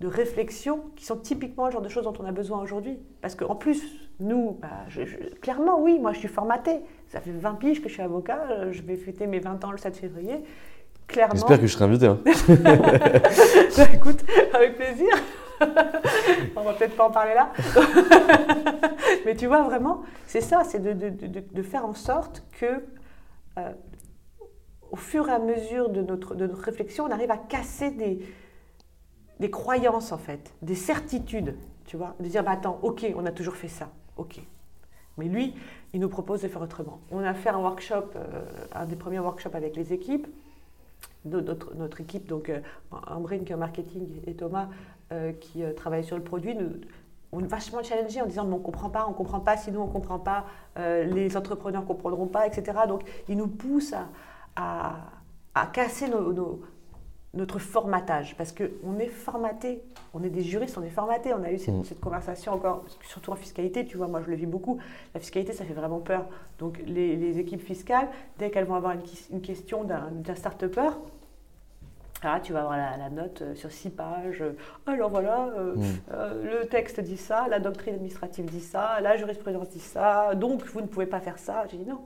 de- 0.00 0.06
réflexion 0.06 0.80
qui 0.94 1.06
sont 1.06 1.16
typiquement 1.16 1.64
le 1.66 1.72
genre 1.72 1.80
de 1.80 1.88
choses 1.88 2.04
dont 2.04 2.12
on 2.20 2.26
a 2.26 2.32
besoin 2.32 2.60
aujourd'hui. 2.60 2.98
Parce 3.22 3.34
qu'en 3.34 3.54
plus, 3.56 3.82
nous, 4.20 4.58
bah, 4.60 4.68
je- 4.88 5.06
je- 5.06 5.16
clairement, 5.40 5.80
oui, 5.80 5.98
moi, 5.98 6.12
je 6.12 6.18
suis 6.18 6.28
formatée. 6.28 6.80
Ça 7.08 7.20
fait 7.22 7.30
20 7.32 7.54
piges 7.54 7.80
que 7.82 7.88
je 7.88 7.94
suis 7.94 8.02
avocat, 8.02 8.40
euh, 8.50 8.72
je 8.72 8.82
vais 8.82 8.96
fêter 8.96 9.26
mes 9.26 9.38
20 9.38 9.64
ans 9.64 9.70
le 9.72 9.78
7 9.78 9.96
février. 9.96 10.44
Clairement. 11.06 11.32
J'espère 11.34 11.60
que 11.60 11.66
je 11.66 11.72
serai 11.72 11.84
invité. 11.86 12.06
hein. 12.08 12.18
Bah, 13.78 13.84
écoute, 13.94 14.22
avec 14.52 14.76
plaisir. 14.76 15.08
On 16.56 16.62
va 16.62 16.72
peut-être 16.74 16.96
pas 16.96 17.06
en 17.08 17.10
parler 17.10 17.34
là. 17.34 17.52
Mais 19.26 19.34
tu 19.34 19.46
vois, 19.46 19.62
vraiment, 19.62 20.02
c'est 20.26 20.40
ça, 20.40 20.64
c'est 20.64 20.78
de, 20.80 20.92
de- 20.92 21.26
de- 21.26 21.44
de 21.52 21.62
faire 21.62 21.84
en 21.84 21.94
sorte 21.94 22.44
que, 22.58 22.84
euh, 23.58 23.72
au 24.90 24.96
fur 24.96 25.28
et 25.28 25.32
à 25.32 25.38
mesure 25.38 25.88
de 25.90 26.02
notre, 26.02 26.34
de 26.34 26.46
notre 26.46 26.62
réflexion, 26.62 27.04
on 27.04 27.10
arrive 27.10 27.30
à 27.30 27.36
casser 27.38 27.90
des, 27.90 28.20
des 29.40 29.50
croyances, 29.50 30.12
en 30.12 30.18
fait, 30.18 30.54
des 30.62 30.74
certitudes, 30.74 31.56
tu 31.86 31.96
vois. 31.96 32.14
De 32.20 32.26
dire, 32.28 32.44
bah, 32.44 32.52
attends, 32.52 32.78
ok, 32.82 33.06
on 33.16 33.26
a 33.26 33.32
toujours 33.32 33.56
fait 33.56 33.68
ça, 33.68 33.90
ok. 34.16 34.40
Mais 35.18 35.26
lui, 35.26 35.54
il 35.94 36.00
nous 36.00 36.08
propose 36.10 36.42
de 36.42 36.48
faire 36.48 36.62
autrement. 36.62 37.00
On 37.10 37.20
a 37.24 37.32
fait 37.34 37.48
un 37.48 37.58
workshop, 37.58 38.10
euh, 38.16 38.44
un 38.74 38.84
des 38.84 38.96
premiers 38.96 39.18
workshops 39.18 39.54
avec 39.54 39.76
les 39.76 39.92
équipes 39.92 40.26
notre, 41.26 41.74
notre 41.74 42.00
équipe, 42.00 42.26
donc 42.28 42.48
euh, 42.48 42.60
en 42.92 43.20
marketing 43.56 44.20
et 44.26 44.34
Thomas 44.34 44.68
euh, 45.12 45.32
qui 45.32 45.62
euh, 45.62 45.72
travaillent 45.72 46.04
sur 46.04 46.16
le 46.16 46.22
produit, 46.24 46.54
nous, 46.54 46.70
on 47.32 47.40
est 47.40 47.46
vachement 47.46 47.82
challengés 47.82 48.20
en 48.22 48.26
disant 48.26 48.44
mais 48.44 48.54
on 48.54 48.58
ne 48.58 48.62
comprend 48.62 48.90
pas, 48.90 49.04
on 49.06 49.10
ne 49.10 49.14
comprend 49.14 49.40
pas, 49.40 49.56
sinon 49.56 49.82
on 49.82 49.86
ne 49.86 49.92
comprend 49.92 50.18
pas, 50.18 50.44
euh, 50.78 51.04
les 51.04 51.36
entrepreneurs 51.36 51.82
ne 51.82 51.86
comprendront 51.86 52.26
pas, 52.26 52.46
etc. 52.46 52.78
Donc 52.88 53.02
ils 53.28 53.36
nous 53.36 53.48
poussent 53.48 53.92
à, 53.92 54.06
à, 54.56 54.96
à 55.54 55.66
casser 55.66 56.08
nos- 56.08 56.32
nos- 56.32 56.60
notre 57.34 57.58
formatage 57.58 58.34
parce 58.38 58.52
qu'on 58.52 58.98
est 58.98 59.08
formaté, 59.08 59.82
on 60.14 60.22
est 60.22 60.30
des 60.30 60.42
juristes, 60.42 60.78
on 60.78 60.82
est 60.82 60.88
formatés, 60.88 61.34
on 61.34 61.42
a 61.44 61.50
eu 61.52 61.58
cette, 61.58 61.74
Mm. 61.74 61.84
cette 61.84 62.00
conversation 62.00 62.52
encore, 62.52 62.84
surtout 63.02 63.30
en 63.32 63.36
fiscalité, 63.36 63.84
tu 63.84 63.98
vois, 63.98 64.08
moi 64.08 64.22
je 64.24 64.30
le 64.30 64.36
vis 64.36 64.46
beaucoup, 64.46 64.78
la 65.12 65.20
fiscalité 65.20 65.52
ça 65.52 65.64
fait 65.66 65.74
vraiment 65.74 65.98
peur. 66.00 66.24
Donc 66.58 66.80
les, 66.86 67.14
les 67.16 67.38
équipes 67.38 67.60
fiscales, 67.60 68.08
dès 68.38 68.50
qu'elles 68.50 68.64
vont 68.64 68.76
avoir 68.76 68.94
une 69.30 69.42
question 69.42 69.84
d'un 69.84 70.10
d'un 70.12 70.34
start-upper, 70.34 70.88
ah, 72.22 72.40
tu 72.42 72.52
vas 72.52 72.60
avoir 72.60 72.76
la, 72.76 72.96
la 72.96 73.10
note 73.10 73.42
euh, 73.42 73.54
sur 73.54 73.70
six 73.70 73.90
pages. 73.90 74.40
euh, 74.42 74.52
Alors 74.86 75.10
voilà, 75.10 75.48
euh, 75.58 75.74
Mm. 75.76 75.82
euh, 76.12 76.60
le 76.62 76.68
texte 76.68 77.00
dit 77.00 77.16
ça, 77.16 77.46
la 77.48 77.60
doctrine 77.60 77.94
administrative 77.94 78.46
dit 78.46 78.60
ça, 78.60 79.00
la 79.02 79.16
jurisprudence 79.16 79.68
dit 79.70 79.80
ça, 79.80 80.34
donc 80.34 80.64
vous 80.66 80.80
ne 80.80 80.86
pouvez 80.86 81.06
pas 81.06 81.20
faire 81.20 81.38
ça. 81.38 81.64
J'ai 81.70 81.76
dit 81.78 81.86
non. 81.86 82.00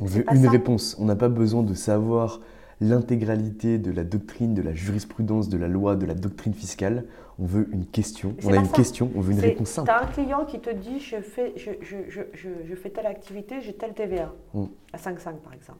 On 0.00 0.06
veut 0.06 0.22
pas 0.24 0.34
une 0.34 0.44
ça. 0.44 0.50
réponse. 0.50 0.96
On 0.98 1.04
n'a 1.04 1.16
pas 1.16 1.28
besoin 1.28 1.62
de 1.62 1.74
savoir 1.74 2.40
l'intégralité 2.80 3.76
de 3.78 3.90
la 3.90 4.04
doctrine, 4.04 4.54
de 4.54 4.62
la 4.62 4.72
jurisprudence, 4.72 5.48
de 5.48 5.58
la 5.58 5.68
loi, 5.68 5.96
de 5.96 6.06
la 6.06 6.14
doctrine 6.14 6.54
fiscale. 6.54 7.04
On 7.40 7.44
veut 7.44 7.68
une 7.72 7.84
question. 7.86 8.34
On 8.44 8.52
a 8.52 8.56
une 8.56 8.64
ça. 8.64 8.72
question, 8.72 9.10
on 9.14 9.20
veut 9.20 9.32
une 9.32 9.40
réponse 9.40 9.68
simple. 9.70 9.88
T'as 9.88 10.02
un 10.04 10.06
client 10.06 10.44
qui 10.44 10.60
te 10.60 10.70
dit 10.70 10.98
je 11.00 11.16
fais, 11.20 11.52
je, 11.56 11.70
je, 11.82 11.96
je, 12.08 12.20
je, 12.32 12.48
je 12.68 12.74
fais 12.74 12.90
telle 12.90 13.06
activité, 13.06 13.60
j'ai 13.60 13.74
tel 13.74 13.92
TVA, 13.94 14.32
Mm. 14.54 14.64
à 14.92 14.96
5,5 14.96 15.34
par 15.44 15.52
exemple. 15.54 15.78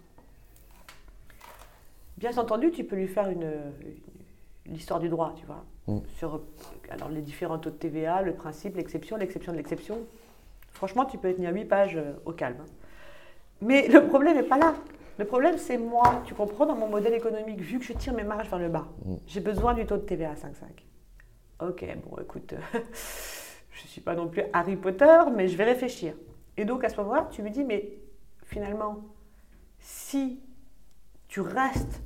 Bien 2.18 2.36
entendu, 2.36 2.70
tu 2.72 2.82
peux 2.84 2.96
lui 2.96 3.06
faire 3.06 3.28
une, 3.30 3.42
une- 3.44 4.72
l'histoire 4.74 4.98
du 5.00 5.08
droit, 5.08 5.34
tu 5.38 5.46
vois, 5.46 5.64
Mm. 5.86 6.00
sur 6.16 6.40
alors, 6.90 7.08
les 7.08 7.20
différents 7.22 7.58
taux 7.58 7.70
de 7.70 7.76
TVA, 7.76 8.22
le 8.22 8.34
principe, 8.34 8.76
l'exception, 8.76 9.16
l'exception 9.16 9.52
de 9.52 9.56
l'exception. 9.56 9.98
Franchement, 10.72 11.04
tu 11.06 11.16
peux 11.16 11.32
tenir 11.32 11.52
8 11.54 11.64
pages 11.64 11.96
euh, 11.96 12.12
au 12.26 12.32
calme. 12.32 12.64
Mais 13.60 13.86
le 13.88 14.06
problème 14.08 14.36
n'est 14.36 14.42
pas 14.42 14.58
là. 14.58 14.74
Le 15.18 15.24
problème, 15.24 15.58
c'est 15.58 15.78
moi, 15.78 16.22
tu 16.26 16.34
comprends, 16.34 16.66
dans 16.66 16.74
mon 16.76 16.88
modèle 16.88 17.14
économique, 17.14 17.60
vu 17.60 17.78
que 17.78 17.84
je 17.84 17.92
tire 17.92 18.12
mes 18.14 18.24
marges 18.24 18.48
vers 18.50 18.58
le 18.58 18.68
bas, 18.68 18.88
Mm. 19.04 19.14
j'ai 19.28 19.40
besoin 19.40 19.74
du 19.74 19.86
taux 19.86 19.96
de 19.96 20.02
TVA 20.02 20.32
à 20.32 20.34
5,5. 20.34 20.84
Ok, 21.60 21.84
bon, 22.04 22.18
écoute, 22.20 22.54
je 22.72 23.82
ne 23.84 23.88
suis 23.88 24.00
pas 24.00 24.14
non 24.16 24.26
plus 24.28 24.42
Harry 24.52 24.76
Potter, 24.76 25.18
mais 25.34 25.46
je 25.48 25.56
vais 25.56 25.64
réfléchir. 25.64 26.14
Et 26.56 26.64
donc, 26.64 26.82
à 26.84 26.88
ce 26.88 26.96
moment-là, 26.98 27.28
tu 27.30 27.42
me 27.42 27.50
dis, 27.50 27.62
mais 27.64 27.90
finalement, 28.44 28.98
si 29.78 30.40
tu 31.28 31.40
restes 31.40 32.02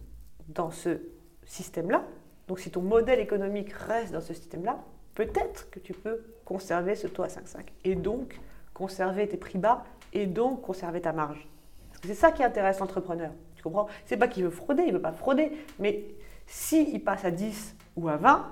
dans 0.49 0.71
ce 0.71 1.01
système-là, 1.45 2.05
donc 2.49 2.61
si 2.61 2.71
ton 2.71 2.83
modèle 2.83 3.21
économique 3.21 3.73
reste 3.73 4.13
dans 4.13 4.21
ce 4.21 4.35
système-là, 4.35 4.79
peut-être 5.15 5.71
que 5.71 5.79
tu 5.79 5.93
peux 5.93 6.23
conserver 6.45 6.95
ce 6.95 7.07
taux 7.07 7.23
à 7.23 7.29
5,5 7.29 7.65
et 7.85 7.95
donc 7.95 8.41
conserver 8.75 9.29
tes 9.29 9.37
prix 9.37 9.59
bas 9.59 9.85
et 10.13 10.27
donc 10.27 10.63
conserver 10.63 11.01
ta 11.01 11.13
marge. 11.13 11.49
Parce 11.89 12.01
que 12.01 12.09
c'est 12.09 12.15
ça 12.15 12.33
qui 12.33 12.43
intéresse 12.43 12.79
l'entrepreneur. 12.79 13.31
Tu 13.57 13.63
comprends? 13.63 13.87
C'est 14.07 14.17
pas 14.17 14.29
qu'il 14.29 14.45
veut 14.45 14.51
frauder, 14.51 14.85
il 14.87 14.93
veut 14.93 15.01
pas 15.01 15.13
frauder, 15.13 15.53
mais 15.79 16.05
s'il 16.47 17.03
passe 17.03 17.25
à 17.25 17.31
10 17.31 17.77
ou 17.97 18.09
à 18.09 18.17
20, 18.17 18.47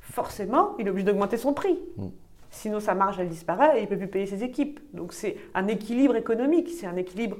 forcément, 0.00 0.76
il 0.78 0.86
est 0.86 0.90
obligé 0.90 1.06
d'augmenter 1.06 1.36
son 1.36 1.54
prix. 1.54 1.78
Mm. 1.96 2.08
Sinon, 2.50 2.78
sa 2.78 2.94
marge, 2.94 3.18
elle 3.18 3.28
disparaît 3.28 3.78
et 3.78 3.80
il 3.80 3.84
ne 3.84 3.88
peut 3.88 3.96
plus 3.96 4.08
payer 4.08 4.26
ses 4.26 4.44
équipes. 4.44 4.78
Donc, 4.92 5.12
c'est 5.12 5.36
un 5.54 5.66
équilibre 5.66 6.14
économique, 6.14 6.68
c'est 6.70 6.86
un 6.86 6.96
équilibre 6.96 7.36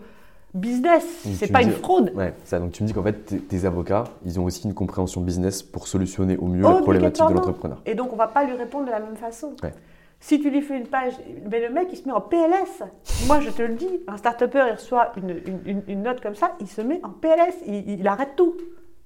business, 0.55 1.05
c'est 1.35 1.53
pas 1.53 1.63
une 1.63 1.71
fraude. 1.73 2.13
Ouais, 2.15 2.33
ça. 2.45 2.59
Donc 2.59 2.73
tu 2.73 2.83
me 2.83 2.89
dis 2.89 2.95
qu'en 2.95 3.03
fait, 3.03 3.25
tes, 3.27 3.39
tes 3.39 3.65
avocats, 3.65 4.05
ils 4.25 4.39
ont 4.41 4.45
aussi 4.45 4.67
une 4.67 4.75
compréhension 4.75 5.21
business 5.21 5.63
pour 5.63 5.89
solutionner 5.89 6.37
au 6.37 6.47
mieux 6.47 6.63
la 6.63 6.75
problématique 6.75 7.27
de 7.29 7.35
l'entrepreneur. 7.35 7.83
Et 7.87 7.95
donc, 7.95 8.13
on 8.13 8.17
va 8.17 8.29
pas 8.29 8.45
lui 8.45 8.55
répondre 8.55 8.87
de 8.87 8.91
la 8.91 9.01
même 9.01 9.17
façon. 9.17 9.55
Ouais. 9.63 9.73
Si 10.21 10.41
tu 10.41 10.49
lui 10.51 10.63
fais 10.63 10.79
une 10.79 10.87
page, 10.87 11.13
mais 11.51 11.61
le 11.61 11.73
mec, 11.75 11.89
il 11.93 11.97
se 11.99 12.07
met 12.07 12.13
en 12.13 12.21
PLS. 12.21 12.83
Moi, 13.27 13.41
je 13.41 13.51
te 13.51 13.61
le 13.63 13.75
dis, 13.75 13.91
un 14.09 14.17
start-upper, 14.17 14.65
il 14.69 14.75
reçoit 14.75 15.13
une, 15.19 15.31
une- 15.31 15.61
une- 15.67 15.83
une 15.87 16.03
note 16.03 16.21
comme 16.23 16.35
ça, 16.35 16.53
il 16.61 16.67
se 16.69 16.81
met 16.81 17.01
en 17.03 17.11
PLS, 17.11 17.55
il, 17.67 17.91
il 18.01 18.07
arrête 18.09 18.31
tout. 18.37 18.55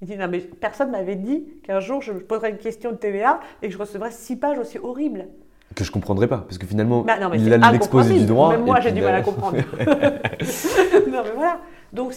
Il 0.00 0.06
dit, 0.06 0.16
non, 0.16 0.28
mais 0.30 0.38
personne 0.38 0.92
m'avait 0.92 1.16
dit 1.16 1.44
qu'un 1.64 1.80
jour, 1.80 2.02
je 2.02 2.12
poserais 2.12 2.50
une 2.50 2.58
question 2.58 2.92
de 2.92 2.96
TVA 2.96 3.40
et 3.62 3.66
que 3.68 3.72
je 3.72 3.78
recevrais 3.78 4.12
six 4.12 4.36
pages 4.36 4.58
aussi 4.60 4.78
horribles. 4.78 5.26
Que 5.74 5.84
je 5.84 5.92
comprendrais 5.92 6.26
pas, 6.26 6.38
parce 6.38 6.58
que 6.58 6.66
finalement, 6.66 7.02
Bah, 7.02 7.18
non, 7.20 7.30
il 7.34 7.52
a 7.52 7.70
l'exposé 7.70 8.18
du 8.18 8.26
droit. 8.26 8.50
Même 8.50 8.64
moi, 8.64 8.80
j'ai 8.80 8.92
du 8.92 9.00
mal 9.00 9.14
à 9.14 9.22
comprendre. 9.22 9.56
non, 9.78 11.22
mais 11.24 11.32
voilà. 11.34 11.60
Donc, 11.92 12.14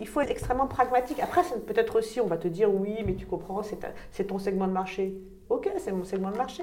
il 0.00 0.06
faut 0.06 0.20
être 0.20 0.30
extrêmement 0.30 0.66
pragmatique. 0.66 1.18
Après, 1.20 1.42
peut-être 1.66 1.98
aussi, 1.98 2.20
on 2.20 2.26
va 2.26 2.36
te 2.36 2.48
dire, 2.48 2.72
oui, 2.72 2.96
mais 3.04 3.14
tu 3.14 3.26
comprends, 3.26 3.62
c'est 4.10 4.24
ton 4.24 4.38
segment 4.38 4.66
de 4.66 4.72
marché. 4.72 5.14
Ok, 5.48 5.68
c'est 5.78 5.92
mon 5.92 6.04
segment 6.04 6.30
de 6.30 6.36
marché. 6.36 6.62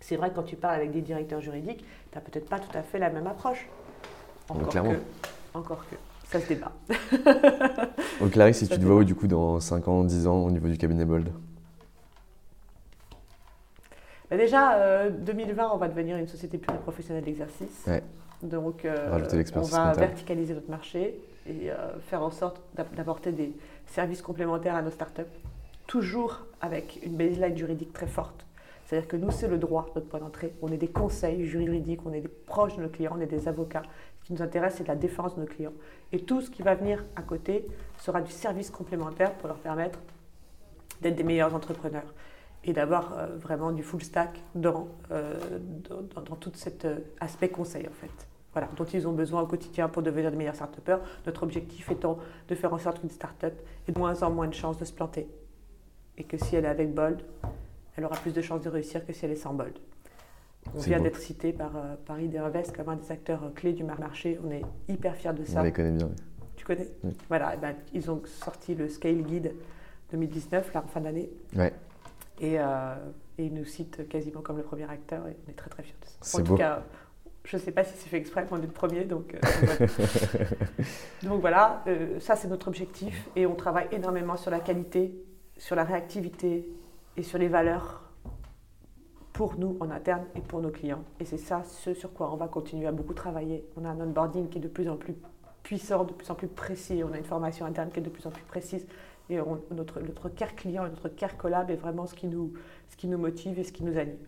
C'est 0.00 0.16
vrai 0.16 0.30
que 0.30 0.34
quand 0.34 0.42
tu 0.42 0.56
parles 0.56 0.74
avec 0.74 0.90
des 0.90 1.00
directeurs 1.00 1.40
juridiques, 1.40 1.84
tu 2.10 2.18
n'as 2.18 2.20
peut-être 2.20 2.48
pas 2.48 2.58
tout 2.58 2.76
à 2.76 2.82
fait 2.82 2.98
la 2.98 3.08
même 3.08 3.26
approche. 3.26 3.66
Encore 4.50 4.68
clairement. 4.68 4.92
que. 4.92 5.58
Encore 5.58 5.84
que. 5.88 5.96
Ça 6.30 6.40
se 6.40 6.48
débat. 6.48 6.72
Donc 8.20 8.32
Clarisse, 8.32 8.58
si 8.58 8.66
Ça 8.66 8.74
tu 8.74 8.80
te 8.80 8.86
vois 8.86 8.96
où 8.96 9.04
du 9.04 9.14
coup 9.14 9.26
dans 9.26 9.60
5 9.60 9.88
ans, 9.88 10.04
10 10.04 10.26
ans 10.26 10.44
au 10.44 10.50
niveau 10.50 10.68
du 10.68 10.76
cabinet 10.76 11.04
Bold? 11.04 11.30
Déjà, 14.36 14.74
euh, 14.78 15.10
2020, 15.10 15.70
on 15.72 15.76
va 15.76 15.88
devenir 15.88 16.16
une 16.16 16.28
société 16.28 16.58
pluriprofessionnelle 16.58 17.24
d'exercice. 17.24 17.84
Ouais. 17.86 18.02
Donc, 18.42 18.84
euh, 18.84 19.08
on 19.08 19.60
va 19.62 19.78
comptable. 19.92 19.98
verticaliser 20.00 20.54
notre 20.54 20.70
marché 20.70 21.20
et 21.46 21.70
euh, 21.70 21.98
faire 22.08 22.22
en 22.22 22.30
sorte 22.30 22.60
d'ap- 22.74 22.94
d'apporter 22.94 23.32
des 23.32 23.52
services 23.86 24.22
complémentaires 24.22 24.74
à 24.74 24.82
nos 24.82 24.90
startups, 24.90 25.22
toujours 25.86 26.40
avec 26.60 27.00
une 27.04 27.16
baseline 27.16 27.56
juridique 27.56 27.92
très 27.92 28.06
forte. 28.06 28.46
C'est-à-dire 28.86 29.08
que 29.08 29.16
nous, 29.16 29.30
c'est 29.30 29.48
le 29.48 29.56
droit, 29.56 29.86
notre 29.94 30.08
point 30.08 30.20
d'entrée. 30.20 30.52
On 30.60 30.68
est 30.68 30.76
des 30.76 30.88
conseils 30.88 31.46
juridiques, 31.46 32.00
on 32.04 32.12
est 32.12 32.20
des 32.20 32.28
proches 32.28 32.76
de 32.76 32.82
nos 32.82 32.88
clients, 32.88 33.12
on 33.16 33.20
est 33.20 33.26
des 33.26 33.48
avocats. 33.48 33.82
Ce 34.20 34.26
qui 34.26 34.32
nous 34.34 34.42
intéresse, 34.42 34.74
c'est 34.76 34.86
la 34.88 34.94
défense 34.94 35.34
de 35.36 35.40
nos 35.40 35.46
clients. 35.46 35.72
Et 36.12 36.20
tout 36.20 36.40
ce 36.42 36.50
qui 36.50 36.62
va 36.62 36.74
venir 36.74 37.02
à 37.16 37.22
côté 37.22 37.66
sera 37.98 38.20
du 38.20 38.30
service 38.30 38.70
complémentaire 38.70 39.32
pour 39.34 39.48
leur 39.48 39.58
permettre 39.58 39.98
d'être 41.00 41.16
des 41.16 41.24
meilleurs 41.24 41.54
entrepreneurs 41.54 42.12
et 42.64 42.72
d'avoir 42.72 43.16
euh, 43.18 43.26
vraiment 43.36 43.72
du 43.72 43.82
full 43.82 44.02
stack 44.02 44.40
dans, 44.54 44.88
euh, 45.10 45.34
dans, 46.14 46.22
dans- 46.22 46.36
tout 46.36 46.50
cet 46.54 46.84
euh, 46.84 46.98
aspect 47.20 47.48
conseil 47.50 47.86
en 47.86 47.92
fait. 47.92 48.10
Voilà, 48.52 48.68
dont 48.76 48.84
ils 48.84 49.06
ont 49.08 49.12
besoin 49.12 49.42
au 49.42 49.46
quotidien 49.46 49.88
pour 49.88 50.02
devenir 50.02 50.30
de 50.30 50.36
meilleurs 50.36 50.54
start 50.54 50.78
Notre 51.26 51.42
objectif 51.42 51.90
étant 51.90 52.18
de 52.48 52.54
faire 52.54 52.72
en 52.72 52.78
sorte 52.78 53.00
qu'une 53.00 53.10
start-up 53.10 53.54
ait 53.88 53.92
de 53.92 53.98
moins 53.98 54.22
en 54.22 54.30
moins 54.30 54.46
de 54.46 54.54
chances 54.54 54.78
de 54.78 54.84
se 54.84 54.92
planter. 54.92 55.28
Et 56.16 56.24
que 56.24 56.38
si 56.38 56.54
elle 56.54 56.64
est 56.64 56.68
avec 56.68 56.94
Bold, 56.94 57.20
elle 57.96 58.04
aura 58.04 58.14
plus 58.16 58.32
de 58.32 58.40
chances 58.40 58.62
de 58.62 58.68
réussir 58.68 59.04
que 59.04 59.12
si 59.12 59.24
elle 59.24 59.32
est 59.32 59.36
sans 59.36 59.54
Bold. 59.54 59.76
On 60.72 60.78
vient 60.78 61.00
d'être 61.00 61.18
cité 61.18 61.52
par 61.52 61.72
Paris 62.06 62.30
Invest 62.38 62.74
comme 62.76 62.88
un 62.88 62.96
des 62.96 63.10
acteurs 63.10 63.52
clés 63.56 63.72
du 63.72 63.82
marché. 63.84 64.38
On 64.46 64.50
est 64.52 64.62
hyper 64.88 65.16
fiers 65.16 65.32
de 65.34 65.44
ça. 65.44 65.60
On 65.60 65.64
les 65.64 65.72
connaît 65.72 65.90
bien. 65.90 66.10
Tu 66.56 66.64
connais? 66.64 66.88
Voilà, 67.28 67.56
ben, 67.56 67.74
ils 67.92 68.08
ont 68.10 68.22
sorti 68.24 68.74
le 68.76 68.88
Scale 68.88 69.22
Guide 69.22 69.52
2019, 70.12 70.72
là, 70.72 70.82
en 70.84 70.88
fin 70.88 71.00
d'année. 71.00 71.28
Ouais. 71.56 71.72
Et, 72.40 72.54
et, 72.54 72.60
ils 73.38 73.54
nous 73.54 73.64
citent 73.64 74.08
quasiment 74.08 74.40
comme 74.40 74.56
le 74.56 74.62
premier 74.62 74.88
acteur 74.90 75.26
et 75.28 75.36
on 75.46 75.50
est 75.50 75.54
très 75.54 75.70
très 75.70 75.82
fiers 75.82 75.94
de 76.00 76.06
ça. 76.24 76.38
En 76.38 76.42
tout 76.42 76.56
cas, 76.56 76.82
je 77.44 77.56
ne 77.56 77.60
sais 77.60 77.72
pas 77.72 77.84
si 77.84 77.94
c'est 77.96 78.08
fait 78.08 78.16
exprès, 78.16 78.46
on 78.50 78.58
est 78.58 78.62
le 78.62 78.68
premier. 78.68 79.04
Donc, 79.04 79.34
euh, 79.34 79.86
donc 81.22 81.40
voilà, 81.40 81.82
euh, 81.86 82.18
ça 82.18 82.36
c'est 82.36 82.48
notre 82.48 82.68
objectif. 82.68 83.28
Et 83.36 83.46
on 83.46 83.54
travaille 83.54 83.88
énormément 83.92 84.36
sur 84.36 84.50
la 84.50 84.60
qualité, 84.60 85.14
sur 85.58 85.76
la 85.76 85.84
réactivité 85.84 86.66
et 87.16 87.22
sur 87.22 87.38
les 87.38 87.48
valeurs 87.48 88.02
pour 89.34 89.58
nous 89.58 89.76
en 89.80 89.90
interne 89.90 90.24
et 90.34 90.40
pour 90.40 90.60
nos 90.60 90.70
clients. 90.70 91.04
Et 91.20 91.24
c'est 91.26 91.38
ça 91.38 91.62
ce 91.64 91.92
sur 91.92 92.14
quoi 92.14 92.32
on 92.32 92.36
va 92.36 92.48
continuer 92.48 92.86
à 92.86 92.92
beaucoup 92.92 93.14
travailler. 93.14 93.66
On 93.76 93.84
a 93.84 93.88
un 93.88 94.00
onboarding 94.00 94.48
qui 94.48 94.58
est 94.58 94.62
de 94.62 94.68
plus 94.68 94.88
en 94.88 94.96
plus 94.96 95.14
puissant, 95.62 96.04
de 96.04 96.12
plus 96.12 96.30
en 96.30 96.34
plus 96.34 96.48
précis. 96.48 97.02
On 97.04 97.12
a 97.12 97.18
une 97.18 97.24
formation 97.24 97.66
interne 97.66 97.90
qui 97.90 97.98
est 97.98 98.02
de 98.02 98.10
plus 98.10 98.26
en 98.26 98.30
plus 98.30 98.44
précise. 98.44 98.86
Et 99.30 99.38
notre, 99.70 100.00
notre 100.00 100.28
care 100.28 100.54
client 100.54 100.84
et 100.86 100.90
notre 100.90 101.08
care 101.08 101.36
collab 101.36 101.70
est 101.70 101.76
vraiment 101.76 102.06
ce 102.06 102.14
qui, 102.14 102.26
nous, 102.26 102.52
ce 102.90 102.96
qui 102.96 103.08
nous 103.08 103.18
motive 103.18 103.58
et 103.58 103.64
ce 103.64 103.72
qui 103.72 103.82
nous 103.82 103.96
anime. 103.96 104.18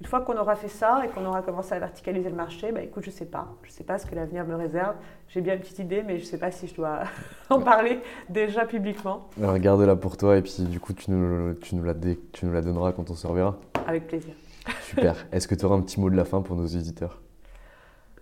Une 0.00 0.08
fois 0.08 0.22
qu'on 0.22 0.36
aura 0.36 0.56
fait 0.56 0.68
ça 0.68 1.02
et 1.04 1.08
qu'on 1.08 1.24
aura 1.26 1.42
commencé 1.42 1.74
à 1.74 1.78
verticaliser 1.78 2.28
le 2.28 2.34
marché, 2.34 2.72
bah, 2.72 2.82
écoute, 2.82 3.04
je 3.04 3.10
ne 3.10 3.14
sais 3.14 3.26
pas. 3.26 3.54
Je 3.62 3.68
ne 3.68 3.72
sais 3.72 3.84
pas 3.84 3.98
ce 3.98 4.06
que 4.06 4.16
l'avenir 4.16 4.44
me 4.44 4.56
réserve. 4.56 4.96
J'ai 5.28 5.40
bien 5.40 5.54
une 5.54 5.60
petite 5.60 5.78
idée, 5.78 6.02
mais 6.02 6.18
je 6.18 6.24
ne 6.24 6.28
sais 6.28 6.38
pas 6.38 6.50
si 6.50 6.66
je 6.66 6.74
dois 6.74 7.04
en 7.50 7.60
parler 7.60 8.00
déjà 8.28 8.66
publiquement. 8.66 9.28
Alors 9.40 9.56
garde-la 9.58 9.94
pour 9.94 10.16
toi 10.16 10.36
et 10.36 10.42
puis 10.42 10.64
du 10.64 10.80
coup, 10.80 10.92
tu 10.92 11.10
nous, 11.12 11.54
tu 11.54 11.76
nous, 11.76 11.84
la, 11.84 11.94
tu 11.94 12.46
nous 12.46 12.52
la 12.52 12.62
donneras 12.62 12.92
quand 12.92 13.10
on 13.10 13.14
se 13.14 13.26
reverra. 13.28 13.60
Avec 13.86 14.08
plaisir. 14.08 14.34
Super. 14.80 15.14
Est-ce 15.32 15.46
que 15.46 15.54
tu 15.54 15.64
auras 15.66 15.76
un 15.76 15.82
petit 15.82 16.00
mot 16.00 16.10
de 16.10 16.16
la 16.16 16.24
fin 16.24 16.42
pour 16.42 16.56
nos 16.56 16.66
éditeurs? 16.66 17.20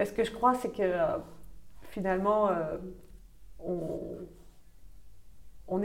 Ce 0.05 0.13
que 0.13 0.25
je 0.25 0.33
crois, 0.33 0.55
c'est 0.55 0.71
que 0.71 0.83
euh, 0.83 1.17
finalement, 1.89 2.49
euh, 2.49 2.77
on 3.59 4.17
on 5.71 5.79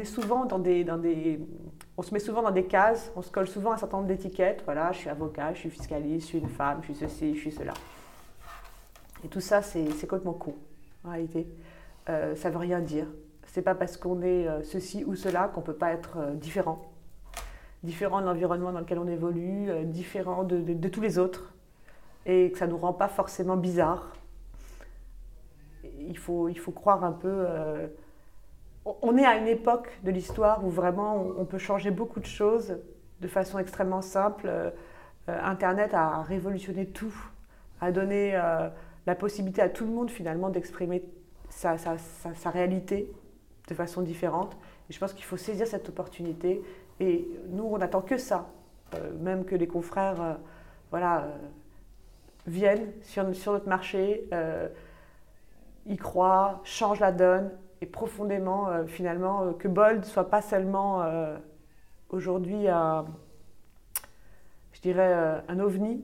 se 2.02 2.14
met 2.14 2.20
souvent 2.20 2.42
dans 2.42 2.52
des 2.52 2.66
cases, 2.66 3.12
on 3.16 3.22
se 3.22 3.30
colle 3.32 3.48
souvent 3.48 3.72
un 3.72 3.78
certain 3.78 3.98
nombre 3.98 4.08
d'étiquettes. 4.08 4.64
Voilà, 4.66 4.92
je 4.92 4.98
suis 4.98 5.10
avocat, 5.10 5.54
je 5.54 5.60
suis 5.60 5.70
fiscaliste, 5.70 6.22
je 6.22 6.26
suis 6.26 6.40
une 6.40 6.50
femme, 6.50 6.80
je 6.82 6.86
suis 6.94 6.96
ceci, 6.96 7.36
je 7.36 7.40
suis 7.40 7.52
cela. 7.52 7.74
Et 9.24 9.28
tout 9.28 9.42
ça, 9.42 9.62
c'est 9.62 9.86
complètement 10.02 10.34
con, 10.34 10.56
en 11.04 11.12
réalité. 11.12 11.48
Euh, 12.10 12.36
ça 12.36 12.50
veut 12.50 12.58
rien 12.58 12.80
dire. 12.80 13.08
C'est 13.56 13.62
pas 13.62 13.76
parce 13.76 13.96
qu'on 13.96 14.22
est 14.22 14.48
euh, 14.48 14.64
ceci 14.64 15.06
ou 15.06 15.16
cela 15.16 15.48
qu'on 15.48 15.62
peut 15.62 15.76
pas 15.76 15.94
être 15.94 16.18
euh, 16.18 16.34
différent. 16.34 16.92
Différent 17.84 18.20
de 18.20 18.26
l'environnement 18.26 18.74
dans 18.74 18.82
lequel 18.82 19.00
on 19.00 19.08
évolue, 19.08 19.70
euh, 19.70 19.84
différent 19.86 20.44
de, 20.44 20.88
tous 20.90 21.00
les 21.00 21.18
autres. 21.18 21.54
Et 22.26 22.52
que 22.52 22.58
ça 22.58 22.68
ne 22.68 22.72
nous 22.72 22.78
rend 22.78 22.92
pas 22.92 23.08
forcément 23.08 23.56
bizarre. 23.56 24.12
Il 26.00 26.18
faut 26.18 26.52
croire 26.74 27.04
un 27.04 27.14
peu 27.14 27.46
on 28.86 29.18
est 29.18 29.26
à 29.26 29.38
une 29.38 29.48
époque 29.48 29.90
de 30.04 30.12
l'histoire 30.12 30.64
où 30.64 30.70
vraiment 30.70 31.16
on 31.38 31.46
peut 31.46 31.58
changer 31.58 31.92
beaucoup 31.92 32.20
de 32.20 32.26
choses 32.26 32.78
de 33.22 33.28
façon 33.28 33.60
extrêmement 33.60 34.02
simple. 34.02 34.48
Euh, 34.48 34.72
Internet 35.28 35.94
a 35.94 36.22
révolutionné 36.22 36.86
tout, 36.86 37.14
a 37.82 37.92
donné 37.92 38.36
euh, 38.36 38.70
la 39.08 39.16
possibilité 39.16 39.62
à 39.62 39.70
tout 39.70 39.86
le 39.86 39.92
monde 39.92 40.12
finalement 40.12 40.50
d'exprimer 40.50 41.04
sa, 41.50 41.76
réalité 42.46 43.12
de 43.68 43.74
façon 43.74 44.02
différente. 44.02 44.56
Je 44.90 45.00
pense 45.00 45.14
qu'il 45.14 45.26
faut 45.26 45.38
saisir 45.38 45.66
cette 45.66 45.90
opportunité. 45.90 46.62
Et 47.00 47.28
nous, 47.50 47.64
on 47.64 47.78
n'attend 47.80 48.02
que 48.02 48.18
ça, 48.18 48.50
euh, 48.94 49.12
même 49.20 49.46
que 49.46 49.56
les 49.56 49.68
confrères 49.68 50.38
voilà, 50.92 51.28
viennent 52.46 52.92
sur, 53.02 53.24
notre 53.24 53.68
marché, 53.68 54.30
y 55.88 55.98
croient, 55.98 56.62
changent 56.64 57.00
la 57.00 57.12
donne, 57.12 57.52
et 57.82 57.86
profondément, 57.86 58.70
euh, 58.70 58.86
finalement, 58.86 59.44
euh, 59.44 59.52
que 59.54 59.68
Bold 59.68 60.06
soit 60.06 60.30
pas 60.30 60.42
seulement 60.42 61.02
euh, 61.04 61.38
aujourd'hui 62.10 62.68
un, 62.68 63.06
je 64.74 64.82
dirais, 64.82 65.42
un 65.48 65.60
ovni, 65.60 66.04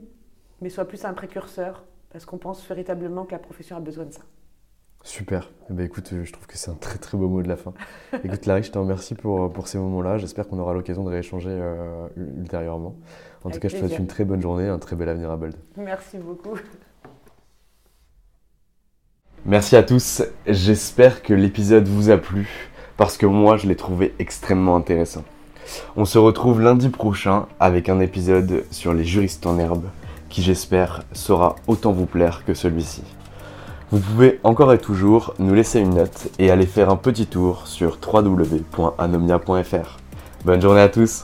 mais 0.61 0.69
soit 0.69 0.85
plus 0.85 1.05
un 1.05 1.13
précurseur, 1.13 1.85
parce 2.11 2.25
qu'on 2.25 2.37
pense 2.37 2.65
véritablement 2.67 3.25
que 3.25 3.31
la 3.31 3.39
profession 3.39 3.77
a 3.77 3.79
besoin 3.79 4.05
de 4.05 4.11
ça. 4.11 4.21
Super. 5.03 5.51
Eh 5.69 5.73
ben, 5.73 5.83
écoute, 5.83 6.13
je 6.23 6.31
trouve 6.31 6.45
que 6.45 6.57
c'est 6.57 6.69
un 6.69 6.75
très 6.75 6.99
très 6.99 7.17
beau 7.17 7.27
mot 7.27 7.41
de 7.41 7.47
la 7.47 7.57
fin. 7.57 7.73
écoute, 8.23 8.45
Larry, 8.45 8.61
je 8.61 8.71
te 8.71 8.77
remercie 8.77 9.15
pour, 9.15 9.51
pour 9.51 9.67
ces 9.67 9.79
moments-là. 9.79 10.19
J'espère 10.19 10.47
qu'on 10.47 10.59
aura 10.59 10.73
l'occasion 10.73 11.03
de 11.03 11.09
rééchanger 11.09 11.59
ultérieurement. 12.15 12.95
En 13.43 13.49
tout 13.49 13.59
cas, 13.59 13.67
je 13.67 13.77
te 13.77 13.79
souhaite 13.79 13.97
une 13.97 14.05
très 14.05 14.25
bonne 14.25 14.41
journée, 14.41 14.67
un 14.67 14.77
très 14.77 14.95
bel 14.95 15.09
avenir 15.09 15.31
à 15.31 15.37
Bold. 15.37 15.55
Merci 15.75 16.19
beaucoup. 16.19 16.55
Merci 19.45 19.75
à 19.75 19.81
tous, 19.81 20.21
j'espère 20.45 21.23
que 21.23 21.33
l'épisode 21.33 21.87
vous 21.87 22.11
a 22.11 22.17
plu, 22.17 22.69
parce 22.95 23.17
que 23.17 23.25
moi 23.25 23.57
je 23.57 23.67
l'ai 23.67 23.75
trouvé 23.75 24.13
extrêmement 24.19 24.75
intéressant. 24.75 25.23
On 25.95 26.05
se 26.05 26.19
retrouve 26.19 26.61
lundi 26.61 26.89
prochain 26.89 27.47
avec 27.59 27.89
un 27.89 27.99
épisode 28.01 28.65
sur 28.69 28.93
les 28.93 29.03
juristes 29.03 29.47
en 29.47 29.57
herbe, 29.57 29.85
qui 30.29 30.43
j'espère 30.43 31.01
saura 31.11 31.55
autant 31.65 31.91
vous 31.91 32.05
plaire 32.05 32.43
que 32.45 32.53
celui-ci. 32.53 33.01
Vous 33.91 33.99
pouvez 33.99 34.39
encore 34.43 34.73
et 34.73 34.77
toujours 34.77 35.33
nous 35.39 35.55
laisser 35.55 35.79
une 35.79 35.95
note 35.95 36.27
et 36.37 36.51
aller 36.51 36.67
faire 36.67 36.91
un 36.91 36.95
petit 36.95 37.25
tour 37.25 37.65
sur 37.65 37.97
www.anomia.fr. 38.13 39.97
Bonne 40.45 40.61
journée 40.61 40.81
à 40.81 40.89
tous 40.89 41.23